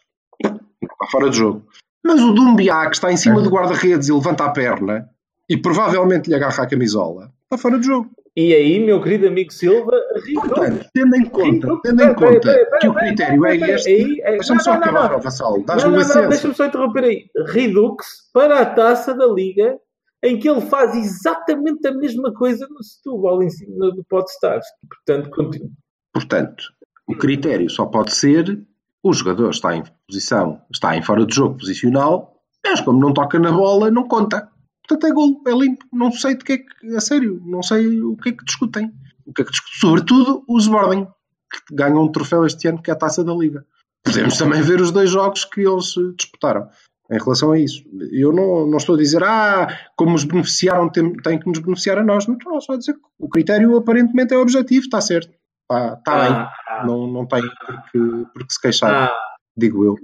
está 0.42 1.06
fora 1.10 1.30
de 1.30 1.36
jogo. 1.36 1.64
Mas 2.04 2.20
o 2.20 2.32
Dumbiá, 2.32 2.88
que 2.88 2.96
está 2.96 3.12
em 3.12 3.16
cima 3.16 3.40
é. 3.40 3.44
do 3.44 3.50
guarda-redes 3.50 4.08
e 4.08 4.12
levanta 4.12 4.44
a 4.44 4.50
perna 4.50 5.08
e 5.48 5.56
provavelmente 5.56 6.28
lhe 6.28 6.34
agarra 6.34 6.64
a 6.64 6.66
camisola, 6.66 7.30
está 7.44 7.58
fora 7.58 7.78
de 7.78 7.86
jogo. 7.86 8.10
E 8.34 8.54
aí, 8.54 8.80
meu 8.84 9.02
querido 9.02 9.28
amigo 9.28 9.52
Silva, 9.52 9.92
Portanto, 10.34 10.86
tendo 10.94 11.16
em 11.16 11.26
conta, 11.26 11.68
tendo 11.82 12.02
em 12.02 12.14
conta 12.14 12.68
que 12.80 12.88
o 12.88 12.94
critério 12.94 13.44
é 13.44 13.56
este, 13.56 14.22
deixa-me 14.22 14.62
só 14.62 14.72
acabar, 14.72 15.20
Vassal, 15.20 15.62
dás-me 15.62 15.92
Deixa-me 16.28 16.54
só 16.54 16.64
interromper 16.64 17.04
aí. 17.04 17.26
Redux 17.48 18.30
para 18.32 18.60
a 18.60 18.66
taça 18.66 19.14
da 19.14 19.26
Liga 19.26 19.78
em 20.22 20.38
que 20.38 20.48
ele 20.48 20.60
faz 20.60 20.94
exatamente 20.94 21.86
a 21.86 21.92
mesma 21.92 22.32
coisa 22.32 22.66
no 22.68 22.82
Setúbal, 22.82 23.42
em 23.42 23.50
cima 23.50 23.90
do 23.90 24.04
Podstars. 24.04 24.66
Portanto, 24.88 25.30
continua. 25.30 25.70
Portanto, 26.12 26.64
o 27.08 27.16
critério 27.16 27.68
só 27.68 27.86
pode 27.86 28.14
ser 28.14 28.64
o 29.02 29.12
jogador 29.12 29.50
está 29.50 29.76
em 29.76 29.82
posição, 30.06 30.62
está 30.72 30.96
em 30.96 31.02
fora 31.02 31.26
de 31.26 31.34
jogo 31.34 31.58
posicional, 31.58 32.40
mas 32.64 32.80
como 32.80 33.00
não 33.00 33.12
toca 33.12 33.38
na 33.38 33.50
bola, 33.50 33.90
não 33.90 34.06
conta. 34.06 34.48
Portanto, 34.86 35.10
é 35.10 35.12
gol, 35.12 35.42
é 35.46 35.50
limpo. 35.50 35.84
Não 35.92 36.12
sei 36.12 36.36
de 36.36 36.44
que 36.44 36.52
é 36.52 36.58
que, 36.58 36.96
a 36.96 37.00
sério, 37.00 37.42
não 37.44 37.62
sei 37.62 38.00
o 38.00 38.16
que 38.16 38.28
é 38.28 38.32
que 38.32 38.44
discutem. 38.44 38.92
O 39.26 39.32
que 39.32 39.42
é 39.42 39.44
que 39.44 39.50
discutem? 39.50 39.80
Sobretudo 39.80 40.44
o 40.46 40.58
Sporting, 40.58 41.06
que 41.50 41.74
ganham 41.74 42.04
um 42.04 42.12
troféu 42.12 42.46
este 42.46 42.68
ano, 42.68 42.80
que 42.80 42.90
é 42.90 42.94
a 42.94 42.96
taça 42.96 43.24
da 43.24 43.34
Liga. 43.34 43.66
Podemos 44.04 44.36
também 44.36 44.62
ver 44.62 44.80
os 44.80 44.92
dois 44.92 45.10
jogos 45.10 45.44
que 45.44 45.60
eles 45.60 45.94
disputaram 46.16 46.68
em 47.12 47.18
relação 47.18 47.52
a 47.52 47.58
isso. 47.58 47.84
Eu 48.10 48.32
não, 48.32 48.66
não 48.66 48.78
estou 48.78 48.94
a 48.94 48.98
dizer, 48.98 49.22
ah, 49.22 49.68
como 49.94 50.12
nos 50.12 50.24
beneficiaram, 50.24 50.88
tem, 50.90 51.12
tem 51.12 51.38
que 51.38 51.46
nos 51.46 51.58
beneficiar 51.58 51.98
a 51.98 52.02
nós. 52.02 52.26
Não 52.26 52.36
estou 52.36 52.58
só 52.60 52.72
a 52.72 52.78
dizer 52.78 52.94
que 52.94 53.00
o 53.18 53.28
critério 53.28 53.76
aparentemente 53.76 54.32
é 54.32 54.38
objetivo, 54.38 54.84
está 54.84 55.00
certo. 55.00 55.30
Está, 55.62 55.94
está 55.98 56.12
ah, 56.12 56.18
bem. 56.18 56.32
Ah, 56.68 56.86
não, 56.86 57.06
não 57.06 57.26
tem 57.26 57.42
porque, 57.42 58.28
porque 58.32 58.52
se 58.52 58.60
queixar, 58.60 59.08
ah, 59.08 59.12
digo 59.56 59.84
eu. 59.84 59.94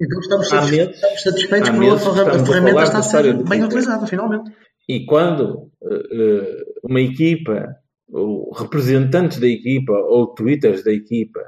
Então 0.00 0.20
estamos 0.20 0.48
satisfeitos, 0.48 0.96
estamos 0.96 1.22
satisfeitos 1.22 1.70
por 1.70 2.20
a 2.20 2.44
ferramenta 2.44 2.82
está 2.84 2.98
a 2.98 3.02
ser 3.02 3.42
bem 3.44 3.64
utilizada, 3.64 4.06
finalmente. 4.06 4.52
E 4.88 5.04
quando 5.06 5.70
uh, 5.82 6.64
uma 6.84 7.00
equipa, 7.00 7.74
ou 8.10 8.52
representantes 8.52 9.38
da 9.38 9.48
equipa, 9.48 9.92
ou 9.92 10.28
twitters 10.28 10.84
da 10.84 10.92
equipa, 10.92 11.40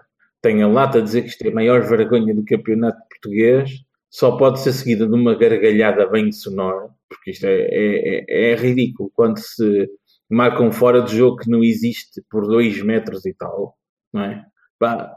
têm 0.43 0.63
a 0.63 0.67
lata 0.67 0.99
a 0.99 1.01
dizer 1.01 1.23
que 1.23 1.29
isto 1.29 1.43
é 1.43 1.49
a 1.49 1.55
maior 1.55 1.83
vergonha 1.83 2.35
do 2.35 2.45
campeonato 2.45 2.99
português, 3.09 3.71
só 4.11 4.37
pode 4.37 4.61
ser 4.61 4.73
seguida 4.73 5.07
de 5.07 5.15
uma 5.15 5.37
gargalhada 5.37 6.07
bem 6.09 6.33
sonora, 6.33 6.89
porque 7.09 7.31
isto 7.31 7.47
é, 7.47 7.61
é, 7.61 8.25
é, 8.29 8.53
é 8.53 8.55
ridículo 8.57 9.11
quando 9.15 9.39
se 9.39 9.89
marca 10.29 10.63
um 10.63 10.73
fora 10.73 11.01
de 11.03 11.17
jogo 11.17 11.37
que 11.37 11.51
não 11.51 11.63
existe 11.63 12.21
por 12.29 12.47
dois 12.47 12.83
metros 12.83 13.25
e 13.25 13.33
tal, 13.33 13.77
não 14.13 14.23
é? 14.23 14.45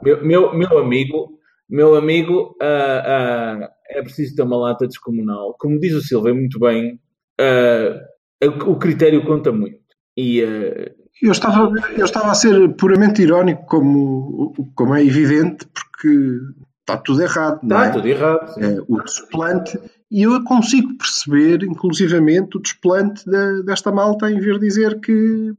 Meu, 0.03 0.23
meu, 0.23 0.53
meu 0.53 0.77
amigo, 0.77 1.39
meu 1.69 1.95
amigo, 1.95 2.55
uh, 2.61 3.63
uh, 3.63 3.67
é 3.89 4.01
preciso 4.01 4.35
ter 4.35 4.41
uma 4.43 4.57
lata 4.57 4.85
descomunal. 4.85 5.55
Como 5.57 5.79
diz 5.79 5.93
o 5.93 6.01
Silva 6.01 6.33
muito 6.33 6.59
bem, 6.59 6.99
uh, 7.39 8.69
o 8.69 8.77
critério 8.77 9.25
conta 9.25 9.51
muito. 9.51 9.79
E, 10.17 10.39
eu, 10.39 11.31
estava, 11.31 11.71
eu 11.97 12.05
estava 12.05 12.31
a 12.31 12.35
ser 12.35 12.75
puramente 12.75 13.21
irónico, 13.21 13.65
como, 13.65 14.53
como 14.75 14.93
é 14.93 15.03
evidente, 15.03 15.65
porque 15.67 16.09
está 16.83 16.97
tudo 16.97 17.21
errado. 17.21 17.59
Está 17.63 17.85
é? 17.85 17.89
tudo 17.89 18.07
errado. 18.07 18.59
É, 18.59 18.79
o 18.87 19.01
desplante, 19.01 19.79
e 20.11 20.23
eu 20.23 20.43
consigo 20.43 20.95
perceber, 20.97 21.63
inclusivamente, 21.63 22.57
o 22.57 22.61
desplante 22.61 23.25
de, 23.25 23.63
desta 23.63 23.91
malta 23.91 24.29
em 24.29 24.39
vir 24.39 24.59
dizer 24.59 24.99
que, 24.99 25.53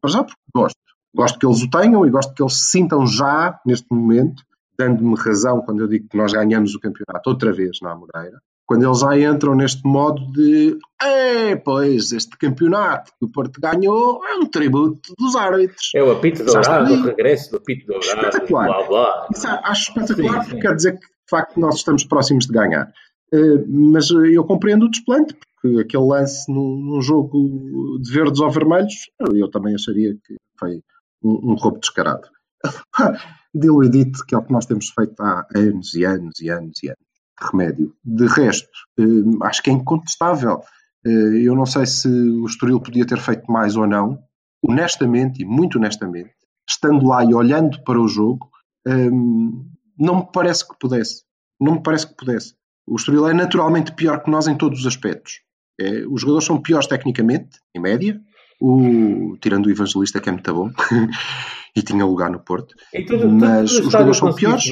para 0.00 0.10
já, 0.10 0.24
porque 0.24 0.40
gosto. 0.54 0.76
Gosto 1.16 1.38
que 1.38 1.46
eles 1.46 1.62
o 1.62 1.70
tenham 1.70 2.04
e 2.04 2.10
gosto 2.10 2.34
que 2.34 2.42
eles 2.42 2.54
se 2.54 2.70
sintam 2.72 3.06
já, 3.06 3.58
neste 3.64 3.86
momento, 3.88 4.42
dando-me 4.76 5.14
razão 5.16 5.60
quando 5.60 5.80
eu 5.80 5.88
digo 5.88 6.08
que 6.08 6.16
nós 6.16 6.32
ganhamos 6.32 6.74
o 6.74 6.80
campeonato 6.80 7.30
outra 7.30 7.52
vez 7.52 7.78
na 7.80 7.92
Amoreira. 7.92 8.40
Quando 8.66 8.84
eles 8.84 9.00
já 9.00 9.18
entram 9.18 9.54
neste 9.54 9.86
modo 9.86 10.32
de 10.32 10.78
é, 11.00 11.54
pois, 11.54 12.12
este 12.12 12.36
campeonato 12.38 13.12
que 13.18 13.26
o 13.26 13.28
Porto 13.30 13.60
ganhou 13.60 14.24
é 14.24 14.36
um 14.36 14.46
tributo 14.46 15.12
dos 15.18 15.36
árbitros. 15.36 15.90
É 15.94 16.02
o 16.02 16.12
apito 16.12 16.42
está 16.42 16.60
dourado, 16.60 16.94
o 16.94 17.02
regresso 17.02 17.50
do 17.50 17.56
apito 17.58 17.86
dourado, 17.86 18.06
Espetacular. 18.06 18.66
blá 18.66 18.86
blá. 18.86 19.28
Isso 19.30 19.46
acho 19.46 19.90
espetacular, 19.90 20.32
Sim, 20.32 20.44
sim. 20.44 20.50
porque 20.50 20.66
quer 20.66 20.74
dizer 20.76 20.92
que 20.92 21.06
de 21.06 21.30
facto 21.30 21.60
nós 21.60 21.74
estamos 21.76 22.04
próximos 22.04 22.46
de 22.46 22.52
ganhar. 22.52 22.90
Eh, 23.32 23.64
mas 23.68 24.10
eu 24.10 24.44
compreendo 24.44 24.86
o 24.86 24.90
desplante, 24.90 25.34
porque 25.60 25.80
aquele 25.80 26.04
lance 26.04 26.50
num, 26.50 27.00
jogo 27.02 27.98
de 28.00 28.12
verdes 28.12 28.40
ou 28.40 28.50
vermelhos, 28.50 29.10
eu 29.34 29.50
também 29.50 29.74
acharia 29.74 30.14
que 30.24 30.36
foi 30.58 30.80
um, 31.22 31.52
um 31.52 31.54
roubo 31.54 31.80
descarado. 31.80 32.28
Dilo 33.54 33.84
e 33.84 33.88
dito, 33.88 34.24
que 34.26 34.34
é 34.34 34.38
o 34.38 34.42
que 34.42 34.52
nós 34.52 34.66
temos 34.66 34.88
feito 34.90 35.20
há 35.20 35.46
anos 35.54 35.94
e 35.94 36.04
anos 36.04 36.40
e 36.40 36.48
anos 36.48 36.82
e 36.82 36.88
anos. 36.88 37.13
Remédio. 37.40 37.94
De 38.04 38.26
resto, 38.26 38.68
eh, 38.98 39.02
acho 39.42 39.62
que 39.62 39.70
é 39.70 39.72
incontestável. 39.72 40.60
Eh, 41.04 41.42
eu 41.42 41.54
não 41.54 41.66
sei 41.66 41.86
se 41.86 42.08
o 42.08 42.46
Estoril 42.46 42.80
podia 42.80 43.06
ter 43.06 43.18
feito 43.18 43.50
mais 43.50 43.76
ou 43.76 43.86
não. 43.86 44.18
Honestamente, 44.66 45.42
e 45.42 45.44
muito 45.44 45.76
honestamente, 45.76 46.32
estando 46.68 47.06
lá 47.06 47.22
e 47.22 47.34
olhando 47.34 47.82
para 47.84 48.00
o 48.00 48.08
jogo, 48.08 48.48
hum, 48.86 49.70
não 49.98 50.16
me 50.18 50.28
parece 50.32 50.66
que 50.66 50.74
pudesse. 50.78 51.22
Não 51.60 51.74
me 51.74 51.82
parece 51.82 52.06
que 52.06 52.16
pudesse. 52.16 52.54
O 52.86 52.96
Estoril 52.96 53.28
é 53.28 53.34
naturalmente 53.34 53.92
pior 53.92 54.22
que 54.22 54.30
nós 54.30 54.46
em 54.46 54.56
todos 54.56 54.80
os 54.80 54.86
aspectos. 54.86 55.40
É, 55.78 56.06
os 56.06 56.20
jogadores 56.20 56.46
são 56.46 56.60
piores 56.60 56.86
tecnicamente, 56.86 57.58
em 57.74 57.80
média. 57.80 58.20
O, 58.60 59.36
tirando 59.40 59.66
o 59.66 59.70
Evangelista, 59.70 60.20
que 60.20 60.28
é 60.28 60.32
muito 60.32 60.54
bom, 60.54 60.70
e 61.76 61.82
tinha 61.82 62.06
lugar 62.06 62.30
no 62.30 62.38
Porto. 62.38 62.74
Tu, 63.06 63.28
Mas 63.28 63.72
tu, 63.72 63.80
os 63.80 63.84
jogadores 63.92 64.16
são 64.16 64.32
piores. 64.32 64.64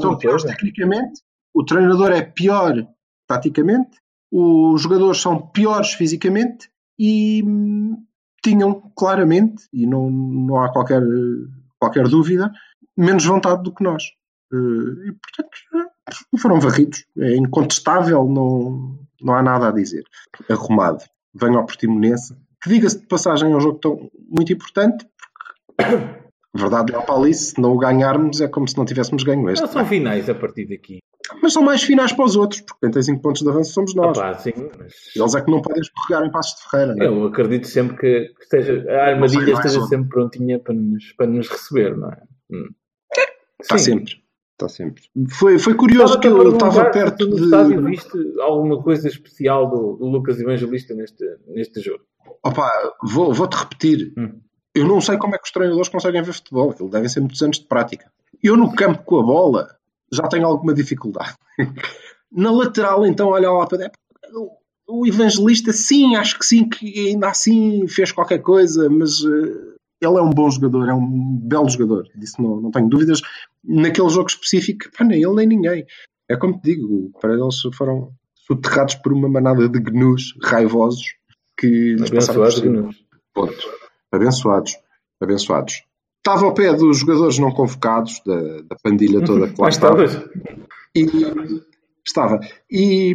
São 0.00 0.16
piores 0.16 0.44
tecnicamente. 0.44 1.20
O 1.54 1.64
treinador 1.64 2.12
é 2.12 2.22
pior 2.22 2.74
taticamente. 3.26 3.98
Os 4.32 4.82
jogadores 4.82 5.20
são 5.20 5.48
piores 5.48 5.92
fisicamente. 5.92 6.70
E 6.98 7.42
hum, 7.44 8.04
tinham 8.42 8.90
claramente, 8.96 9.64
e 9.72 9.86
não, 9.86 10.10
não 10.10 10.62
há 10.62 10.72
qualquer, 10.72 11.02
qualquer 11.78 12.08
dúvida, 12.08 12.50
menos 12.96 13.24
vontade 13.24 13.62
do 13.62 13.72
que 13.74 13.82
nós. 13.84 14.04
Eh, 14.52 15.08
E, 15.08 15.12
portanto, 15.12 15.90
foram 16.38 16.60
varridos. 16.60 17.04
É 17.18 17.36
incontestável, 17.36 18.26
não, 18.28 18.98
não 19.20 19.34
há 19.34 19.42
nada 19.42 19.68
a 19.68 19.72
dizer. 19.72 20.04
Arrumado. 20.48 21.04
Venho 21.34 21.58
ao 21.58 21.66
Portimonense. 21.66 22.34
Que 22.62 22.70
diga-se 22.70 23.00
de 23.00 23.06
passagem, 23.06 23.52
é 23.52 23.56
um 23.56 23.60
jogo 23.60 23.78
tão, 23.78 24.10
muito 24.28 24.52
importante. 24.52 25.06
porque, 25.76 26.20
Verdade 26.52 26.92
é 26.92 26.96
a 26.96 27.02
palice, 27.02 27.52
se 27.52 27.60
não 27.60 27.72
o 27.72 27.78
ganharmos 27.78 28.40
é 28.40 28.48
como 28.48 28.66
se 28.66 28.76
não 28.76 28.84
tivéssemos 28.84 29.22
ganho 29.22 29.48
este. 29.48 29.62
Não 29.62 29.72
são 29.72 29.86
finais 29.86 30.28
a 30.28 30.34
partir 30.34 30.66
daqui. 30.66 30.98
Mas 31.42 31.52
são 31.52 31.62
mais 31.62 31.82
finais 31.82 32.12
para 32.12 32.24
os 32.24 32.36
outros, 32.36 32.60
porque 32.60 32.80
quem 32.80 32.90
tem 32.90 33.02
5 33.02 33.22
pontos 33.22 33.42
de 33.42 33.48
avanço 33.48 33.72
somos 33.72 33.94
nós. 33.94 34.16
Opa, 34.16 34.34
sim, 34.34 34.52
mas 34.78 34.94
Eles 35.14 35.34
é 35.34 35.40
que 35.40 35.50
não 35.50 35.62
podem 35.62 35.80
escorregar 35.82 36.26
em 36.26 36.30
passos 36.30 36.56
de 36.56 36.70
ferreira. 36.70 36.94
Não 36.94 37.04
é? 37.04 37.08
eu 37.08 37.24
acredito 37.26 37.66
sempre 37.66 37.96
que, 37.96 38.34
que 38.34 38.42
esteja, 38.42 38.84
a 38.90 39.06
armadilha 39.06 39.50
é 39.50 39.54
esteja 39.54 39.80
sempre 39.82 40.08
prontinha 40.08 40.58
para 40.58 40.74
nos, 40.74 41.12
para 41.12 41.26
nos 41.26 41.48
receber, 41.48 41.96
não 41.96 42.10
é? 42.10 42.22
Hum. 42.52 42.68
Está 43.60 43.78
Sim. 43.78 43.84
sempre. 43.84 44.20
Está 44.52 44.68
sempre. 44.68 45.02
Foi, 45.30 45.58
foi 45.58 45.74
curioso 45.74 46.14
Estava-te 46.16 46.22
que 46.22 46.28
eu 46.28 46.52
estava 46.52 46.90
perto 46.90 47.28
de. 47.28 47.44
estádio 47.44 47.84
viste 47.84 48.18
alguma 48.40 48.82
coisa 48.82 49.08
especial 49.08 49.70
do, 49.70 49.96
do 49.96 50.06
Lucas 50.06 50.38
Evangelista 50.38 50.94
neste, 50.94 51.24
neste 51.46 51.80
jogo? 51.80 52.04
Opa, 52.44 52.70
vou, 53.02 53.32
vou-te 53.32 53.54
repetir. 53.54 54.12
Hum. 54.18 54.40
Eu 54.74 54.86
não 54.86 55.00
sei 55.00 55.16
como 55.16 55.34
é 55.34 55.38
que 55.38 55.44
os 55.44 55.50
treinadores 55.50 55.88
conseguem 55.88 56.22
ver 56.22 56.32
futebol. 56.32 56.70
Aquilo 56.70 56.90
devem 56.90 57.08
ser 57.08 57.20
muitos 57.20 57.42
anos 57.42 57.58
de 57.58 57.66
prática. 57.66 58.12
Eu 58.42 58.56
no 58.56 58.72
campo 58.72 59.02
com 59.02 59.18
a 59.18 59.22
bola 59.22 59.68
já 60.12 60.26
tenho 60.28 60.46
alguma 60.46 60.74
dificuldade. 60.74 61.34
Na 62.32 62.50
lateral, 62.50 63.06
então, 63.06 63.28
olha 63.28 63.50
lá 63.50 63.66
para 63.66 63.78
dentro. 63.78 63.98
O 64.88 65.06
evangelista, 65.06 65.72
sim, 65.72 66.16
acho 66.16 66.38
que 66.38 66.44
sim, 66.44 66.68
que 66.68 67.08
ainda 67.08 67.28
assim 67.28 67.86
fez 67.86 68.12
qualquer 68.12 68.38
coisa, 68.38 68.88
mas 68.88 69.20
eh, 69.24 69.70
ele 70.00 70.18
é 70.18 70.22
um 70.22 70.30
bom 70.30 70.50
jogador, 70.50 70.88
é 70.88 70.94
um 70.94 71.38
belo 71.42 71.68
jogador. 71.68 72.08
Disso 72.14 72.40
não, 72.40 72.60
não 72.60 72.70
tenho 72.70 72.88
dúvidas. 72.88 73.20
Naquele 73.64 74.08
jogo 74.08 74.28
específico, 74.28 74.90
pá, 74.96 75.04
nem 75.04 75.22
ele 75.22 75.34
nem 75.34 75.46
ninguém. 75.46 75.86
É 76.28 76.36
como 76.36 76.58
te 76.60 76.74
digo, 76.74 77.10
para 77.20 77.34
eles 77.34 77.60
foram 77.76 78.12
soterrados 78.34 78.96
por 78.96 79.12
uma 79.12 79.28
manada 79.28 79.68
de 79.68 79.80
gnus 79.80 80.34
raivosos 80.42 81.14
que 81.56 81.94
lhes 81.94 82.10
passaram 82.10 82.40
por 82.40 82.46
Abençoado 82.46 82.52
cima. 82.52 82.82
Gnus. 82.82 83.04
Ponto. 83.34 83.70
Abençoados. 84.12 84.76
Abençoados. 85.20 85.82
Estava 86.24 86.44
ao 86.44 86.54
pé 86.54 86.72
dos 86.74 86.98
jogadores 86.98 87.38
não 87.38 87.50
convocados, 87.50 88.20
da, 88.26 88.36
da 88.62 88.76
pandilha 88.82 89.24
toda 89.24 89.48
que 89.48 89.58
lá 89.58 89.66
Mas 89.66 89.74
estava. 89.76 90.04
estavas. 90.04 90.30
E, 90.94 91.06
estava. 92.06 92.40
E 92.70 93.14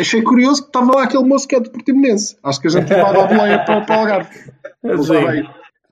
achei 0.00 0.22
curioso 0.22 0.62
que 0.62 0.68
estava 0.68 0.94
lá 0.94 1.04
aquele 1.04 1.24
moço 1.24 1.46
que 1.46 1.54
é 1.54 1.60
de 1.60 1.70
Portimonense. 1.70 2.36
Acho 2.42 2.60
que 2.60 2.66
a 2.68 2.70
gente 2.70 2.88
levava 2.88 3.24
a 3.24 3.26
boleia 3.26 3.64
para, 3.64 3.80
para 3.82 3.96
o 3.96 4.00
Algarve. 4.00 4.30
Ele 4.82 5.02
já 5.02 5.20
veio. 5.20 5.44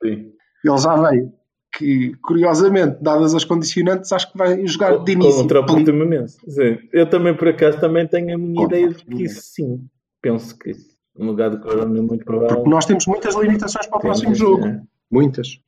Sim. 0.03 0.33
Ele 0.65 0.79
já 0.79 0.97
veio. 0.97 1.33
Que, 1.75 2.13
curiosamente, 2.23 2.99
dadas 3.03 3.35
as 3.35 3.45
condicionantes, 3.45 4.13
acho 4.13 4.31
que 4.31 4.39
vai 4.39 4.67
jogar 4.67 4.99
de 5.05 5.13
início. 5.13 5.43
Contra 5.43 5.61
o. 5.61 5.67
Portimonense. 5.67 6.39
Sim. 6.49 6.79
Eu 6.93 7.09
também, 7.09 7.35
por 7.35 7.49
acaso, 7.49 7.79
também 7.79 8.07
tenho 8.07 8.35
a 8.35 8.39
minha 8.39 8.55
Contra 8.55 8.79
ideia 8.79 8.95
de 8.95 9.05
que 9.05 9.23
isso 9.25 9.41
sim. 9.43 9.87
Penso 10.21 10.59
que 10.59 10.73
no 11.17 11.27
lugar 11.27 11.51
do 11.51 11.61
Corona 11.61 11.99
é 11.99 12.03
muito 12.03 12.25
provável. 12.25 12.57
Porque 12.57 12.71
nós 12.71 12.87
temos 12.87 13.07
muitas 13.07 13.35
limitações 13.35 13.87
para 13.87 13.99
o 13.99 14.01
próximo 14.01 14.35
Sim, 14.35 14.41
jogo. 14.41 14.63
sim. 14.63 14.81
Muitas. 15.11 15.59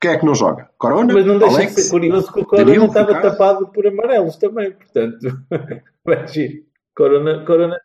Quem 0.00 0.12
é 0.12 0.18
que 0.18 0.24
não 0.26 0.34
joga? 0.34 0.68
Corona? 0.78 1.12
Mas 1.12 1.26
não 1.26 1.38
deixa 1.38 1.56
Alex? 1.56 1.74
de 1.74 1.82
ser 1.82 1.90
curioso 1.90 2.32
que 2.32 2.40
o 2.40 2.44
Corona 2.46 2.66
Danilo, 2.66 2.86
estava 2.86 3.12
Ricardo? 3.14 3.30
tapado 3.32 3.68
por 3.72 3.86
amarelos 3.86 4.36
também, 4.36 4.70
portanto, 4.72 5.18
vai 6.04 6.26
giro. 6.28 6.62
Corona, 6.96 7.44
Corona 7.44 7.76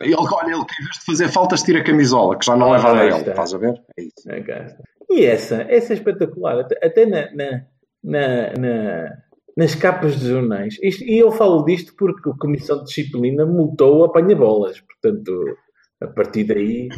Ele, 0.00 0.14
olha, 0.16 0.50
ele 0.54 0.64
que 0.64 0.82
em 0.82 0.84
vez 0.84 0.98
de 0.98 1.04
fazer 1.06 1.28
faltas 1.28 1.62
tira 1.62 1.80
a 1.80 1.84
camisola, 1.84 2.38
que 2.38 2.44
já 2.44 2.56
não 2.56 2.68
Ah, 2.72 2.76
leva 2.76 2.90
amarelo. 2.90 3.18
está. 3.18 3.30
Estás 3.30 3.54
a 3.54 3.58
ver? 3.58 3.82
É 3.98 4.02
isso. 4.02 4.30
Está. 4.30 4.76
E 5.10 5.24
essa, 5.24 5.62
essa 5.68 5.92
é 5.92 5.96
espetacular, 5.96 6.58
até, 6.60 6.86
até 6.86 7.06
na, 7.06 7.30
na, 7.34 7.64
na, 8.02 8.52
na- 8.58 9.16
nas 9.56 9.74
capas 9.74 10.18
de 10.18 10.28
jornais. 10.28 10.76
Isto- 10.82 11.04
e 11.04 11.18
eu 11.18 11.30
falo 11.32 11.64
disto 11.64 11.94
porque 11.96 12.28
a 12.30 12.34
Comissão 12.38 12.78
de 12.78 12.84
Disciplina 12.86 13.44
multou 13.46 13.98
o 14.00 14.04
apanha-bolas, 14.04 14.80
portanto, 14.80 15.32
a 16.00 16.06
partir 16.06 16.44
daí, 16.44 16.88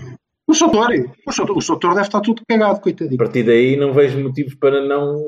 O 0.46 0.54
Soutor, 0.54 0.90
o 1.26 1.33
Soutor, 1.33 1.57
o 1.57 1.61
Soutor 1.62 1.94
deve 1.94 2.07
estar 2.07 2.20
tudo 2.20 2.42
cagado, 2.48 2.76
a 2.76 2.80
coitadinho. 2.80 3.16
partir 3.18 3.42
daí 3.44 3.76
não 3.76 3.92
vejo 3.92 4.18
motivos 4.22 4.54
para 4.54 4.80
não 4.87 5.22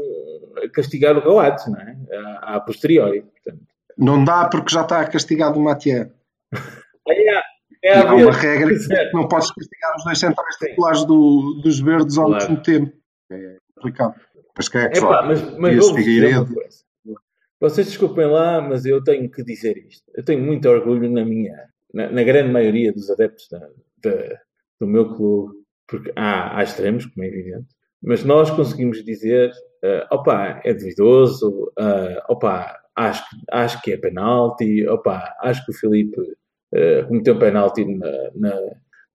castigar 0.75 1.17
o 1.17 1.23
Coates, 1.23 1.67
não 1.69 1.81
é? 1.81 1.97
A, 2.43 2.57
a 2.57 2.61
posteriori, 2.61 3.23
portanto. 3.23 3.63
Não 3.97 4.23
dá 4.23 4.47
porque 4.49 4.73
já 4.75 4.83
está 4.83 5.05
castigado 5.07 5.59
o 5.59 5.63
Mathieu. 5.65 6.11
É, 7.09 7.91
é 7.93 7.99
a 8.01 8.11
há 8.11 8.15
uma 8.17 8.33
regra 8.33 8.69
que 8.75 9.13
não 9.13 9.29
podes 9.29 9.49
castigar 9.53 9.95
os 9.97 10.03
dois 10.05 10.19
centrais 10.19 10.57
titulares 10.57 11.05
do, 11.05 11.61
dos 11.63 11.79
verdes 11.79 12.19
ao 12.19 12.27
Claro. 12.27 12.43
mesmo 12.49 12.63
tempo. 12.63 12.93
É 13.31 13.57
complicado. 13.77 14.15
Mas 14.57 14.69
quem 14.69 14.81
é 14.81 14.89
que 14.89 14.99
Epá, 14.99 15.23
mas, 15.25 15.57
mas 15.57 15.87
uma 15.89 15.97
Figueiredo. 15.99 16.53
Vocês 17.61 17.87
desculpem 17.87 18.27
lá, 18.27 18.61
mas 18.61 18.85
eu 18.87 19.03
tenho 19.05 19.31
que 19.31 19.45
dizer 19.45 19.77
isto. 19.79 20.03
Eu 20.17 20.25
tenho 20.25 20.43
muito 20.43 20.69
orgulho 20.69 21.09
na 21.09 21.25
minha, 21.25 21.55
na, 21.95 22.11
na 22.11 22.25
grande 22.25 22.51
maioria 22.51 22.93
dos 22.93 23.09
adeptos 23.09 23.47
da, 23.49 23.61
da- 24.03 24.41
do 24.81 24.87
meu 24.87 25.15
clube, 25.15 25.55
porque 25.89 26.13
há, 26.17 26.59
há 26.59 26.63
extremos, 26.63 27.07
como 27.07 27.25
é 27.25 27.29
evidente, 27.29 27.67
mas 28.03 28.25
nós 28.25 28.51
conseguimos 28.51 29.05
dizer, 29.05 29.51
eh, 29.83 30.07
opa, 30.11 30.61
é 30.65 30.75
duvidoso, 30.75 31.73
eh, 31.79 32.23
opa, 32.29 32.77
acho, 32.95 33.25
acho 33.51 33.83
que 33.83 33.93
é 33.93 33.97
penalti, 33.97 34.87
opa, 34.89 35.35
acho 35.41 35.65
que 35.65 35.73
o 35.73 35.75
Filipe 35.75 36.17
eh, 36.75 37.03
cometeu 37.05 37.39
penalti 37.39 37.85
na, 37.85 38.11
na- 38.35 38.61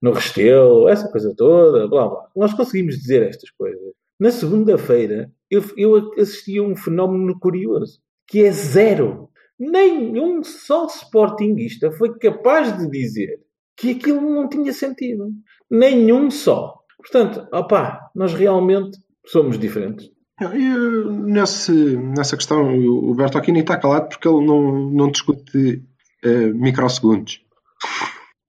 no 0.01 0.11
Restelo, 0.13 0.89
essa 0.89 1.07
coisa 1.11 1.33
toda, 1.37 1.87
blá 1.87 2.07
blá. 2.07 2.27
Nós 2.35 2.53
conseguimos 2.53 2.97
dizer 2.97 3.21
estas 3.23 3.51
coisas. 3.51 3.79
Na 4.19 4.31
segunda-feira, 4.31 5.31
eu, 5.49 5.63
eu 5.77 6.11
assisti 6.19 6.57
a 6.57 6.63
um 6.63 6.75
fenómeno 6.75 7.39
curioso, 7.39 7.99
que 8.27 8.43
é 8.43 8.51
zero. 8.51 9.29
Nenhum 9.59 10.43
só 10.43 10.87
sportinguista 10.87 11.91
foi 11.91 12.17
capaz 12.17 12.75
de 12.79 12.89
dizer 12.89 13.39
que 13.77 13.91
aquilo 13.91 14.21
não 14.21 14.47
tinha 14.47 14.73
sentido. 14.73 15.29
Nenhum 15.69 16.29
só. 16.29 16.75
Portanto, 16.97 17.47
opá, 17.51 18.09
nós 18.15 18.33
realmente 18.33 18.97
somos 19.25 19.57
diferentes. 19.57 20.09
Eu, 20.39 21.11
nesse, 21.11 21.71
nessa 21.97 22.35
questão, 22.35 22.75
o 22.75 23.13
Bertolini 23.13 23.59
está 23.59 23.77
calado 23.77 24.09
porque 24.09 24.27
ele 24.27 24.45
não, 24.45 24.89
não 24.89 25.11
discute 25.11 25.83
eh, 26.23 26.47
microsegundos. 26.53 27.41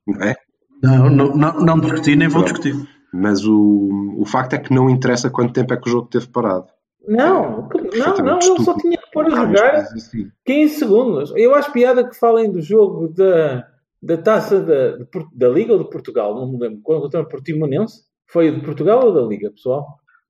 Não 0.06 0.22
é? 0.22 0.36
Não, 0.82 1.10
não, 1.10 1.34
não, 1.34 1.52
não 1.60 1.80
discuti, 1.80 2.16
nem 2.16 2.28
vou 2.28 2.42
Pronto. 2.42 2.60
discutir. 2.60 2.88
Mas 3.12 3.44
o, 3.44 4.16
o 4.18 4.24
facto 4.24 4.54
é 4.54 4.58
que 4.58 4.72
não 4.72 4.88
interessa 4.88 5.30
quanto 5.30 5.52
tempo 5.52 5.74
é 5.74 5.76
que 5.76 5.88
o 5.88 5.92
jogo 5.92 6.08
teve 6.08 6.26
parado. 6.28 6.66
Não, 7.06 7.42
não, 7.42 7.50
não, 7.60 7.68
Perfeitamente 7.68 8.48
ele 8.48 8.64
só 8.64 8.76
tinha 8.76 8.96
que 8.96 9.10
pôr 9.12 9.26
a 9.26 9.30
jogar 9.30 9.70
coisas 9.72 9.92
assim. 9.92 10.30
15 10.46 10.74
segundos. 10.74 11.32
Eu 11.36 11.54
acho 11.54 11.72
piada 11.72 12.08
que 12.08 12.16
falem 12.16 12.50
do 12.50 12.62
jogo 12.62 13.08
da, 13.08 13.66
da 14.02 14.16
taça 14.16 14.60
da, 14.60 14.96
de 14.96 15.06
da 15.34 15.48
Liga 15.48 15.72
ou 15.72 15.78
de 15.84 15.88
Portugal, 15.90 16.34
não 16.34 16.50
me 16.50 16.58
lembro. 16.58 16.80
Contra 16.82 17.20
o 17.20 17.28
Portimonense? 17.28 18.02
Foi 18.26 18.50
de 18.50 18.60
Portugal 18.62 19.04
ou 19.06 19.12
da 19.14 19.20
Liga, 19.22 19.50
pessoal? 19.50 19.86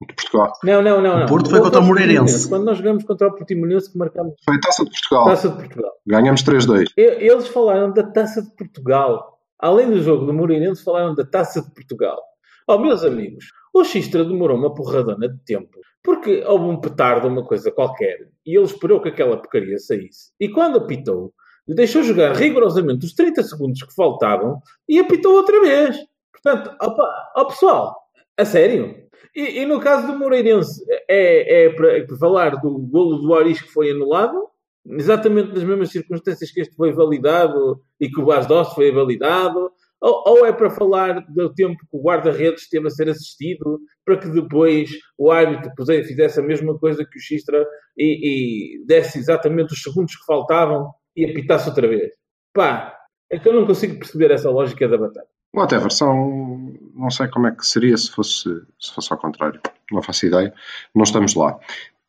De 0.06 0.14
Portugal. 0.14 0.52
Não, 0.64 0.82
não, 0.82 1.00
não. 1.00 1.14
O 1.14 1.18
não. 1.20 1.26
Porto 1.26 1.48
foi 1.50 1.60
contra 1.60 1.78
o 1.80 1.84
Moreirense. 1.84 2.48
Quando 2.48 2.64
nós 2.64 2.76
jogamos 2.78 3.04
contra 3.04 3.28
o 3.28 3.34
Portimonense 3.34 3.90
que 3.92 3.96
marcamos 3.96 4.34
Foi 4.44 4.56
a 4.56 4.60
Taça 4.60 4.84
de 4.84 4.90
Portugal. 4.90 5.24
Taça 5.24 5.48
de 5.48 5.56
Portugal. 5.56 5.92
Ganhamos 6.06 6.42
3-2. 6.42 6.86
E- 6.96 7.00
Eles 7.00 7.46
falaram 7.48 7.92
da 7.92 8.02
Taça 8.02 8.42
de 8.42 8.50
Portugal. 8.56 9.38
Além 9.60 9.88
do 9.90 10.02
jogo 10.02 10.26
do 10.26 10.34
Moreirense, 10.34 10.82
falaram 10.82 11.14
da 11.14 11.24
Taça 11.24 11.62
de 11.62 11.72
Portugal. 11.72 12.20
Oh, 12.66 12.78
meus 12.78 13.04
amigos, 13.04 13.44
o 13.72 13.84
Xistra 13.84 14.24
demorou 14.24 14.56
uma 14.58 14.74
porradona 14.74 15.28
de 15.28 15.38
tempo. 15.44 15.78
Porque 16.02 16.42
houve 16.48 16.64
um 16.64 16.80
petardo, 16.80 17.28
uma 17.28 17.44
coisa 17.44 17.70
qualquer, 17.70 18.28
e 18.44 18.56
ele 18.56 18.64
esperou 18.64 19.00
que 19.00 19.08
aquela 19.08 19.36
porcaria 19.36 19.78
saísse. 19.78 20.32
E 20.40 20.48
quando 20.48 20.78
apitou, 20.78 21.32
deixou 21.74 22.02
jogar 22.02 22.34
rigorosamente 22.34 23.06
os 23.06 23.14
30 23.14 23.42
segundos 23.42 23.82
que 23.82 23.94
faltavam 23.94 24.60
e 24.88 24.98
apitou 24.98 25.34
outra 25.34 25.60
vez. 25.60 25.96
Portanto, 26.32 26.74
opa, 26.80 27.32
ó 27.36 27.44
pessoal, 27.44 27.96
a 28.36 28.44
sério. 28.44 29.02
E, 29.34 29.60
e 29.60 29.66
no 29.66 29.80
caso 29.80 30.06
do 30.06 30.18
Moreirense, 30.18 30.84
é, 31.08 31.64
é 31.64 31.70
para 31.70 32.16
falar 32.18 32.56
do 32.56 32.78
golo 32.78 33.18
do 33.18 33.34
Aris 33.34 33.60
que 33.60 33.72
foi 33.72 33.90
anulado, 33.90 34.48
exatamente 34.84 35.54
nas 35.54 35.62
mesmas 35.62 35.90
circunstâncias 35.90 36.50
que 36.50 36.60
este 36.60 36.74
foi 36.74 36.92
validado 36.92 37.80
e 38.00 38.08
que 38.10 38.20
o 38.20 38.26
Bas 38.26 38.46
Dost 38.46 38.74
foi 38.74 38.90
validado, 38.90 39.70
ou, 40.00 40.22
ou 40.26 40.46
é 40.46 40.52
para 40.52 40.68
falar 40.68 41.24
do 41.28 41.54
tempo 41.54 41.78
que 41.78 41.96
o 41.96 42.02
guarda-redes 42.02 42.62
esteve 42.62 42.88
a 42.88 42.90
ser 42.90 43.08
assistido, 43.08 43.80
para 44.04 44.18
que 44.18 44.28
depois 44.28 44.90
o 45.16 45.30
árbitro 45.30 45.70
fizesse 45.86 46.40
a 46.40 46.42
mesma 46.42 46.76
coisa 46.76 47.06
que 47.08 47.16
o 47.16 47.22
Xistra 47.22 47.64
e, 47.96 48.80
e 48.80 48.84
desse 48.84 49.18
exatamente 49.18 49.72
os 49.72 49.80
segundos 49.80 50.16
que 50.16 50.26
faltavam 50.26 50.92
e 51.16 51.24
apitasse 51.24 51.68
outra 51.68 51.88
vez. 51.88 52.10
Pá, 52.54 52.96
é 53.30 53.38
que 53.38 53.48
eu 53.48 53.52
não 53.54 53.66
consigo 53.66 53.98
perceber 53.98 54.30
essa 54.30 54.50
lógica 54.50 54.86
da 54.88 54.98
batata. 54.98 55.26
Whatever, 55.54 55.90
são. 55.92 56.74
Não 56.94 57.10
sei 57.10 57.28
como 57.28 57.46
é 57.46 57.52
que 57.54 57.66
seria 57.66 57.96
se 57.96 58.10
fosse, 58.10 58.48
se 58.80 58.94
fosse 58.94 59.12
ao 59.12 59.18
contrário. 59.18 59.60
Não 59.90 60.02
faço 60.02 60.26
ideia. 60.26 60.52
Não 60.94 61.02
estamos 61.02 61.34
lá. 61.34 61.58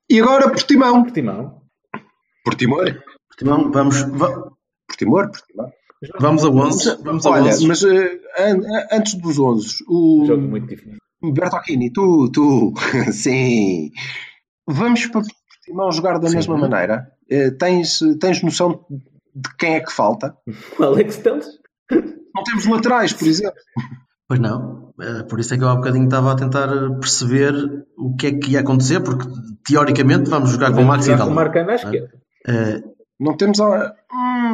E 0.09 0.19
agora, 0.21 0.49
Portimão. 0.49 1.03
Portimão. 1.03 1.61
Portimor? 2.43 3.03
Portimão, 3.29 3.71
vamos, 3.71 4.01
va- 4.03 4.49
Portimor? 4.87 5.29
Portimão. 5.31 5.71
vamos 6.19 6.43
a 6.43 6.49
11. 6.49 7.03
Vamos 7.03 7.25
a 7.25 7.29
Olha, 7.31 7.51
11. 7.51 7.67
mas 7.67 7.83
an- 7.83 8.19
an- 8.37 8.87
antes 8.91 9.15
dos 9.15 9.39
11, 9.39 9.83
o 9.87 10.23
Jogo 10.25 10.43
muito 10.43 10.67
difícil. 10.67 10.97
Bertocchini, 11.21 11.91
tu, 11.91 12.29
tu, 12.31 12.73
sim. 13.11 13.91
Vamos 14.67 15.05
para 15.07 15.21
Portimão 15.21 15.91
jogar 15.91 16.19
da 16.19 16.27
Sim. 16.29 16.35
mesma 16.35 16.57
maneira? 16.57 17.07
Eh, 17.29 17.51
tens, 17.51 17.99
tens 18.19 18.41
noção 18.43 18.85
de 19.35 19.55
quem 19.57 19.75
é 19.75 19.79
que 19.79 19.91
falta? 19.91 20.35
O 20.79 20.83
Alex 20.83 21.17
Teles? 21.17 21.47
Não 21.91 22.43
temos 22.43 22.65
laterais, 22.65 23.13
por 23.13 23.27
exemplo. 23.27 23.59
Pois 24.27 24.39
não. 24.39 24.93
Eh, 25.01 25.23
Por 25.23 25.39
isso 25.39 25.53
é 25.53 25.57
que 25.57 25.63
eu 25.63 25.69
há 25.69 25.75
bocadinho 25.75 26.05
estava 26.05 26.31
a 26.31 26.35
tentar 26.35 26.67
perceber 26.99 27.53
o 27.97 28.15
que 28.15 28.27
é 28.27 28.31
que 28.33 28.51
ia 28.51 28.59
acontecer, 28.61 28.99
porque 29.01 29.27
teoricamente 29.65 30.29
vamos 30.29 30.49
jogar 30.51 30.71
com 30.73 30.81
o 30.81 30.85
Max 30.85 31.05
e 31.05 31.11
Jogar 31.11 31.17
Dalot. 31.25 31.29
com 31.29 31.33
o 31.33 31.43
Marcano 31.43 31.69
à 31.71 31.75
esquerda. 31.75 32.11
Eh, 32.47 32.83
Não 33.19 33.35
temos. 33.37 33.59
a- 33.61 33.95
Hum, 34.11 34.53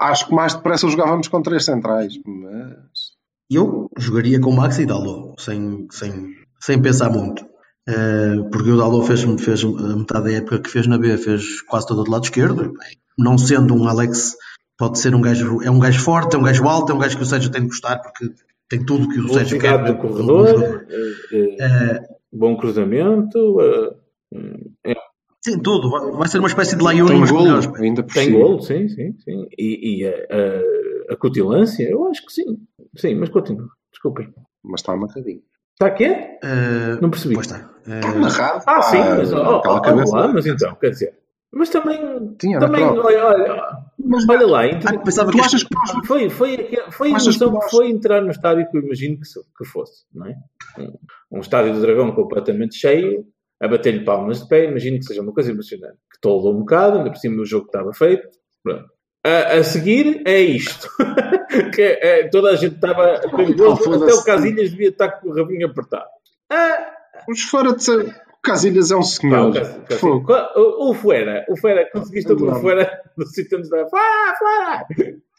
acho 0.00 0.26
que 0.28 0.34
mais 0.34 0.54
depressa 0.54 0.88
jogávamos 0.88 1.28
com 1.28 1.40
três 1.42 1.64
centrais, 1.64 2.12
mas. 2.26 3.14
Eu 3.50 3.88
jogaria 3.96 4.40
com 4.40 4.50
o 4.50 4.56
Max 4.56 4.78
e 4.78 4.86
Dalot, 4.86 5.40
sem, 5.40 5.86
sem, 5.90 6.34
sem 6.60 6.82
pensar 6.82 7.10
muito. 7.10 7.45
Eh, 7.88 8.36
porque 8.50 8.70
o 8.70 8.76
Dalot 8.76 9.06
fez, 9.06 9.22
fez 9.40 9.64
a 9.64 9.96
metade 9.96 10.24
da 10.24 10.32
época 10.32 10.58
que 10.60 10.70
fez 10.70 10.86
na 10.86 10.98
B, 10.98 11.16
fez 11.16 11.62
quase 11.62 11.86
toda 11.86 12.02
do 12.02 12.10
lado 12.10 12.24
esquerdo. 12.24 12.72
bem, 12.72 12.98
Não 13.18 13.38
sendo 13.38 13.74
um 13.74 13.86
Alex, 13.86 14.34
pode 14.76 14.98
ser 14.98 15.14
um 15.14 15.20
gajo, 15.20 15.62
é 15.62 15.70
um 15.70 15.78
gajo 15.78 16.00
forte, 16.00 16.34
é 16.34 16.38
um 16.38 16.42
gajo 16.42 16.66
alto, 16.68 16.92
é 16.92 16.94
um 16.94 16.98
gajo 16.98 17.16
que 17.16 17.22
o 17.22 17.26
Sérgio 17.26 17.50
tem 17.50 17.62
de 17.62 17.68
gostar, 17.68 17.98
porque 18.00 18.34
tem 18.68 18.84
tudo 18.84 19.08
que 19.08 19.20
o 19.20 19.28
Sérgio 19.32 19.58
quer. 19.60 19.84
Do 19.84 19.96
corredor, 19.98 20.84
eh, 20.90 21.56
eh, 21.60 22.00
bom 22.32 22.56
cruzamento, 22.56 23.60
eh, 23.60 24.94
Sim, 25.44 25.60
tudo. 25.60 25.88
Vai, 26.18 26.26
ser 26.26 26.40
uma 26.40 26.48
espécie 26.48 26.76
de 26.76 26.82
Laiuno, 26.82 27.08
Tem 27.08 27.20
mas 27.20 27.30
melhores. 27.30 27.66
golo, 27.66 27.80
ainda 27.80 28.02
por 28.02 28.12
tem 28.12 28.24
cima. 28.24 28.38
golo, 28.40 28.60
sim, 28.62 28.88
sim, 28.88 29.14
sim. 29.20 29.46
E, 29.56 30.00
e 30.00 30.04
a, 30.04 30.10
a, 30.10 31.14
a 31.14 31.16
cutilância, 31.16 31.88
eu 31.88 32.04
acho 32.08 32.26
que 32.26 32.32
sim. 32.32 32.58
Sim, 32.96 33.14
mas 33.14 33.28
continua. 33.28 33.68
Desculpem. 33.92 34.34
Mas 34.64 34.80
está 34.80 34.92
amarradinho. 34.92 35.42
Está 35.76 35.86
aqui? 35.88 36.04
Eh, 36.04 36.98
Não 37.02 37.10
percebi. 37.10 37.34
Pois 37.34 37.46
está. 37.46 37.70
Está 37.86 38.08
amarrado. 38.10 38.64
Ah, 38.66 38.82
sim, 38.82 38.98
mas, 38.98 39.32
oh, 39.32 39.58
oh, 39.58 39.80
cabeça. 39.82 40.16
lá, 40.16 40.28
mas 40.28 40.46
então, 40.46 40.74
quer 40.76 40.88
dizer. 40.90 41.14
Mas 41.52 41.68
também, 41.68 42.34
Tinha, 42.38 42.58
também 42.58 42.82
olha, 42.82 43.24
olha, 43.24 43.78
Mas, 44.02 44.28
olha 44.28 44.46
lá, 44.46 44.60
ah, 44.60 44.66
entre- 44.68 44.98
pensava 44.98 45.30
tu 45.30 45.36
que 45.38 45.44
achas 45.44 45.62
que 45.62 45.74
nós 45.74 46.06
foi, 46.06 46.28
foi, 46.30 46.68
foi 46.90 47.08
a 47.08 47.10
emoção 47.10 47.52
que 47.52 47.58
que 47.66 47.70
foi 47.70 47.88
entrar 47.90 48.20
no 48.22 48.30
estádio 48.30 48.68
que 48.70 48.76
eu 48.76 48.82
imagino 48.82 49.16
que, 49.16 49.22
que 49.58 49.64
fosse, 49.64 50.04
não 50.14 50.26
é? 50.26 50.34
Um, 50.78 51.38
um 51.38 51.40
estádio 51.40 51.72
do 51.74 51.80
Dragão 51.80 52.12
completamente 52.12 52.74
cheio, 52.76 53.24
a 53.62 53.68
bater-lhe 53.68 54.04
palmas 54.04 54.40
de 54.42 54.48
pé, 54.48 54.64
imagino 54.64 54.98
que 54.98 55.04
seja 55.04 55.22
uma 55.22 55.32
coisa 55.32 55.50
emocionante. 55.50 55.96
Que 56.12 56.20
toldou 56.20 56.54
um 56.54 56.60
bocado, 56.60 56.98
ainda 56.98 57.10
por 57.10 57.18
cima 57.18 57.40
o 57.40 57.46
jogo 57.46 57.66
que 57.66 57.76
estava 57.76 57.92
feito. 57.92 58.26
Pronto. 58.62 58.84
A, 59.26 59.58
a 59.58 59.64
seguir 59.64 60.22
é 60.26 60.40
isto. 60.40 60.88
que 61.74 61.82
é, 61.82 62.28
toda 62.28 62.50
a 62.50 62.56
gente 62.56 62.76
estava 62.76 63.20
perigoso, 63.34 63.74
até 63.74 63.84
foda-se. 63.84 64.20
o 64.20 64.24
Casilhas 64.24 64.70
devia 64.70 64.88
estar 64.90 65.08
com 65.12 65.28
o 65.30 65.34
rabinho 65.34 65.66
apertado. 65.66 66.06
Ah, 66.50 66.92
Vamos 67.26 67.42
fora 67.42 67.74
de 67.74 67.82
ser. 67.82 68.00
O 68.06 68.40
Casilhas 68.42 68.92
é 68.92 68.96
um 68.96 69.02
senhor. 69.02 69.50
o 69.50 69.52
Cas- 69.52 69.76
Cas- 69.88 69.98
Fogo. 69.98 70.32
O, 70.54 70.90
o 70.90 70.94
Fuera, 70.94 71.44
o 71.48 71.56
Fuera, 71.56 71.88
conseguiste 71.90 72.32
o. 72.32 72.54
Fuera 72.60 72.88
do 73.16 73.26
sítio 73.26 73.58
onde 73.58 73.66
estava. 73.66 73.88
Fora, 73.88 74.34
fora! 74.38 74.86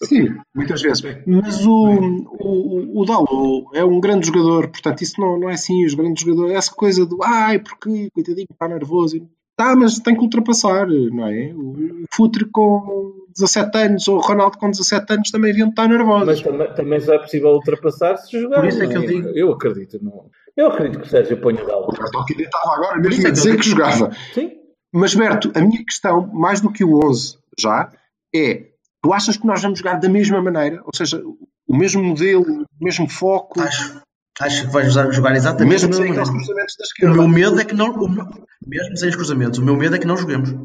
Sim, 0.03 0.35
muitas 0.53 0.81
vezes. 0.81 1.01
Mas 1.25 1.65
o, 1.65 2.25
o, 2.39 3.01
o 3.01 3.05
Dalot 3.05 3.67
é 3.73 3.85
um 3.85 4.01
grande 4.01 4.27
jogador, 4.27 4.67
portanto, 4.67 5.01
isso 5.01 5.21
não, 5.21 5.39
não 5.39 5.49
é 5.49 5.53
assim. 5.53 5.85
Os 5.85 5.93
grandes 5.93 6.23
jogadores, 6.25 6.57
essa 6.57 6.71
coisa 6.75 7.05
do 7.05 7.19
ai, 7.23 7.59
porque 7.59 8.09
coitadinho, 8.13 8.47
está 8.51 8.67
nervoso. 8.67 9.17
Tá, 9.55 9.75
mas 9.75 9.97
tem 9.99 10.13
que 10.13 10.21
ultrapassar, 10.21 10.85
não 10.87 11.27
é? 11.27 11.51
O 11.55 12.03
Futre 12.13 12.45
com 12.51 13.13
17 13.39 13.77
anos 13.77 14.07
ou 14.07 14.17
o 14.17 14.21
Ronaldo 14.21 14.57
com 14.57 14.69
17 14.71 15.13
anos 15.13 15.31
também 15.31 15.51
deviam 15.51 15.69
estar 15.69 15.87
nervosos. 15.87 16.25
Mas 16.27 16.41
também, 16.41 16.73
também 16.73 16.99
só 16.99 17.13
é 17.13 17.19
possível 17.19 17.49
ultrapassar 17.49 18.17
se 18.17 18.39
jogar. 18.41 18.59
Por 18.61 18.67
isso 18.67 18.83
é 18.83 18.87
que 18.87 18.97
eu 18.97 19.05
digo- 19.05 19.29
Eu 19.29 19.51
acredito, 19.51 19.99
não. 20.03 20.29
Eu 20.55 20.67
acredito 20.67 20.99
que 21.01 21.07
o 21.07 21.09
Sérgio 21.09 21.37
ponha 21.39 21.61
o 21.61 21.63
O 21.63 21.67
Galo. 21.67 21.87
Bertocchini 21.91 22.43
estava 22.43 22.75
agora 22.75 22.97
mesmo 22.99 23.13
é 23.13 23.19
a 23.19 23.23
que 23.25 23.31
dizer 23.31 23.57
que 23.57 23.69
jogava. 23.69 24.11
Sim? 24.33 24.51
Mas, 24.91 25.13
Berto, 25.13 25.51
a 25.55 25.61
minha 25.61 25.83
questão, 25.85 26.25
mais 26.33 26.61
do 26.61 26.71
que 26.71 26.83
o 26.83 26.97
11 27.05 27.37
já, 27.59 27.91
é: 28.35 28.63
tu 29.03 29.13
achas 29.13 29.37
que 29.37 29.45
nós 29.45 29.61
vamos 29.61 29.77
jogar 29.79 29.99
da 29.99 30.09
mesma 30.09 30.41
maneira? 30.41 30.81
Ou 30.83 30.91
seja, 30.95 31.21
o 31.67 31.75
mesmo 31.77 32.01
modelo, 32.03 32.43
o 32.63 32.83
mesmo 32.83 33.07
foco, 33.07 33.59
Acho, 33.61 34.01
acho 34.41 34.65
que 34.65 34.73
vais 34.73 34.91
jogar, 34.91 35.11
jogar 35.11 35.35
exatamente 35.35 35.69
mesmo 35.73 35.93
sem 35.93 36.05
maneira. 36.07 36.23
cruzamentos 36.31 36.75
da 36.77 36.83
O 36.83 36.85
esquerda? 36.85 37.13
meu 37.15 37.27
medo 37.27 37.59
é 37.59 37.65
que 37.65 37.75
não. 37.75 37.91
o 37.91 38.09
meu- 38.09 38.25
mesmo 38.65 38.97
sem 38.97 39.09
os 39.09 39.15
cruzamentos, 39.15 39.59
o 39.59 39.63
meu 39.65 39.75
medo 39.75 39.95
é 39.95 39.99
que 39.99 40.07
não 40.07 40.17
joguemos. 40.17 40.55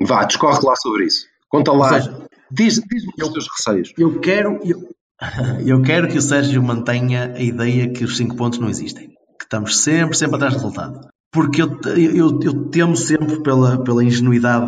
Vá, 0.00 0.24
discorre 0.24 0.64
lá 0.64 0.74
sobre 0.76 1.04
isso. 1.06 1.26
Conta 1.52 1.72
lá. 1.72 2.00
seja, 2.00 2.26
Diz- 2.50 2.82
Diz-me 2.90 3.12
os 3.22 3.28
teus 3.32 3.46
receios. 3.56 3.92
eu 3.96 4.18
quero. 4.20 4.58
Eu, 4.64 4.88
eu 5.66 5.82
quero 5.82 6.08
que 6.08 6.18
o 6.18 6.22
Sérgio 6.22 6.62
mantenha 6.62 7.32
a 7.34 7.40
ideia 7.40 7.92
que 7.92 8.04
os 8.04 8.16
5 8.16 8.34
pontos 8.36 8.58
não 8.58 8.68
existem. 8.68 9.08
Que 9.38 9.44
estamos 9.44 9.78
sempre, 9.78 10.16
sempre 10.16 10.36
atrás 10.36 10.54
do 10.54 10.58
resultado. 10.60 11.08
Porque 11.32 11.62
eu, 11.62 11.78
eu, 11.96 12.40
eu 12.42 12.64
temo 12.70 12.96
sempre 12.96 13.42
pela, 13.42 13.82
pela 13.82 14.04
ingenuidade 14.04 14.66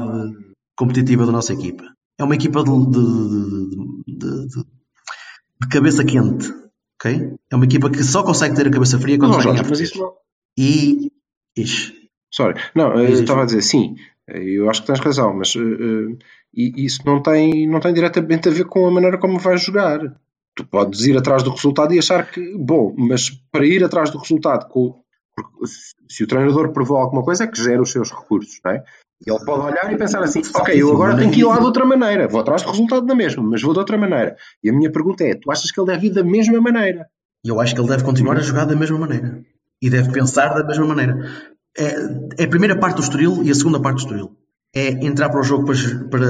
competitiva 0.77 1.27
da 1.27 1.33
nossa 1.33 1.53
equipa. 1.53 1.85
É 2.19 2.25
uma 2.25 2.35
equipa 2.35 2.63
de, 2.65 2.71
de- 2.91 4.17
de- 4.19 4.47
de- 4.49 5.69
cabeça 5.71 6.05
quente. 6.05 6.49
ok? 7.01 7.35
É 7.51 7.57
uma 7.57 7.65
equipa 7.65 7.91
que 7.91 8.03
só 8.03 8.23
consegue 8.23 8.55
ter 8.57 8.67
a 8.67 8.71
cabeça 8.71 8.99
fria 8.99 9.19
quando 9.19 9.33
Não, 9.33 9.39
a 9.39 9.43
Jorge, 9.43 9.63
mas 9.69 9.81
isso 9.81 9.99
não. 9.99 10.13
E. 10.59 11.11
Ixi, 11.57 11.93
Sorry. 12.33 12.61
Não, 12.75 12.95
eu 12.95 13.07
Diz, 13.07 13.21
estava 13.21 13.43
a 13.43 13.47
dizer, 13.47 13.63
sim, 13.63 13.95
eu 14.29 14.69
acho 14.71 14.81
que 14.81 14.87
tens 14.89 14.99
razão, 15.01 15.35
mas 15.37 15.55
eh, 15.55 16.17
e- 16.57 16.85
isso 16.85 17.01
não 17.05 17.23
tem, 17.23 17.67
não 17.69 17.81
tem 17.81 17.93
diretamente 17.93 18.49
a 18.49 18.53
ver 18.53 18.65
com 18.65 18.87
a 18.87 18.91
maneira 18.91 19.19
como 19.19 19.39
vais 19.39 19.63
jogar. 19.63 19.99
Tu 20.57 20.65
podes 20.65 21.01
ir 21.07 21.17
atrás 21.17 21.43
do 21.43 21.51
resultado 21.51 21.93
e 21.95 21.99
achar 21.99 22.31
que, 22.31 22.57
bom, 22.57 22.95
mas 22.97 23.29
para 23.51 23.67
ir 23.67 23.83
atrás 23.83 24.11
do 24.11 24.19
resultado, 24.19 24.69
com, 24.69 24.95
se- 26.09 26.23
o 26.23 26.27
treinador 26.27 26.73
provou 26.73 26.97
alguma 26.97 27.23
coisa, 27.25 27.45
é 27.45 27.47
que 27.47 27.61
gera 27.63 27.83
os 27.83 27.91
seus 27.91 28.11
recursos, 28.11 28.61
não 28.65 28.73
é? 28.73 28.85
Ele 29.27 29.45
pode 29.45 29.63
olhar 29.67 29.91
e 29.93 29.97
pensar 29.97 30.23
assim: 30.23 30.43
ok, 30.55 30.75
eu 30.81 30.93
agora 30.93 31.17
tenho 31.17 31.31
que 31.33 31.41
ir 31.41 31.45
lá 31.45 31.59
de 31.59 31.65
outra 31.65 31.85
maneira, 31.87 32.29
vou 32.29 32.41
atrás 32.41 32.63
do 32.63 32.71
resultado 32.71 33.07
da 33.07 33.15
mesma, 33.15 33.43
mas 33.43 33.63
vou 33.63 33.73
de 33.73 33.79
outra 33.79 33.97
maneira. 33.97 34.37
E 34.63 34.69
a 34.69 34.73
minha 34.73 34.91
pergunta 34.93 35.25
é: 35.25 35.35
tu 35.35 35.51
achas 35.51 35.71
que 35.71 35.81
ele 35.81 35.87
deve 35.91 36.09
ir 36.09 36.11
da 36.11 36.23
mesma 36.23 36.61
maneira? 36.61 37.07
Eu 37.45 37.61
acho 37.61 37.75
que 37.75 37.81
ele 37.81 37.89
deve 37.89 38.05
continuar 38.05 38.37
a 38.37 38.41
jogar 38.43 38.65
da 38.65 38.77
mesma 38.77 38.99
maneira. 38.99 39.43
E 39.81 39.89
deve 39.91 40.13
pensar 40.13 40.49
da 40.55 40.65
mesma 40.65 40.87
maneira. 40.87 41.17
É, 41.77 42.43
é 42.43 42.45
a 42.45 42.49
primeira 42.49 42.79
parte 42.79 42.97
do 42.97 43.03
Estoril 43.03 43.43
e 43.45 43.51
a 43.51 43.55
segunda 43.55 43.81
parte 43.81 43.97
do 43.97 44.01
Estoril. 44.03 44.37
É 44.75 44.89
entrar 45.07 45.29
para 45.31 45.41
o 45.41 45.45
jogo 45.45 45.65
para, 45.67 45.77
para 46.11 46.29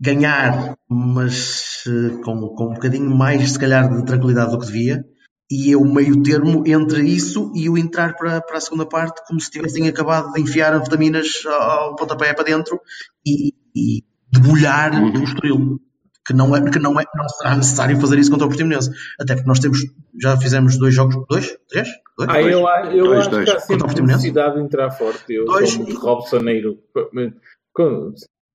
ganhar, 0.00 0.76
mas 0.88 1.82
eh, 1.86 2.22
com, 2.22 2.48
com 2.54 2.70
um 2.70 2.74
bocadinho 2.74 3.10
mais, 3.10 3.52
se 3.52 3.58
calhar, 3.58 3.88
de 3.92 4.04
tranquilidade 4.04 4.52
do 4.52 4.58
que 4.58 4.66
devia. 4.66 5.04
E 5.50 5.72
é 5.72 5.76
o 5.76 5.84
meio 5.84 6.22
termo 6.22 6.62
entre 6.66 7.02
isso 7.02 7.52
e 7.54 7.68
o 7.68 7.76
entrar 7.76 8.16
para, 8.16 8.40
para 8.40 8.56
a 8.56 8.60
segunda 8.60 8.86
parte 8.86 9.22
como 9.26 9.40
se 9.40 9.50
tivessem 9.50 9.86
acabado 9.88 10.32
de 10.32 10.40
enfiar 10.40 10.72
anfetaminas 10.72 11.26
ao 11.46 11.96
pontapé 11.96 12.32
para 12.32 12.44
dentro 12.44 12.80
e, 13.26 13.52
e 13.74 14.02
debulhar 14.32 14.92
Uhum. 14.94 15.20
o 15.20 15.24
Estoril. 15.24 15.80
Que 16.26 16.32
não, 16.32 16.54
é, 16.56 16.70
que 16.70 16.78
não, 16.78 16.98
é, 17.00 17.04
não 17.14 17.28
será 17.28 17.54
necessário 17.56 18.00
fazer 18.00 18.18
isso 18.18 18.30
contra 18.30 18.46
o 18.46 18.48
Portimonense. 18.48 18.90
Até 19.20 19.34
porque 19.34 19.48
nós 19.48 19.58
temos, 19.58 19.78
já 20.20 20.36
fizemos 20.36 20.78
dois 20.78 20.94
jogos, 20.94 21.16
dois? 21.28 21.56
Três? 21.68 21.88
Dois? 22.18 22.30
Ah, 22.30 22.40
eu, 22.42 22.66
a- 22.66 22.94
eu 22.94 23.04
Dois, 23.06 23.20
acho 23.20 23.30
dois. 23.30 23.44
que 23.44 23.50
há 23.50 23.60
Contra 23.60 23.86
o 23.86 23.90
sempre 23.90 24.02
necessidade 24.06 24.54
de 24.56 24.62
entrar 24.62 24.90
forte. 24.90 25.24
Eu 25.34 25.44
Dois. 25.44 25.70
sou 25.70 25.82
muito 25.82 25.98
Robsoneiro. 25.98 26.78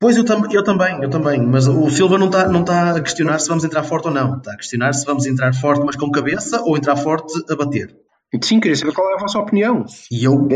Pois 0.01 0.15
eu, 0.15 0.23
tam 0.23 0.49
eu 0.49 0.63
também, 0.63 1.03
eu 1.03 1.09
também, 1.09 1.45
mas 1.45 1.67
o 1.67 1.89
Silva 1.89 2.17
não 2.17 2.27
está 2.27 2.47
não 2.47 2.63
tá 2.63 2.91
a 2.95 3.01
questionar 3.01 3.37
se 3.39 3.49
vamos 3.49 3.65
entrar 3.65 3.83
forte 3.83 4.07
ou 4.07 4.13
não. 4.13 4.37
Está 4.37 4.53
a 4.53 4.55
questionar 4.55 4.93
se 4.93 5.05
vamos 5.05 5.25
entrar 5.25 5.53
forte, 5.53 5.83
mas 5.85 5.97
com 5.97 6.09
cabeça, 6.09 6.61
ou 6.63 6.77
entrar 6.77 6.95
forte 6.95 7.33
a 7.51 7.55
bater. 7.55 7.93
Sim, 8.41 8.59
queria 8.61 8.77
saber 8.77 8.93
qual 8.93 9.09
é 9.11 9.15
a 9.15 9.19
vossa 9.19 9.39
opinião. 9.39 9.83
E 10.09 10.23
eu, 10.23 10.47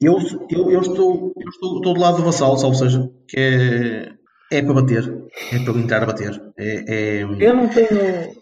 eu, 0.00 0.16
eu, 0.48 0.70
eu 0.70 0.80
estou, 0.80 1.32
eu 1.36 1.48
estou, 1.48 1.76
estou 1.78 1.94
do 1.94 2.00
lado 2.00 2.18
do 2.18 2.22
vassalo, 2.24 2.52
ou 2.64 2.74
seja, 2.74 3.10
que 3.26 3.36
é, 3.36 4.12
é 4.50 4.62
para 4.62 4.74
bater, 4.74 5.22
é 5.52 5.58
para 5.64 5.72
entrar 5.78 6.02
a 6.02 6.06
bater. 6.06 6.42
É, 6.56 6.84
é, 6.88 7.22
Eu 7.22 7.54
não 7.54 7.68
tenho. 7.68 7.88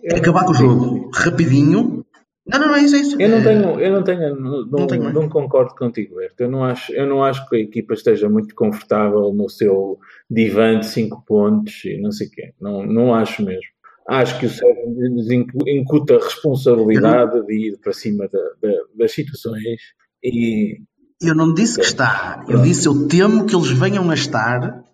eu 0.02 0.16
é 0.16 0.16
acabar 0.18 0.44
com 0.44 0.52
o 0.52 0.54
jogo 0.54 1.10
rapidinho. 1.14 2.04
Não, 2.48 2.60
não, 2.60 2.68
não 2.68 2.76
é 2.76 2.82
isso, 2.82 2.94
é 2.94 3.00
isso. 3.00 3.16
Eu 3.20 3.28
não 3.28 3.38
É- 3.38 3.42
tenho, 3.42 3.80
eu 3.80 3.92
não 3.92 4.04
tenho, 4.04 4.36
não, 4.36 4.66
Não 4.66 4.86
tenho 4.86 5.02
não, 5.12 5.12
mais. 5.22 5.32
concordo 5.32 5.74
contigo, 5.74 6.14
Berto. 6.16 6.40
Eu 6.44 6.48
não 6.50 6.62
acho, 6.62 6.92
eu 6.92 7.04
não 7.04 7.24
acho 7.24 7.48
que 7.48 7.56
a 7.56 7.58
equipa 7.58 7.94
esteja 7.94 8.28
muito 8.28 8.54
confortável 8.54 9.32
no 9.34 9.48
seu 9.50 9.98
divã 10.30 10.78
de 10.78 10.86
5 10.86 11.24
pontos 11.26 11.84
e 11.84 11.98
não 12.00 12.12
sei 12.12 12.28
o 12.28 12.30
quê. 12.30 12.52
Não, 12.60 12.86
não 12.86 13.12
acho 13.14 13.42
mesmo. 13.44 13.62
Acho 14.08 14.38
que 14.38 14.46
o 14.46 14.50
Sérgio 14.50 15.32
incu- 15.32 15.68
incuta 15.68 16.14
a 16.14 16.20
responsabilidade 16.22 17.44
de 17.46 17.52
ir 17.70 17.78
para 17.78 17.92
cima 17.92 18.28
da- 18.28 18.38
da- 18.62 18.82
das 18.96 19.10
situações 19.12 19.80
e 20.22 20.76
Eu 21.20 21.34
não 21.34 21.52
disse 21.52 21.80
que 21.80 21.84
está. 21.86 22.44
Eu 22.48 22.60
disse, 22.62 22.86
eu 22.86 23.08
temo 23.08 23.46
que 23.46 23.56
eles 23.56 23.70
venham 23.70 24.08
a 24.10 24.14
estar. 24.14 24.84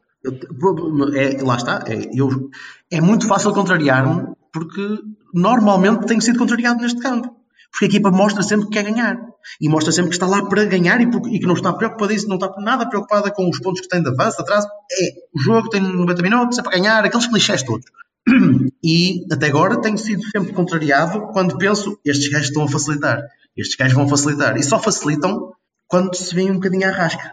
É, 1.15 1.43
lá 1.43 1.57
está. 1.57 1.85
É, 1.87 2.11
eu, 2.15 2.51
é 2.91 3.01
muito 3.01 3.27
fácil 3.27 3.53
contrariar-me, 3.53 4.35
porque 4.53 4.99
normalmente 5.35 6.07
tenho 6.07 6.21
sido 6.21 6.39
contrariado 6.39 6.81
neste 6.81 7.01
campo. 7.01 7.37
Porque 7.71 7.87
a 7.87 7.89
equipa 7.89 8.11
mostra 8.11 8.43
sempre 8.43 8.67
que 8.67 8.73
quer 8.73 8.85
ganhar. 8.85 9.19
E 9.61 9.69
mostra 9.69 9.91
sempre 9.91 10.11
que 10.11 10.17
está 10.17 10.27
lá 10.27 10.45
para 10.45 10.65
ganhar 10.67 11.01
e, 11.01 11.05
e 11.05 11.41
que 11.41 11.47
não 11.47 11.55
está 11.55 11.73
preocupadíssima, 11.73 12.37
não 12.37 12.47
está 12.47 12.61
nada 12.61 12.89
preocupada 12.89 13.31
com 13.31 13.49
os 13.49 13.59
pontos 13.59 13.81
que 13.81 13.89
tem 13.89 14.03
de 14.03 14.11
avanço, 14.11 14.41
atrás. 14.41 14.65
É, 14.65 15.15
o 15.35 15.41
jogo 15.41 15.69
tem 15.71 15.81
90 15.81 16.23
minutos, 16.23 16.59
é 16.59 16.63
para 16.63 16.73
ganhar, 16.73 17.05
aqueles 17.05 17.27
clichés 17.27 17.63
todos. 17.63 17.87
E 18.85 19.25
até 19.33 19.47
agora 19.47 19.81
tenho 19.81 19.97
sido 19.97 20.29
sempre 20.29 20.53
contrariado 20.53 21.29
quando 21.33 21.57
penso, 21.57 22.01
estes 22.05 22.29
gajos 22.29 22.49
estão 22.49 22.65
a 22.65 22.69
facilitar. 22.69 23.23
Estes 23.57 23.77
gajos 23.77 23.95
vão 23.95 24.09
facilitar. 24.09 24.57
E 24.57 24.63
só 24.63 24.77
facilitam 24.79 25.53
quando 25.87 26.17
se 26.17 26.35
vem 26.35 26.51
um 26.51 26.55
bocadinho 26.55 26.89
à 26.89 26.91
rasca. 26.91 27.33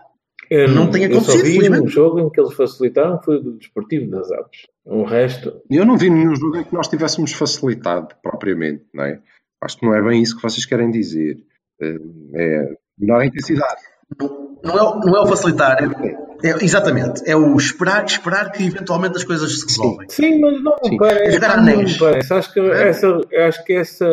Eu 0.50 0.70
Não 0.70 0.89
tem 0.89 1.04
eu 1.04 1.12
só 1.14 1.18
acontecido, 1.20 1.43
vi 1.45 1.52
felizmente. 1.54 1.84
um 1.84 1.88
jogo 1.88 2.20
em 2.20 2.30
que 2.30 2.39
eles 2.39 2.54
facilitaram 2.54 3.22
foi 3.22 3.38
o 3.38 3.41
do 3.41 3.58
Desportivo 3.58 4.10
das 4.10 4.32
Aves. 4.32 4.62
O 4.86 5.04
resto, 5.04 5.62
Eu 5.70 5.86
não 5.86 5.97
vi 5.97 6.10
nenhum 6.10 6.36
jogo 6.36 6.58
em 6.58 6.64
que 6.64 6.74
nós 6.74 6.88
tivéssemos 6.88 7.32
facilitado 7.34 8.16
propriamente, 8.24 8.86
não 8.93 9.04
é? 9.04 9.20
Acho 9.62 9.78
que 9.78 9.86
não 9.86 9.93
é 9.93 10.02
bem 10.02 10.22
isso 10.22 10.36
que 10.36 10.41
vocês 10.43 10.66
querem 10.66 10.89
dizer. 10.89 11.38
Eh, 11.82 11.97
É 12.34 12.74
menor 12.97 13.24
intensidade. 13.24 13.82
Não, 14.20 14.58
não 14.64 14.78
é, 14.78 14.82
o- 14.84 15.00
não 15.00 15.16
é 15.18 15.22
o 15.22 15.28
facilitar, 15.28 15.78
é, 15.84 16.47
é- 16.50 16.64
exatamente. 16.64 17.22
É 17.30 17.36
o 17.36 17.56
esperar, 17.56 18.04
esperar 18.06 18.52
que 18.52 18.64
eventualmente 18.66 19.16
as 19.18 19.24
coisas 19.24 19.60
se 19.60 19.66
resolvem. 19.68 20.10
Sim, 20.10 20.39
mas 20.41 20.62
não 20.64 20.76
me 20.84 20.89
Sim. 20.89 20.97
parece. 20.97 21.32
Jogar 21.34 21.60
anéis. 21.60 21.97
parece. 21.97 22.34
Acho 22.34 22.54
que 22.54 22.60
É. 22.60 22.88
essa, 22.89 23.22
acho 23.47 23.64
que 23.66 23.74
essa, 23.74 24.06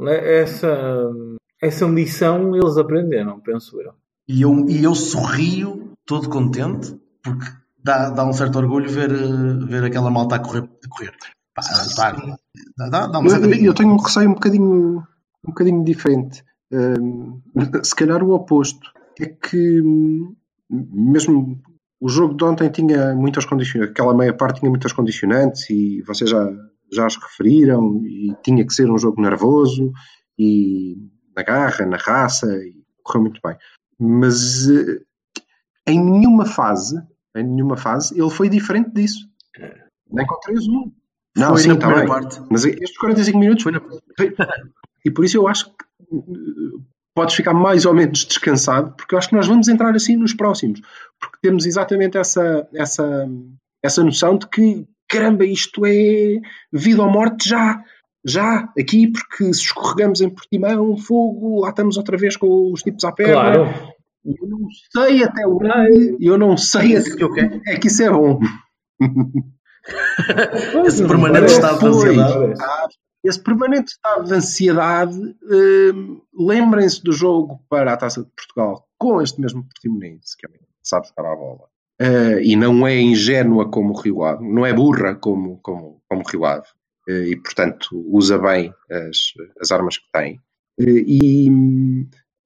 né, 0.00 0.40
essa, 0.40 1.10
essa 1.62 1.84
lição 1.86 2.56
eles 2.56 2.76
aprenderam, 2.78 3.38
penso 3.40 3.80
eu. 3.80 3.92
E 4.32 4.40
eu, 4.40 4.66
e 4.66 4.82
eu 4.82 4.94
sorrio, 4.94 5.92
todo 6.06 6.30
contente, 6.30 6.98
porque 7.22 7.44
dá, 7.84 8.08
dá 8.08 8.24
um 8.24 8.32
certo 8.32 8.56
orgulho 8.56 8.88
ver, 8.88 9.10
eh, 9.12 9.66
ver 9.66 9.84
aquela 9.84 10.10
malta 10.10 10.36
a 10.36 10.38
correr. 10.38 10.62
A 10.62 10.88
correr. 10.88 11.12
Pá, 11.54 11.60
dá, 12.78 12.88
dá, 12.88 13.06
dá 13.08 13.20
Eu, 13.20 13.54
eu 13.66 13.74
tenho 13.74 13.92
um 13.92 13.98
receio 13.98 14.30
um 14.30 14.32
bocadinho, 14.32 15.00
um 15.44 15.48
bocadinho 15.48 15.84
diferente. 15.84 16.42
Hum, 16.72 17.42
se 17.82 17.94
calhar 17.94 18.22
o 18.22 18.30
oposto. 18.30 18.90
É 19.20 19.26
que 19.26 19.82
hum, 19.82 20.34
mesmo 20.70 21.60
o 22.00 22.08
jogo 22.08 22.34
de 22.34 22.42
ontem 22.42 22.70
tinha 22.70 23.14
muitas 23.14 23.44
condicionantes, 23.44 23.92
aquela 23.92 24.14
meia 24.14 24.32
parte 24.32 24.60
tinha 24.60 24.70
muitas 24.70 24.94
condicionantes 24.94 25.68
e 25.68 26.00
vocês 26.06 26.30
já, 26.30 26.50
já 26.90 27.04
as 27.04 27.16
referiram 27.16 28.02
e 28.06 28.34
tinha 28.42 28.66
que 28.66 28.72
ser 28.72 28.90
um 28.90 28.96
jogo 28.96 29.20
nervoso 29.20 29.92
e 30.38 30.96
na 31.36 31.42
garra, 31.42 31.84
na 31.84 31.98
raça 31.98 32.46
e 32.46 32.82
correu 33.02 33.24
muito 33.24 33.40
bem. 33.44 33.56
Mas 34.04 34.68
eh, 34.68 35.00
em 35.86 36.02
nenhuma 36.02 36.44
fase, 36.44 37.00
em 37.36 37.44
nenhuma 37.44 37.76
fase, 37.76 38.18
ele 38.18 38.30
foi 38.30 38.48
diferente 38.48 38.90
disso. 38.90 39.28
Nem 40.10 40.26
com 40.26 40.34
3-1. 40.40 40.92
Não, 41.36 41.48
Foi 41.50 41.58
sim, 41.60 41.68
na 41.68 41.74
está 41.74 41.86
primeira 41.86 42.08
parte. 42.08 42.42
Mas 42.50 42.64
estes 42.64 42.98
45 42.98 43.38
minutos 43.38 43.62
Foi 43.62 43.72
na... 43.72 43.80
e 45.04 45.10
por 45.10 45.24
isso 45.24 45.38
eu 45.38 45.48
acho 45.48 45.66
que 45.66 45.84
uh, 46.10 46.84
podes 47.14 47.34
ficar 47.34 47.54
mais 47.54 47.86
ou 47.86 47.94
menos 47.94 48.24
descansado, 48.24 48.94
porque 48.96 49.14
eu 49.14 49.18
acho 49.18 49.28
que 49.28 49.36
nós 49.36 49.46
vamos 49.46 49.68
entrar 49.68 49.94
assim 49.94 50.16
nos 50.16 50.34
próximos, 50.34 50.80
porque 51.20 51.38
temos 51.40 51.64
exatamente 51.64 52.18
essa, 52.18 52.68
essa, 52.74 53.28
essa 53.82 54.04
noção 54.04 54.36
de 54.36 54.46
que, 54.48 54.86
caramba, 55.08 55.46
isto 55.46 55.86
é 55.86 56.40
vida 56.72 57.02
ou 57.02 57.10
morte 57.10 57.48
já, 57.48 57.82
já, 58.24 58.68
aqui, 58.78 59.10
porque 59.10 59.54
se 59.54 59.62
escorregamos 59.62 60.20
em 60.20 60.28
Portimão, 60.28 60.96
fogo, 60.96 61.60
lá 61.60 61.70
estamos 61.70 61.96
outra 61.96 62.16
vez 62.18 62.36
com 62.36 62.72
os 62.72 62.82
tipos 62.82 63.04
à 63.04 63.12
perna. 63.12 63.32
Claro. 63.32 63.91
Eu 64.24 64.48
não 64.48 64.68
sei 64.94 65.24
até 65.24 65.46
onde, 65.46 65.68
Ah, 65.68 65.86
eu 66.20 66.38
não 66.38 66.56
sei 66.56 66.96
até 66.96 67.10
que 67.10 67.70
é 67.70 67.76
que 67.78 67.88
isso 67.88 68.02
é 68.02 68.10
bom. 68.10 68.40
Esse 70.86 71.06
permanente 71.06 71.52
estado 71.52 71.80
de 71.80 71.86
ansiedade. 71.86 72.54
Esse 73.24 73.40
permanente 73.40 73.92
estado 73.92 74.24
de 74.24 74.34
ansiedade, 74.34 75.36
hum, 75.42 76.20
lembrem-se 76.34 77.02
do 77.02 77.12
jogo 77.12 77.60
para 77.68 77.92
a 77.92 77.96
Taça 77.96 78.22
de 78.22 78.30
Portugal 78.30 78.84
com 78.98 79.20
este 79.20 79.40
mesmo 79.40 79.64
Portimonense, 79.64 80.36
que 80.36 80.46
é 80.46 80.50
sabe 80.82 81.08
jogar 81.08 81.32
a 81.32 81.36
bola. 81.36 81.68
Ah, 82.00 82.40
e 82.40 82.56
não 82.56 82.86
é 82.86 83.00
ingênua 83.00 83.70
como 83.70 83.92
o 83.92 84.00
Rio 84.00 84.22
Ave, 84.24 84.48
não 84.48 84.66
é 84.66 84.72
burra 84.72 85.14
como, 85.14 85.58
como, 85.62 86.02
como 86.08 86.22
o 86.22 86.28
Rio 86.28 86.44
Ave. 86.44 86.66
Ah, 87.08 87.12
e, 87.12 87.36
portanto, 87.36 87.88
usa 88.08 88.38
bem 88.38 88.72
as, 88.90 89.32
as 89.60 89.70
armas 89.70 89.98
que 89.98 90.06
tem. 90.12 90.40
Ah, 90.80 90.84
e 90.86 91.48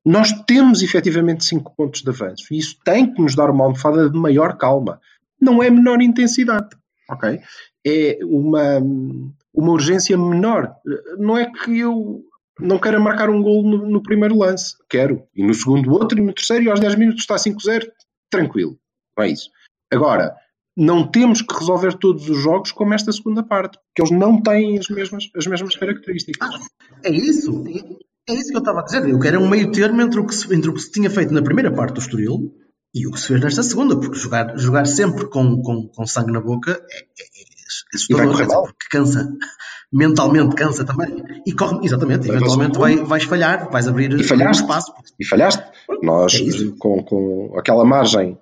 nós 0.06 0.30
temos 0.46 0.82
efetivamente 0.82 1.44
5 1.44 1.74
pontos 1.74 2.00
de 2.00 2.10
avanço. 2.10 2.54
E 2.54 2.58
isso 2.58 2.78
tem 2.84 3.12
que 3.12 3.20
nos 3.20 3.34
dar 3.34 3.50
uma 3.50 3.64
almofada 3.64 4.08
de 4.08 4.16
maior 4.16 4.56
calma. 4.56 5.00
Não 5.40 5.60
é 5.60 5.68
menor 5.68 6.00
intensidade. 6.00 6.76
Ok? 7.10 7.40
É 7.84 8.18
uma, 8.22 8.78
uma 9.52 9.72
urgência 9.72 10.16
menor. 10.16 10.72
Não 11.18 11.36
é 11.36 11.50
que 11.50 11.80
eu 11.80 12.22
não 12.60 12.78
queira 12.78 13.00
marcar 13.00 13.28
um 13.28 13.42
gol 13.42 13.64
no, 13.64 13.84
no 13.88 14.00
primeiro 14.00 14.38
lance. 14.38 14.76
Quero. 14.88 15.26
E 15.34 15.44
no 15.44 15.52
segundo 15.52 15.90
outro, 15.90 16.16
e 16.16 16.22
no 16.22 16.32
terceiro, 16.32 16.62
e 16.62 16.70
aos 16.70 16.78
10 16.78 16.94
minutos 16.94 17.22
está 17.22 17.34
5-0. 17.34 17.88
Tranquilo. 18.30 18.78
Não 19.18 19.24
é 19.24 19.30
isso. 19.30 19.50
Agora, 19.92 20.36
não 20.76 21.10
temos 21.10 21.42
que 21.42 21.52
resolver 21.52 21.94
todos 21.94 22.28
os 22.28 22.38
jogos 22.38 22.70
como 22.70 22.94
esta 22.94 23.10
segunda 23.10 23.42
parte, 23.42 23.76
porque 23.78 24.02
eles 24.02 24.10
não 24.10 24.40
têm 24.40 24.78
as 24.78 24.88
mesmas, 24.88 25.28
as 25.34 25.46
mesmas 25.48 25.74
características. 25.74 26.48
É 27.02 27.10
isso. 27.10 27.64
É 28.28 28.34
isso 28.34 28.50
que 28.50 28.56
eu 28.56 28.60
estava 28.60 28.80
a 28.80 28.84
dizer. 28.84 29.08
Eu 29.08 29.18
quero 29.18 29.40
um 29.40 29.48
meio 29.48 29.70
termo 29.70 30.02
entre 30.02 30.18
o, 30.18 30.26
que 30.26 30.34
se, 30.34 30.52
entre 30.54 30.68
o 30.70 30.74
que 30.74 30.80
se 30.80 30.90
tinha 30.90 31.08
feito 31.08 31.32
na 31.32 31.42
primeira 31.42 31.72
parte 31.72 31.94
do 31.94 32.00
Estoril 32.00 32.52
e 32.94 33.06
o 33.06 33.12
que 33.12 33.20
se 33.20 33.28
fez 33.28 33.40
nesta 33.40 33.62
segunda, 33.62 33.98
porque 33.98 34.18
jogar, 34.18 34.56
jogar 34.58 34.86
sempre 34.86 35.28
com, 35.28 35.62
com, 35.62 35.88
com 35.88 36.06
sangue 36.06 36.32
na 36.32 36.40
boca 36.40 36.72
é, 36.72 36.96
é, 36.96 38.42
é 38.42 38.46
porque 38.46 38.86
cansa. 38.90 39.28
Mentalmente 39.92 40.56
cansa 40.56 40.84
também. 40.84 41.22
E 41.46 41.52
corre, 41.52 41.86
exatamente, 41.86 42.26
Vai 42.26 42.36
eventualmente 42.36 42.78
vai, 42.78 42.96
vais 42.96 43.24
falhar, 43.24 43.70
vais 43.70 43.86
abrir, 43.86 44.10
E 44.10 44.14
abrir 44.14 44.24
um 44.24 44.28
falhaste. 44.28 44.62
espaço. 44.62 44.92
E 45.18 45.24
falhaste. 45.24 45.62
Nós, 46.02 46.34
É 46.34 46.78
com, 46.78 47.02
com 47.04 47.54
aquela 47.56 47.84
margem 47.84 48.36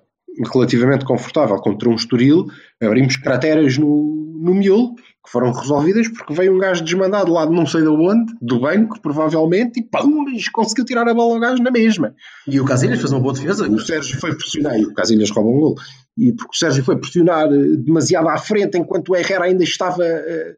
relativamente 0.51 1.05
confortável 1.05 1.57
contra 1.57 1.89
um 1.89 1.95
Estoril, 1.95 2.47
abrimos 2.81 3.15
crateras 3.17 3.77
no, 3.77 4.33
no 4.41 4.53
miolo, 4.55 4.95
que 5.25 5.31
foram 5.31 5.51
resolvidas 5.51 6.07
porque 6.07 6.33
veio 6.33 6.53
um 6.55 6.59
gajo 6.59 6.83
desmandado 6.83 7.33
lá 7.33 7.45
de 7.45 7.51
não 7.51 7.65
sei 7.65 7.81
de 7.81 7.87
onde, 7.87 8.33
do 8.39 8.59
banco, 8.59 9.01
provavelmente, 9.01 9.79
e 9.79 9.83
pum, 9.83 10.23
conseguiu 10.53 10.85
tirar 10.85 11.07
a 11.09 11.13
bola 11.13 11.33
ao 11.33 11.39
gajo 11.39 11.63
na 11.63 11.71
mesma. 11.71 12.13
E 12.47 12.59
o 12.59 12.65
Casilhas 12.65 12.99
fez 12.99 13.11
uma 13.11 13.19
boa 13.21 13.33
defesa. 13.33 13.67
O 13.67 13.79
Sérgio 13.79 14.19
foi 14.19 14.35
pressionar, 14.35 14.79
e 14.79 14.85
o 14.85 14.93
Casilhas 14.93 15.31
rouba 15.31 15.49
um 15.49 15.59
gol, 15.59 15.75
e 16.17 16.31
porque 16.31 16.51
o 16.53 16.57
Sérgio 16.57 16.83
foi 16.83 16.95
pressionar 16.97 17.47
eh, 17.51 17.75
demasiado 17.77 18.29
à 18.29 18.37
frente, 18.37 18.77
enquanto 18.77 19.09
o 19.09 19.15
Herrera 19.15 19.45
ainda 19.45 19.63
estava 19.63 20.05
eh, 20.05 20.55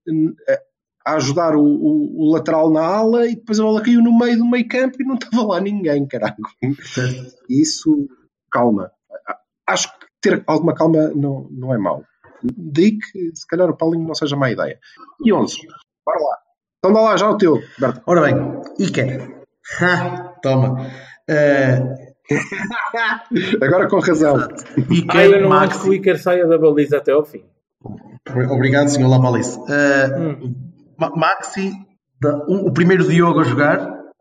eh, 0.49 0.61
a 1.05 1.15
ajudar 1.15 1.55
o, 1.55 1.61
o- 1.63 2.23
o 2.27 2.31
lateral 2.33 2.69
na 2.69 2.81
ala, 2.83 3.25
e 3.25 3.35
depois 3.35 3.59
a 3.59 3.63
bola 3.63 3.81
caiu 3.81 4.01
no 4.03 4.17
meio 4.17 4.37
do 4.37 4.45
meio 4.45 4.67
campo 4.67 4.97
e 5.01 5.05
não 5.05 5.15
estava 5.15 5.43
lá 5.47 5.61
ninguém, 5.61 6.05
caralho. 6.05 6.35
Isso, 7.49 8.07
calma. 8.51 8.91
Acho 9.65 9.87
que 9.97 10.05
ter 10.21 10.43
alguma 10.45 10.73
calma 10.75 11.09
não, 11.15 11.47
não 11.51 11.73
é 11.73 11.77
mau. 11.77 12.03
Daí 12.43 12.97
que 12.97 13.31
se 13.35 13.47
calhar 13.47 13.69
o 13.69 13.75
Paulinho 13.77 14.07
não 14.07 14.15
seja 14.15 14.35
má 14.35 14.49
ideia. 14.51 14.77
E 15.23 15.31
11. 15.33 15.57
Bora 16.05 16.19
lá. 16.19 16.37
Então 16.79 16.93
dá 16.93 17.01
lá 17.01 17.17
já 17.17 17.29
o 17.29 17.37
teu, 17.37 17.61
Berto. 17.79 18.01
Ora 18.05 18.21
bem, 18.21 18.35
Iker. 18.79 19.43
Ha, 19.81 20.33
toma. 20.41 20.81
Uh, 21.29 22.07
Agora 23.63 23.87
com 23.87 23.99
razão. 23.99 24.37
Iker 24.89 25.41
não 25.41 25.51
acho 25.53 25.67
Maxi. 25.69 25.81
que 25.81 25.89
o 25.89 25.93
Iker 25.93 26.21
saia 26.21 26.47
da 26.47 26.57
baliza 26.57 26.97
até 26.97 27.11
ao 27.11 27.25
fim. 27.25 27.43
Obrigado, 28.51 28.87
senhor 28.89 29.07
Lapalice. 29.09 29.57
Uh, 29.59 30.17
Hum. 30.19 30.55
Ma- 30.97 31.11
Maxi, 31.15 31.71
da- 32.21 32.43
um- 32.47 32.67
o 32.67 32.73
primeiro 32.73 33.07
Diogo 33.07 33.39
a 33.39 33.43
jogar, 33.43 33.77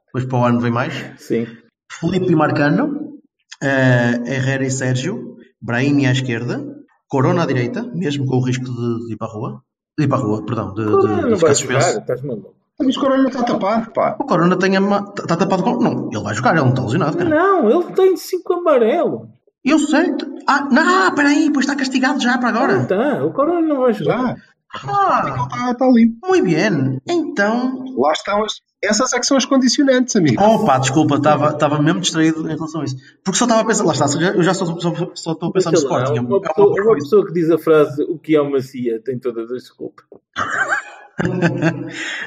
depois 0.07 0.25
para 0.25 0.39
o 0.39 0.45
ano 0.45 0.61
vem 0.61 0.71
mais. 0.71 0.95
Sim. 1.19 1.47
Felipe 1.91 2.35
Marcano, 2.35 3.19
uh, 3.63 4.27
Herrera 4.29 4.65
e 4.65 4.71
Sérgio, 4.71 5.37
Brahim 5.61 6.07
à 6.07 6.13
esquerda, 6.13 6.65
Corona 7.09 7.43
à 7.43 7.47
direita, 7.47 7.83
mesmo 7.95 8.27
com 8.27 8.37
o 8.37 8.45
risco 8.45 8.65
de, 8.65 9.07
de 9.07 9.13
ir 9.15 9.17
para 9.17 9.29
a 9.29 9.31
rua. 9.31 9.63
De 9.99 10.05
ir 10.05 10.09
para 10.09 10.19
a 10.19 10.21
rua, 10.21 10.45
perdão, 10.45 10.75
de, 10.75 10.85
de- 10.85 10.91
Corona 10.91 11.23
de 11.23 11.31
não 11.31 11.37
ficar 11.39 11.55
suspenso. 11.55 11.87
jogar, 11.89 12.01
estás 12.01 12.23
maluco. 12.23 12.55
Mas 12.79 12.97
o 12.97 13.01
Corona 13.01 13.29
está 13.29 13.43
tapado, 13.43 13.91
pá. 13.93 14.17
O 14.21 14.25
Corona 14.25 14.57
tem 14.59 14.77
a 14.77 14.81
ma- 14.81 15.13
está 15.19 15.37
tapado 15.37 15.63
com. 15.63 15.77
Não, 15.81 16.11
ele 16.13 16.23
vai 16.23 16.35
jogar, 16.35 16.51
ele 16.55 16.61
não 16.63 16.71
está 16.71 16.83
lesionado, 16.83 17.17
cara. 17.17 17.31
Não, 17.31 17.71
ele 17.71 17.93
tem 17.95 18.17
5 18.17 18.53
amarelos. 18.53 19.23
Eu 19.65 19.79
sei. 19.79 20.15
Ah, 20.47 20.69
não, 20.71 21.15
peraí, 21.15 21.51
pois 21.53 21.65
está 21.65 21.75
castigado 21.75 22.21
já 22.21 22.37
para 22.39 22.53
Não 22.53 22.61
agora. 22.63 22.83
está, 22.83 23.25
o 23.25 23.33
Corona 23.33 23.63
não 23.63 23.81
vai 23.81 23.93
jogar. 23.95 24.37
Ah, 24.75 25.47
está, 25.47 25.71
está 25.73 25.87
limpo. 25.89 26.27
muito 26.27 26.45
bem. 26.45 27.01
Então. 27.09 27.85
Lá 27.97 28.13
estão 28.13 28.45
as. 28.45 28.55
Essas 28.85 29.13
é 29.15 29.19
que 29.19 29.27
são 29.27 29.37
as 29.37 29.45
condicionantes, 29.47 30.15
amigo. 30.17 30.41
Opa, 30.43 30.79
desculpa, 30.79 31.17
estava 31.17 31.51
estava 31.51 31.81
mesmo 31.83 32.01
distraído 32.01 32.49
em 32.49 32.55
relação 32.55 32.83
a 32.83 32.85
isso. 32.85 32.97
Porque 33.25 33.39
só 33.39 33.47
estava 33.47 33.63
a 33.63 33.65
pensar, 33.65 33.85
lá 33.85 33.93
está, 33.93 34.05
eu 34.35 34.43
já 34.43 34.53
só, 34.55 34.67
só, 34.67 34.95
só 35.15 35.33
estou 35.33 35.49
a 35.49 35.53
pensar 35.53 35.73
no 35.73 35.79
lá, 35.79 35.83
Sporting. 35.83 36.19
É 36.19 36.21
uma, 36.21 36.29
uma, 36.29 36.37
é 36.37 36.49
pessoa, 36.49 36.69
uma 36.69 36.83
uma 36.85 36.95
pessoa 36.95 37.27
que 37.27 37.33
diz 37.33 37.51
a 37.51 37.59
frase 37.59 38.03
o 38.05 38.19
que 38.19 38.37
é 38.37 38.41
uma 38.41 38.61
cia 38.61 39.01
tem 39.03 39.19
todas 39.19 39.51
as 39.51 39.63
desculpas. 39.63 40.05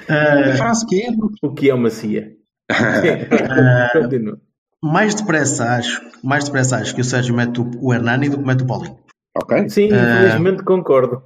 Eh, 0.07 0.51
A 0.53 0.57
frase 0.57 0.85
que 0.87 1.01
é. 1.03 1.09
O 1.43 1.53
que 1.53 1.69
é 1.69 1.73
uma 1.75 1.91
cia? 1.91 2.35
Continua. 3.93 4.39
mais 4.83 5.13
depressa 5.13 5.65
acho, 5.75 6.01
mais 6.23 6.45
depressa 6.45 6.77
acho 6.77 6.95
que 6.95 7.01
o 7.01 7.03
Sérgio 7.03 7.35
mete 7.35 7.61
o, 7.61 7.69
o 7.81 7.93
Hernani 7.93 8.29
do 8.29 8.39
que 8.39 8.45
mete 8.45 8.63
o 8.63 8.65
Paulinho. 8.65 8.97
Ok. 9.37 9.69
Sim, 9.69 9.85
infelizmente 9.85 10.63
concordo. 10.63 11.21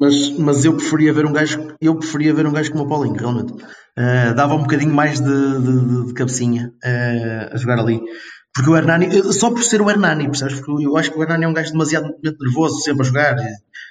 Mas, 0.00 0.30
mas 0.38 0.64
eu 0.64 0.74
preferia 0.76 1.12
ver 1.12 1.26
um 1.26 1.32
gajo, 1.32 1.74
eu 1.80 1.94
preferia 1.98 2.32
ver 2.34 2.46
um 2.46 2.52
gajo 2.52 2.72
como 2.72 2.84
o 2.84 2.88
Paulinho, 2.88 3.14
realmente. 3.16 3.52
Eh, 3.96 4.32
dava 4.34 4.54
um 4.54 4.62
bocadinho 4.62 4.92
mais 4.94 5.20
de, 5.20 5.26
de, 5.60 6.06
de- 6.06 6.14
cabecinha 6.14 6.72
eh, 6.82 7.50
a 7.52 7.56
jogar 7.56 7.78
ali. 7.78 8.00
Porque 8.54 8.70
o 8.70 8.76
Hernani, 8.76 9.10
só 9.32 9.50
por 9.50 9.62
ser 9.62 9.80
o 9.82 9.90
Hernani, 9.90 10.24
percebes? 10.24 10.60
Porque 10.60 10.84
eu 10.86 10.96
acho 10.96 11.12
que 11.12 11.18
o 11.18 11.22
Hernani 11.22 11.44
é 11.44 11.48
um 11.48 11.52
gajo 11.52 11.72
demasiado 11.72 12.08
nervoso, 12.40 12.80
sempre 12.80 13.02
a 13.02 13.04
jogar. 13.06 13.36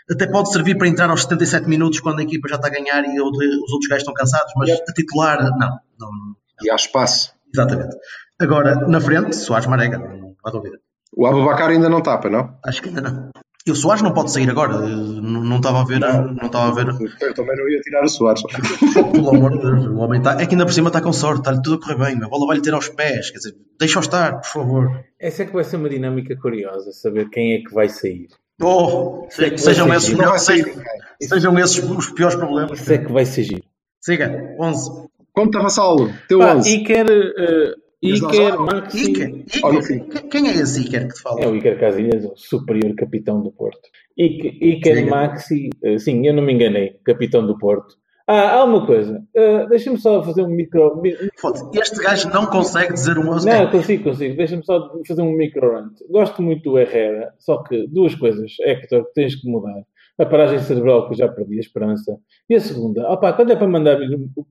Até 0.10 0.26
pode 0.28 0.52
servir 0.52 0.76
para 0.78 0.88
entrar 0.88 1.10
aos 1.10 1.22
77 1.24 1.68
minutos 1.70 2.00
quando 2.00 2.20
a 2.20 2.24
equipa 2.24 2.50
já 2.50 2.56
está 2.56 2.68
a 2.68 2.72
ganhar 2.72 3.04
e 3.06 3.20
outro- 3.22 3.40
os 3.40 3.72
outros 3.72 3.88
gajos 3.88 4.02
estão 4.02 4.14
cansados, 4.14 4.52
mas 4.58 4.70
a 4.72 4.94
titular, 4.94 5.40
não. 5.44 5.52
não, 5.60 5.78
não. 6.00 6.36
E 6.64 6.70
há 6.72 6.76
espaço. 6.76 7.32
Exatamente. 7.54 7.96
Agora, 8.42 8.76
na 8.88 9.00
frente, 9.00 9.36
Soares 9.36 9.68
Marega, 9.68 9.98
não 9.98 10.36
há 10.44 10.50
dúvida. 10.52 10.78
O 11.16 11.26
Abubacar 11.28 11.70
ainda 11.70 11.90
não 11.90 12.02
tapa, 12.02 12.30
não? 12.30 12.58
Acho 12.66 12.82
que 12.82 12.90
ainda 12.90 13.02
não. 13.02 13.30
E 13.68 13.72
o 13.72 13.76
Soares 13.76 14.02
não 14.02 14.14
pode 14.14 14.32
sair 14.32 14.50
agora, 14.50 14.78
não 14.80 15.44
não 15.44 15.58
estava 15.58 15.82
a 15.82 15.84
ver, 15.86 16.00
não 16.00 16.46
estava 16.46 16.70
a 16.70 16.72
ver. 16.84 16.88
Eu 17.22 17.34
também 17.34 17.56
não 17.58 17.68
ia 17.70 17.80
tirar 17.82 18.04
o 18.04 18.10
Soares. 18.10 18.42
Pelo 19.12 19.30
amor 19.30 19.52
de 19.52 19.60
Deus, 19.60 19.86
o 19.86 19.98
homem 19.98 20.20
está. 20.20 20.42
É 20.42 20.46
que 20.46 20.54
ainda 20.54 20.66
por 20.66 20.74
cima 20.74 20.88
está 20.88 21.02
com 21.02 21.12
sorte, 21.14 21.40
está-lhe 21.42 21.62
tudo 21.62 21.76
a 21.76 21.80
correr 21.80 21.98
bem, 22.16 22.24
a 22.24 22.28
bola 22.30 22.48
vai-lhe 22.48 22.62
ter 22.62 22.74
aos 22.74 22.88
pés, 22.90 23.30
quer 23.30 23.38
dizer, 23.38 23.56
deixa-o 23.78 24.02
estar, 24.02 24.40
por 24.40 24.48
favor. 24.48 25.04
Essa 25.20 25.44
é 25.44 25.46
que 25.46 25.54
vai 25.54 25.64
ser 25.66 25.76
uma 25.76 25.90
dinâmica 25.90 26.36
curiosa, 26.38 26.92
saber 26.94 27.30
quem 27.30 27.54
é 27.54 27.58
que 27.60 27.74
vai 27.74 27.90
sair. 27.90 28.28
Oh, 28.62 29.28
se- 29.30 29.52
que 29.52 29.58
sejam, 29.58 29.88
vai 29.88 29.98
esses, 29.98 30.18
Não 30.18 30.38
sejam, 31.20 31.60
esses 31.60 31.84
os 31.84 32.10
piores 32.12 32.36
problemas. 32.36 32.80
Isso 32.80 32.94
é 32.94 32.98
que 32.98 33.12
vai 33.12 33.26
ser 33.26 33.44
giro. 33.44 33.64
Siga, 34.02 34.56
11. 34.60 35.08
Conta, 35.34 35.60
Vassalo. 35.60 36.12
Teu 36.28 36.40
Pá, 36.40 36.56
11. 36.56 36.76
Iker, 36.78 37.06
uh, 37.06 37.10
Mas 37.10 37.76
nós 37.76 37.89
Iker 38.02 38.58
Maxi... 38.60 39.12
Iker, 39.12 39.30
Iker. 39.56 40.30
Quem- 40.30 40.48
é 40.48 40.54
esse 40.54 40.82
Iker 40.82 41.08
que 41.08 41.14
te 41.16 41.22
fala? 41.22 41.42
É 41.42 41.48
o 41.48 41.56
Iker 41.56 41.80
Casilhas, 41.80 42.26
o 42.26 42.34
superior 42.36 42.96
capitão 42.96 43.42
do 43.42 43.52
Porto. 43.52 43.90
Iker, 44.18 44.56
Iker 44.64 44.96
Sim. 44.98 45.10
Maxi, 45.10 45.70
eh, 45.84 45.98
sim, 45.98 46.26
eu 46.26 46.34
não 46.34 46.44
me 46.44 46.54
enganei, 46.54 46.96
capitão 47.04 47.46
do 47.46 47.58
Porto. 47.58 47.96
Ah, 48.26 48.52
há 48.58 48.64
uma 48.64 48.86
coisa, 48.86 49.24
eh, 49.36 49.66
deixa-me 49.68 49.98
só 49.98 50.24
fazer 50.24 50.44
um 50.44 50.50
micro. 50.50 51.02
Este 51.74 51.98
gajo 52.02 52.30
não 52.30 52.46
consegue 52.46 52.94
dizer 52.94 53.18
um 53.18 53.28
11. 53.28 53.48
Não, 53.50 53.72
consigo, 53.72 54.04
consigo. 54.04 54.38
Deixa-me 54.38 54.64
só 54.64 54.88
fazer 55.08 55.22
um 55.24 55.36
micro 55.36 55.72
rant. 55.74 55.94
Gosto 56.12 56.42
muito 56.42 56.62
do 56.70 56.78
Herrera, 56.78 57.34
só 57.40 57.64
que 57.64 57.88
duas 57.88 58.14
coisas, 58.14 58.52
Hector, 58.62 59.06
que 59.08 59.14
tens 59.14 59.36
que 59.36 59.50
mudar. 59.50 59.84
A 60.20 60.26
paragem 60.26 60.60
cerebral, 60.60 61.08
que 61.08 61.14
eu 61.14 61.18
já 61.18 61.30
perdi 61.30 61.58
a 61.58 61.62
esperança. 61.62 62.18
E 62.50 62.56
a 62.56 62.60
segunda, 62.60 63.10
opá, 63.10 63.32
quando 63.32 63.54
é 63.54 63.56
para 63.56 63.68
mandar, 63.68 63.98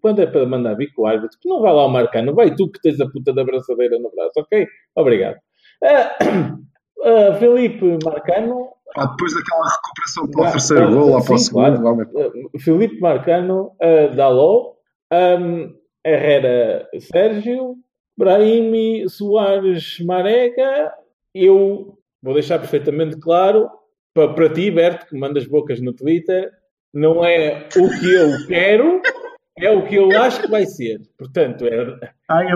quando 0.01 0.23
é 0.23 0.27
para 0.27 0.47
mandar 0.47 0.75
bico 0.77 1.07
árbitro, 1.07 1.39
que 1.39 1.49
não 1.49 1.61
vai 1.61 1.73
lá 1.75 1.85
o 1.85 1.91
marcar, 1.91 2.23
não 2.23 2.35
vai 2.35 2.55
tu 2.55 2.71
que 2.71 2.81
tens 2.81 2.99
a 3.01 3.09
puta 3.09 3.35
da 3.35 3.45
braçadeira 3.45 3.99
no 3.99 4.11
braço, 4.11 4.33
ok? 4.39 4.67
Obrigado. 4.97 5.37
Ah, 5.85 6.17
ah, 7.05 7.35
Felipe 7.35 7.99
Marcano, 8.03 8.71
Pá, 8.95 9.05
depois 9.07 9.35
daquela 9.35 9.69
recuperação 9.69 10.31
para 10.31 10.41
o 10.41 10.45
Ah, 10.45 10.51
terceiro 10.53 10.85
ah, 10.85 10.91
gol, 10.91 11.11
lá 11.11 11.23
para 11.23 11.35
o 11.35 11.39
segundo. 11.39 11.81
claro. 11.81 12.11
Uh, 12.15 12.59
Filipe 12.59 13.01
Marcano, 13.01 13.73
uh, 13.83 14.17
Daló, 14.17 14.73
um, 15.13 15.75
Herrera 16.05 16.89
Sérgio, 16.99 17.77
Brahimi 18.17 19.09
Soares 19.09 19.99
Marega, 20.01 20.93
eu 21.35 21.99
vou 22.23 22.35
deixar 22.35 22.59
perfeitamente 22.59 23.19
claro 23.21 23.69
para, 24.15 24.33
para 24.33 24.49
ti, 24.53 24.71
Berto, 24.71 25.07
que 25.07 25.17
mandas 25.17 25.47
bocas 25.47 25.81
no 25.81 25.93
Twitter, 25.93 26.51
não 26.93 27.25
é 27.25 27.69
o 27.77 28.01
que 28.01 28.15
eu 28.15 28.47
quero, 28.47 29.03
é 29.59 29.71
o 29.71 29.87
que 29.87 29.97
eu 29.97 30.11
acho 30.21 30.41
que 30.41 30.49
vai 30.49 30.67
ser. 30.67 31.01
Portanto, 31.17 31.67
é, 31.67 32.13
Ai, 32.29 32.47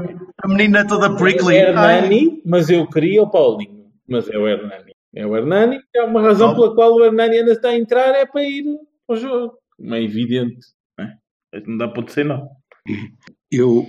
a, 0.42 0.48
menina 0.48 0.80
é 0.80 0.86
toda 0.86 1.16
prickly. 1.16 1.56
é 1.56 1.68
Hernani, 1.68 2.42
mas 2.44 2.70
eu 2.70 2.86
queria 2.88 3.22
o 3.22 3.30
Paulinho. 3.30 3.90
Mas 4.08 4.28
é 4.28 4.38
o 4.38 4.48
Hernani. 4.48 4.92
É 5.14 5.26
o 5.26 5.36
Hernani. 5.36 5.80
É 5.94 6.02
uma 6.02 6.22
razão 6.22 6.54
pela 6.54 6.74
qual 6.74 6.94
o 6.94 7.04
Hernani 7.04 7.38
ainda 7.38 7.52
está 7.52 7.70
a 7.70 7.76
entrar 7.76 8.14
é 8.14 8.26
para 8.26 8.42
ir 8.42 8.64
ao 9.08 9.16
jogo. 9.16 9.58
Como 9.76 9.94
é 9.94 10.02
evidente. 10.02 10.66
Não, 10.98 11.04
é? 11.04 11.16
não 11.66 11.76
dá 11.76 11.88
para 11.88 12.02
dizer 12.04 12.24
não. 12.24 12.48
Eu, 13.50 13.86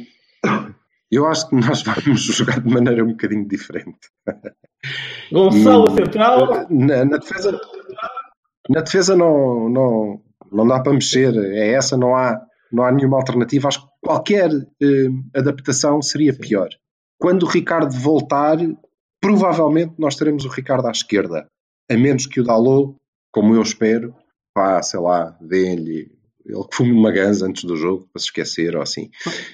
eu 1.16 1.28
acho 1.28 1.50
que 1.50 1.56
nós 1.56 1.84
vamos 1.84 2.22
jogar 2.22 2.60
de 2.60 2.72
maneira 2.72 3.04
um 3.04 3.10
bocadinho 3.10 3.48
diferente. 3.48 4.10
Gonçalo 5.32 5.92
E, 5.92 5.96
Central. 5.96 6.68
Na, 6.70 7.06
na 7.06 7.18
defesa, 7.18 7.60
na 8.70 8.82
defesa 8.82 9.16
não, 9.16 9.70
não, 9.70 10.22
não 10.52 10.68
dá 10.68 10.82
para 10.82 10.94
mexer. 10.94 11.36
É 11.36 11.74
essa, 11.74 11.98
não 11.98 12.16
há, 12.16 12.40
não 12.72 12.84
há 12.84 12.92
nenhuma 12.92 13.18
alternativa. 13.18 13.68
Acho 13.68 13.82
que 13.82 13.88
qualquer 14.02 14.50
eh, 14.52 15.10
adaptação 15.36 16.02
seria 16.02 16.38
pior. 16.38 16.70
Quando 17.20 17.44
o 17.44 17.50
Ricardo 17.50 17.92
voltar, 17.92 18.58
provavelmente 19.22 19.94
nós 19.98 20.16
teremos 20.16 20.46
o 20.46 20.50
Ricardo 20.50 20.88
à 20.88 20.92
esquerda. 20.92 21.48
A 21.90 21.98
menos 21.98 22.26
que 22.26 22.40
o 22.40 22.44
Dalot, 22.44 22.96
como 23.32 23.56
eu 23.56 23.62
espero, 23.62 24.16
vá, 24.56 24.82
sei 24.82 25.00
lá, 25.00 25.38
dê-lhe. 25.42 26.12
Ele 26.46 26.64
que 26.70 26.76
fume 26.76 26.92
uma 26.92 27.12
ganza 27.12 27.46
antes 27.48 27.64
do 27.64 27.76
jogo, 27.76 28.08
para 28.12 28.20
se 28.20 28.26
esquecer 28.28 28.76
ou 28.76 28.82
assim. 28.82 29.10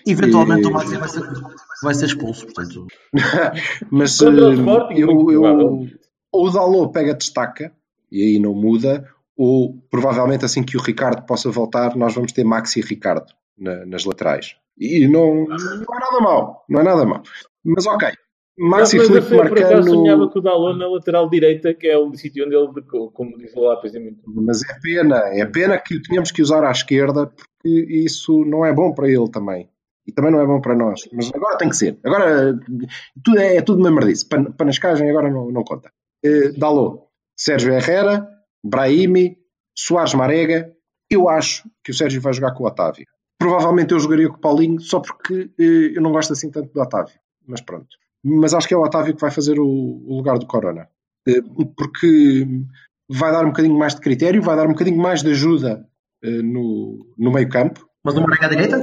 Eventualmente 0.08 0.64
E- 0.64 0.66
o 0.68 0.74
Maxi 0.74 0.98
vai 0.98 1.08
ser, 1.10 1.24
vai 1.84 1.94
ser 1.94 2.06
expulso, 2.06 2.46
portanto. 2.46 2.88
Mas 3.92 4.20
o 4.22 4.28
eh, 4.30 4.54
Sporting, 4.56 4.96
eu, 4.96 5.32
eu, 5.32 5.44
ou 6.32 6.48
o 6.48 6.50
Dalot 6.52 6.92
pega 6.92 7.14
destaca 7.14 7.72
e 8.12 8.24
aí 8.24 8.40
não 8.40 8.54
muda, 8.56 9.08
ou 9.38 9.78
provavelmente 9.92 10.46
assim 10.46 10.64
que 10.64 10.76
o 10.78 10.82
Ricardo 10.82 11.26
possa 11.26 11.50
voltar, 11.52 11.96
nós 11.96 12.14
vamos 12.16 12.32
ter 12.32 12.44
Maxi 12.44 12.80
e 12.80 12.84
Ricardo 12.84 13.32
na- 13.58 13.86
nas 13.86 14.04
laterais. 14.06 14.56
E 14.78 15.08
não, 15.08 15.46
não 15.46 15.56
é 15.56 16.00
nada 16.00 16.20
mau, 16.22 16.66
não 16.70 16.80
é 16.80 16.84
nada 16.84 17.06
mau. 17.06 17.22
Mas 17.64 17.86
ok, 17.86 18.10
Maxi 18.60 18.98
e 18.98 19.00
mas 19.00 19.08
Filipe 19.08 19.28
por 19.30 19.46
acaso 19.58 19.90
sonhava 19.90 20.28
com 20.30 20.40
o 20.40 20.42
Dalon 20.42 20.76
na 20.76 20.88
lateral 20.88 21.30
direita, 21.30 21.74
que 21.74 21.88
é 21.88 21.98
o 21.98 22.14
sítio 22.14 22.46
onde 22.46 22.56
ele, 22.56 22.74
decou, 22.74 23.10
como 23.12 23.38
diz 23.38 23.56
o 23.56 23.62
lápis, 23.62 23.96
é 23.96 24.00
muito 24.00 24.20
Mas 24.28 24.62
é 24.64 24.80
pena, 24.82 25.18
é 25.34 25.46
pena 25.46 25.78
que 25.78 25.96
o 25.96 26.02
tenhamos 26.02 26.32
que 26.32 26.42
usar 26.42 26.64
à 26.66 26.72
esquerda, 26.72 27.28
porque 27.28 27.70
isso 27.90 28.44
não 28.46 28.66
é 28.66 28.74
bom 28.74 28.94
para 28.94 29.08
ele 29.08 29.30
também. 29.32 29.70
E 30.06 30.12
também 30.12 30.32
não 30.32 30.42
é 30.42 30.46
bom 30.46 30.60
para 30.60 30.76
nós. 30.76 31.02
Mas 31.14 31.32
agora 31.34 31.58
tem 31.58 31.70
que 31.70 31.76
ser. 31.76 31.98
Agora 32.04 32.58
tudo 33.24 33.40
é, 33.40 33.58
é 33.58 33.62
tudo 33.62 33.82
mamardice. 33.82 34.28
Pan- 34.28 34.52
Panascagem 34.52 35.10
agora 35.10 35.30
não, 35.30 35.52
não 35.52 35.64
conta. 35.64 35.90
Dalot, 36.58 37.04
Sérgio 37.38 37.72
Herrera, 37.74 38.28
Brahimi, 38.66 39.38
Soares 39.78 40.14
Marega. 40.16 40.74
Eu 41.10 41.30
acho 41.30 41.70
que 41.84 41.92
o 41.92 41.94
Sérgio 41.94 42.22
vai 42.22 42.34
jogar 42.34 42.54
com 42.54 42.64
o 42.64 42.68
Otávio. 42.68 43.06
Provavelmente 43.40 43.94
eu 43.94 44.00
jogaria 44.00 44.28
com 44.30 44.36
o 44.36 44.42
Paulinho 44.42 44.80
só 44.82 45.00
porque 45.00 45.50
eh, 45.60 45.96
eu 45.96 46.02
não 46.02 46.12
gosto 46.12 46.34
assim 46.34 46.50
tanto 46.52 46.74
do 46.74 46.82
Otávio. 46.82 47.16
Mas 47.48 47.62
pronto. 47.62 47.88
Mas 48.24 48.54
acho 48.54 48.68
que 48.68 48.74
é 48.74 48.78
o 48.78 48.84
Otávio 48.84 49.16
que 49.16 49.22
vai 49.22 49.32
fazer 49.32 49.60
o, 49.60 49.66
o 49.66 50.18
lugar 50.18 50.38
do 50.38 50.46
Corona. 50.46 50.88
Eh, 51.28 51.42
porque 51.78 52.46
vai 53.10 53.32
dar 53.32 53.44
um 53.46 53.50
bocadinho 53.50 53.78
mais 53.78 53.96
de 53.96 54.02
critério, 54.02 54.42
vai 54.42 54.56
dar 54.56 54.66
um 54.66 54.74
bocadinho 54.74 54.98
mais 54.98 55.22
de 55.24 55.32
ajuda 55.32 55.86
eh, 56.24 56.42
no, 56.42 57.06
no 57.18 57.32
meio 57.32 57.48
campo. 57.50 57.88
Mas 58.04 58.16
o 58.18 58.22
Marega 58.22 58.46
à 58.48 58.50
direita? 58.50 58.78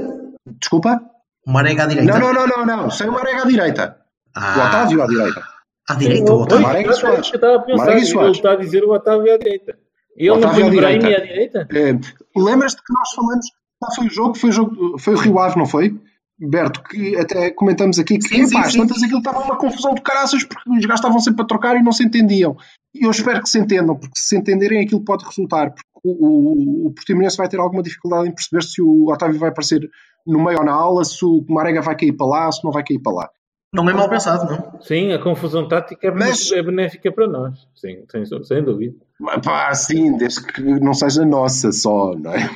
Desculpa? 0.60 1.00
O 1.46 1.52
Marega 1.52 1.84
à 1.84 1.86
direita? 1.86 2.18
Não, 2.18 2.32
não, 2.32 2.46
não, 2.46 2.66
não, 2.66 2.76
não. 2.82 2.90
Sem 2.90 3.08
o 3.08 3.12
Marega 3.12 3.42
à 3.42 3.46
direita. 3.46 3.96
O 4.36 4.38
Ah, 4.40 4.68
Otávio 4.68 5.02
à 5.02 5.06
direita. 5.06 5.42
à 5.88 5.94
direita, 5.94 6.32
o 6.32 6.40
Otávio. 6.42 6.66
Marega 6.66 6.90
e 6.90 6.94
Soares. 6.94 7.20
isso 7.20 7.30
que 7.30 7.36
eu 7.36 7.38
estava 7.38 7.56
a 7.56 7.60
pensar. 7.60 7.78
Marega 7.84 7.98
e 7.98 8.02
Ele 8.02 8.12
Soares. 8.12 8.36
está 8.36 8.52
a 8.52 8.56
dizer 8.56 8.84
o 8.84 8.92
Otávio 8.92 9.34
à 9.34 9.38
direita. 9.38 9.78
E 10.18 10.28
ele 10.28 10.40
não 10.40 10.48
à 10.48 10.52
o 10.52 10.54
Brahimi 10.54 10.70
direita. 10.70 11.06
à 11.06 11.20
direita? 11.20 11.68
Eh, 11.72 11.92
Lembras-te 12.36 12.82
que 12.82 12.92
nós 12.92 13.10
falamos 13.14 13.46
qual 13.78 13.94
foi 13.94 14.06
o 14.06 14.10
jogo? 14.10 14.34
Foi 14.34 14.48
o, 14.50 14.52
jogo, 14.52 14.98
foi 14.98 15.14
o 15.14 15.18
Rio 15.18 15.38
Ave, 15.38 15.58
não 15.58 15.66
foi? 15.66 15.94
Berto, 16.38 16.82
que 16.82 17.16
até 17.16 17.50
comentamos 17.50 17.98
aqui 17.98 18.18
que 18.18 18.28
Sim, 18.28 18.46
sim, 18.46 18.58
epá, 18.58 18.68
sim. 18.68 18.78
tantas 18.78 19.02
aquilo 19.02 19.18
estava 19.18 19.42
uma 19.42 19.56
confusão 19.56 19.94
de 19.94 20.02
caraças 20.02 20.44
porque 20.44 20.68
os 20.70 20.84
gajos 20.84 21.00
estavam 21.00 21.18
sempre 21.18 21.42
a 21.42 21.46
trocar 21.46 21.76
e 21.76 21.82
não 21.82 21.92
se 21.92 22.04
entendiam. 22.04 22.56
E 22.94 23.06
eu 23.06 23.10
espero 23.10 23.42
que 23.42 23.48
se 23.48 23.58
entendam, 23.58 23.96
porque 23.96 24.18
se 24.18 24.36
entenderem 24.36 24.84
aquilo 24.84 25.02
pode 25.02 25.24
resultar. 25.24 25.70
Porque 25.70 25.88
o, 26.04 26.10
o, 26.10 26.86
o 26.88 26.92
Portimonense 26.92 27.38
vai 27.38 27.48
ter 27.48 27.58
alguma 27.58 27.82
dificuldade 27.82 28.28
em 28.28 28.34
perceber 28.34 28.62
se 28.62 28.82
o 28.82 29.10
Otávio 29.10 29.38
vai 29.38 29.48
aparecer 29.48 29.88
no 30.26 30.44
meio 30.44 30.58
ou 30.58 30.64
na 30.64 30.72
ala, 30.72 31.04
se 31.04 31.24
o 31.24 31.44
Marega 31.48 31.80
vai 31.80 31.96
cair 31.96 32.12
para 32.12 32.26
lá, 32.26 32.52
se 32.52 32.62
não 32.62 32.70
vai 32.70 32.84
cair 32.84 32.98
para 32.98 33.12
lá. 33.12 33.30
Não 33.76 33.90
é 33.90 33.92
mal 33.92 34.08
pensado, 34.08 34.50
não. 34.50 34.80
Sim, 34.80 35.12
a 35.12 35.18
confusão 35.18 35.68
tática 35.68 36.06
é 36.06 36.10
Mas- 36.10 36.50
benéfica, 36.50 36.56
é 36.58 36.62
benéfica 36.62 37.12
para 37.12 37.26
nós. 37.28 37.58
Sim, 37.74 38.04
sem, 38.10 38.24
sem 38.44 38.64
dúvida. 38.64 38.94
Mas, 39.20 39.40
Pá, 39.44 39.72
sim, 39.74 40.16
desde 40.16 40.44
que 40.44 40.62
não 40.62 40.94
seja 40.94 41.24
nossa 41.24 41.70
só, 41.72 42.12
não 42.16 42.32
é? 42.32 42.48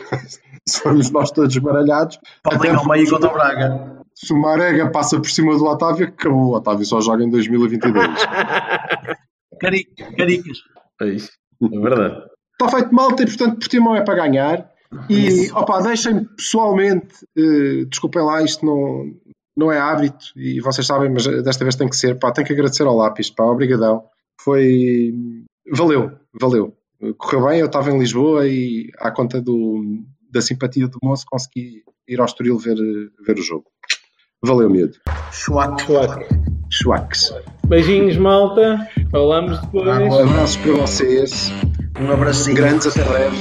Se 0.69 0.81
formos 0.81 1.11
nós 1.11 1.31
todos 1.31 1.57
baralhados, 1.59 2.19
Podem 2.43 2.71
até 2.71 2.79
ao 2.79 2.89
meio 2.89 3.09
contra 3.09 3.29
o 3.31 3.33
Braga. 3.33 4.03
se 4.15 4.33
o 4.33 4.37
Marega 4.41 4.91
passa 4.91 5.17
por 5.19 5.29
cima 5.31 5.57
do 5.57 5.65
Otávio, 5.65 6.07
acabou. 6.09 6.51
O 6.53 6.55
Otávio 6.57 6.85
só 6.85 7.01
joga 7.01 7.25
em 7.25 7.31
2022. 7.31 8.07
Cari- 9.61 9.89
Caricas. 10.17 10.59
É 11.03 11.07
isso. 11.07 11.31
É 11.63 11.79
verdade. 11.79 12.23
Está 12.53 12.77
feito 12.77 12.95
malta 12.95 13.23
e, 13.23 13.27
portanto, 13.27 13.59
Portimão 13.59 13.97
é 13.97 14.03
para 14.03 14.15
ganhar. 14.17 14.71
E, 15.09 15.51
opa, 15.53 15.81
deixem-me 15.83 16.25
pessoalmente, 16.37 17.15
eh, 17.39 17.85
desculpem 17.89 18.23
lá, 18.23 18.43
isto 18.43 18.67
não, 18.67 19.05
não 19.57 19.71
é 19.71 19.79
hábito 19.79 20.27
e 20.37 20.61
vocês 20.61 20.87
sabem, 20.87 21.11
mas 21.11 21.25
desta 21.43 21.65
vez 21.65 21.77
tem 21.77 21.89
que 21.89 21.97
ser, 21.97 22.19
pá, 22.19 22.33
tenho 22.33 22.47
que 22.47 22.53
agradecer 22.53 22.85
ao 22.85 22.97
lápis, 22.97 23.31
pá, 23.31 23.45
obrigadão. 23.45 24.05
Foi, 24.41 25.13
valeu, 25.73 26.13
valeu. 26.41 26.77
Correu 27.19 27.47
bem, 27.47 27.61
eu 27.61 27.67
estava 27.67 27.91
em 27.91 27.99
Lisboa 27.99 28.47
e 28.47 28.91
à 28.99 29.11
conta 29.11 29.41
do, 29.41 29.83
da 30.31 30.41
simpatia 30.41 30.87
do 30.87 30.99
moço 31.03 31.25
consegui 31.27 31.83
ir 32.09 32.21
ao 32.21 32.27
Estoril 32.27 32.59
ver, 32.59 32.77
ver 33.27 33.39
o 33.39 33.43
jogo. 33.43 33.67
Valeu, 34.43 34.71
medo. 34.71 34.97
Schwack. 35.33 35.85
Claro. 35.85 36.27
Schwacks. 36.71 37.35
Beijinhos, 37.67 38.17
malta. 38.17 38.89
Falamos 39.11 39.61
depois. 39.61 39.87
Abraços 39.87 40.57
para 40.57 40.73
vocês. 40.73 41.53
Um 42.01 42.11
abracinho. 42.11 42.57
Grandes 42.57 42.87
até 42.87 43.05
breve. 43.05 43.37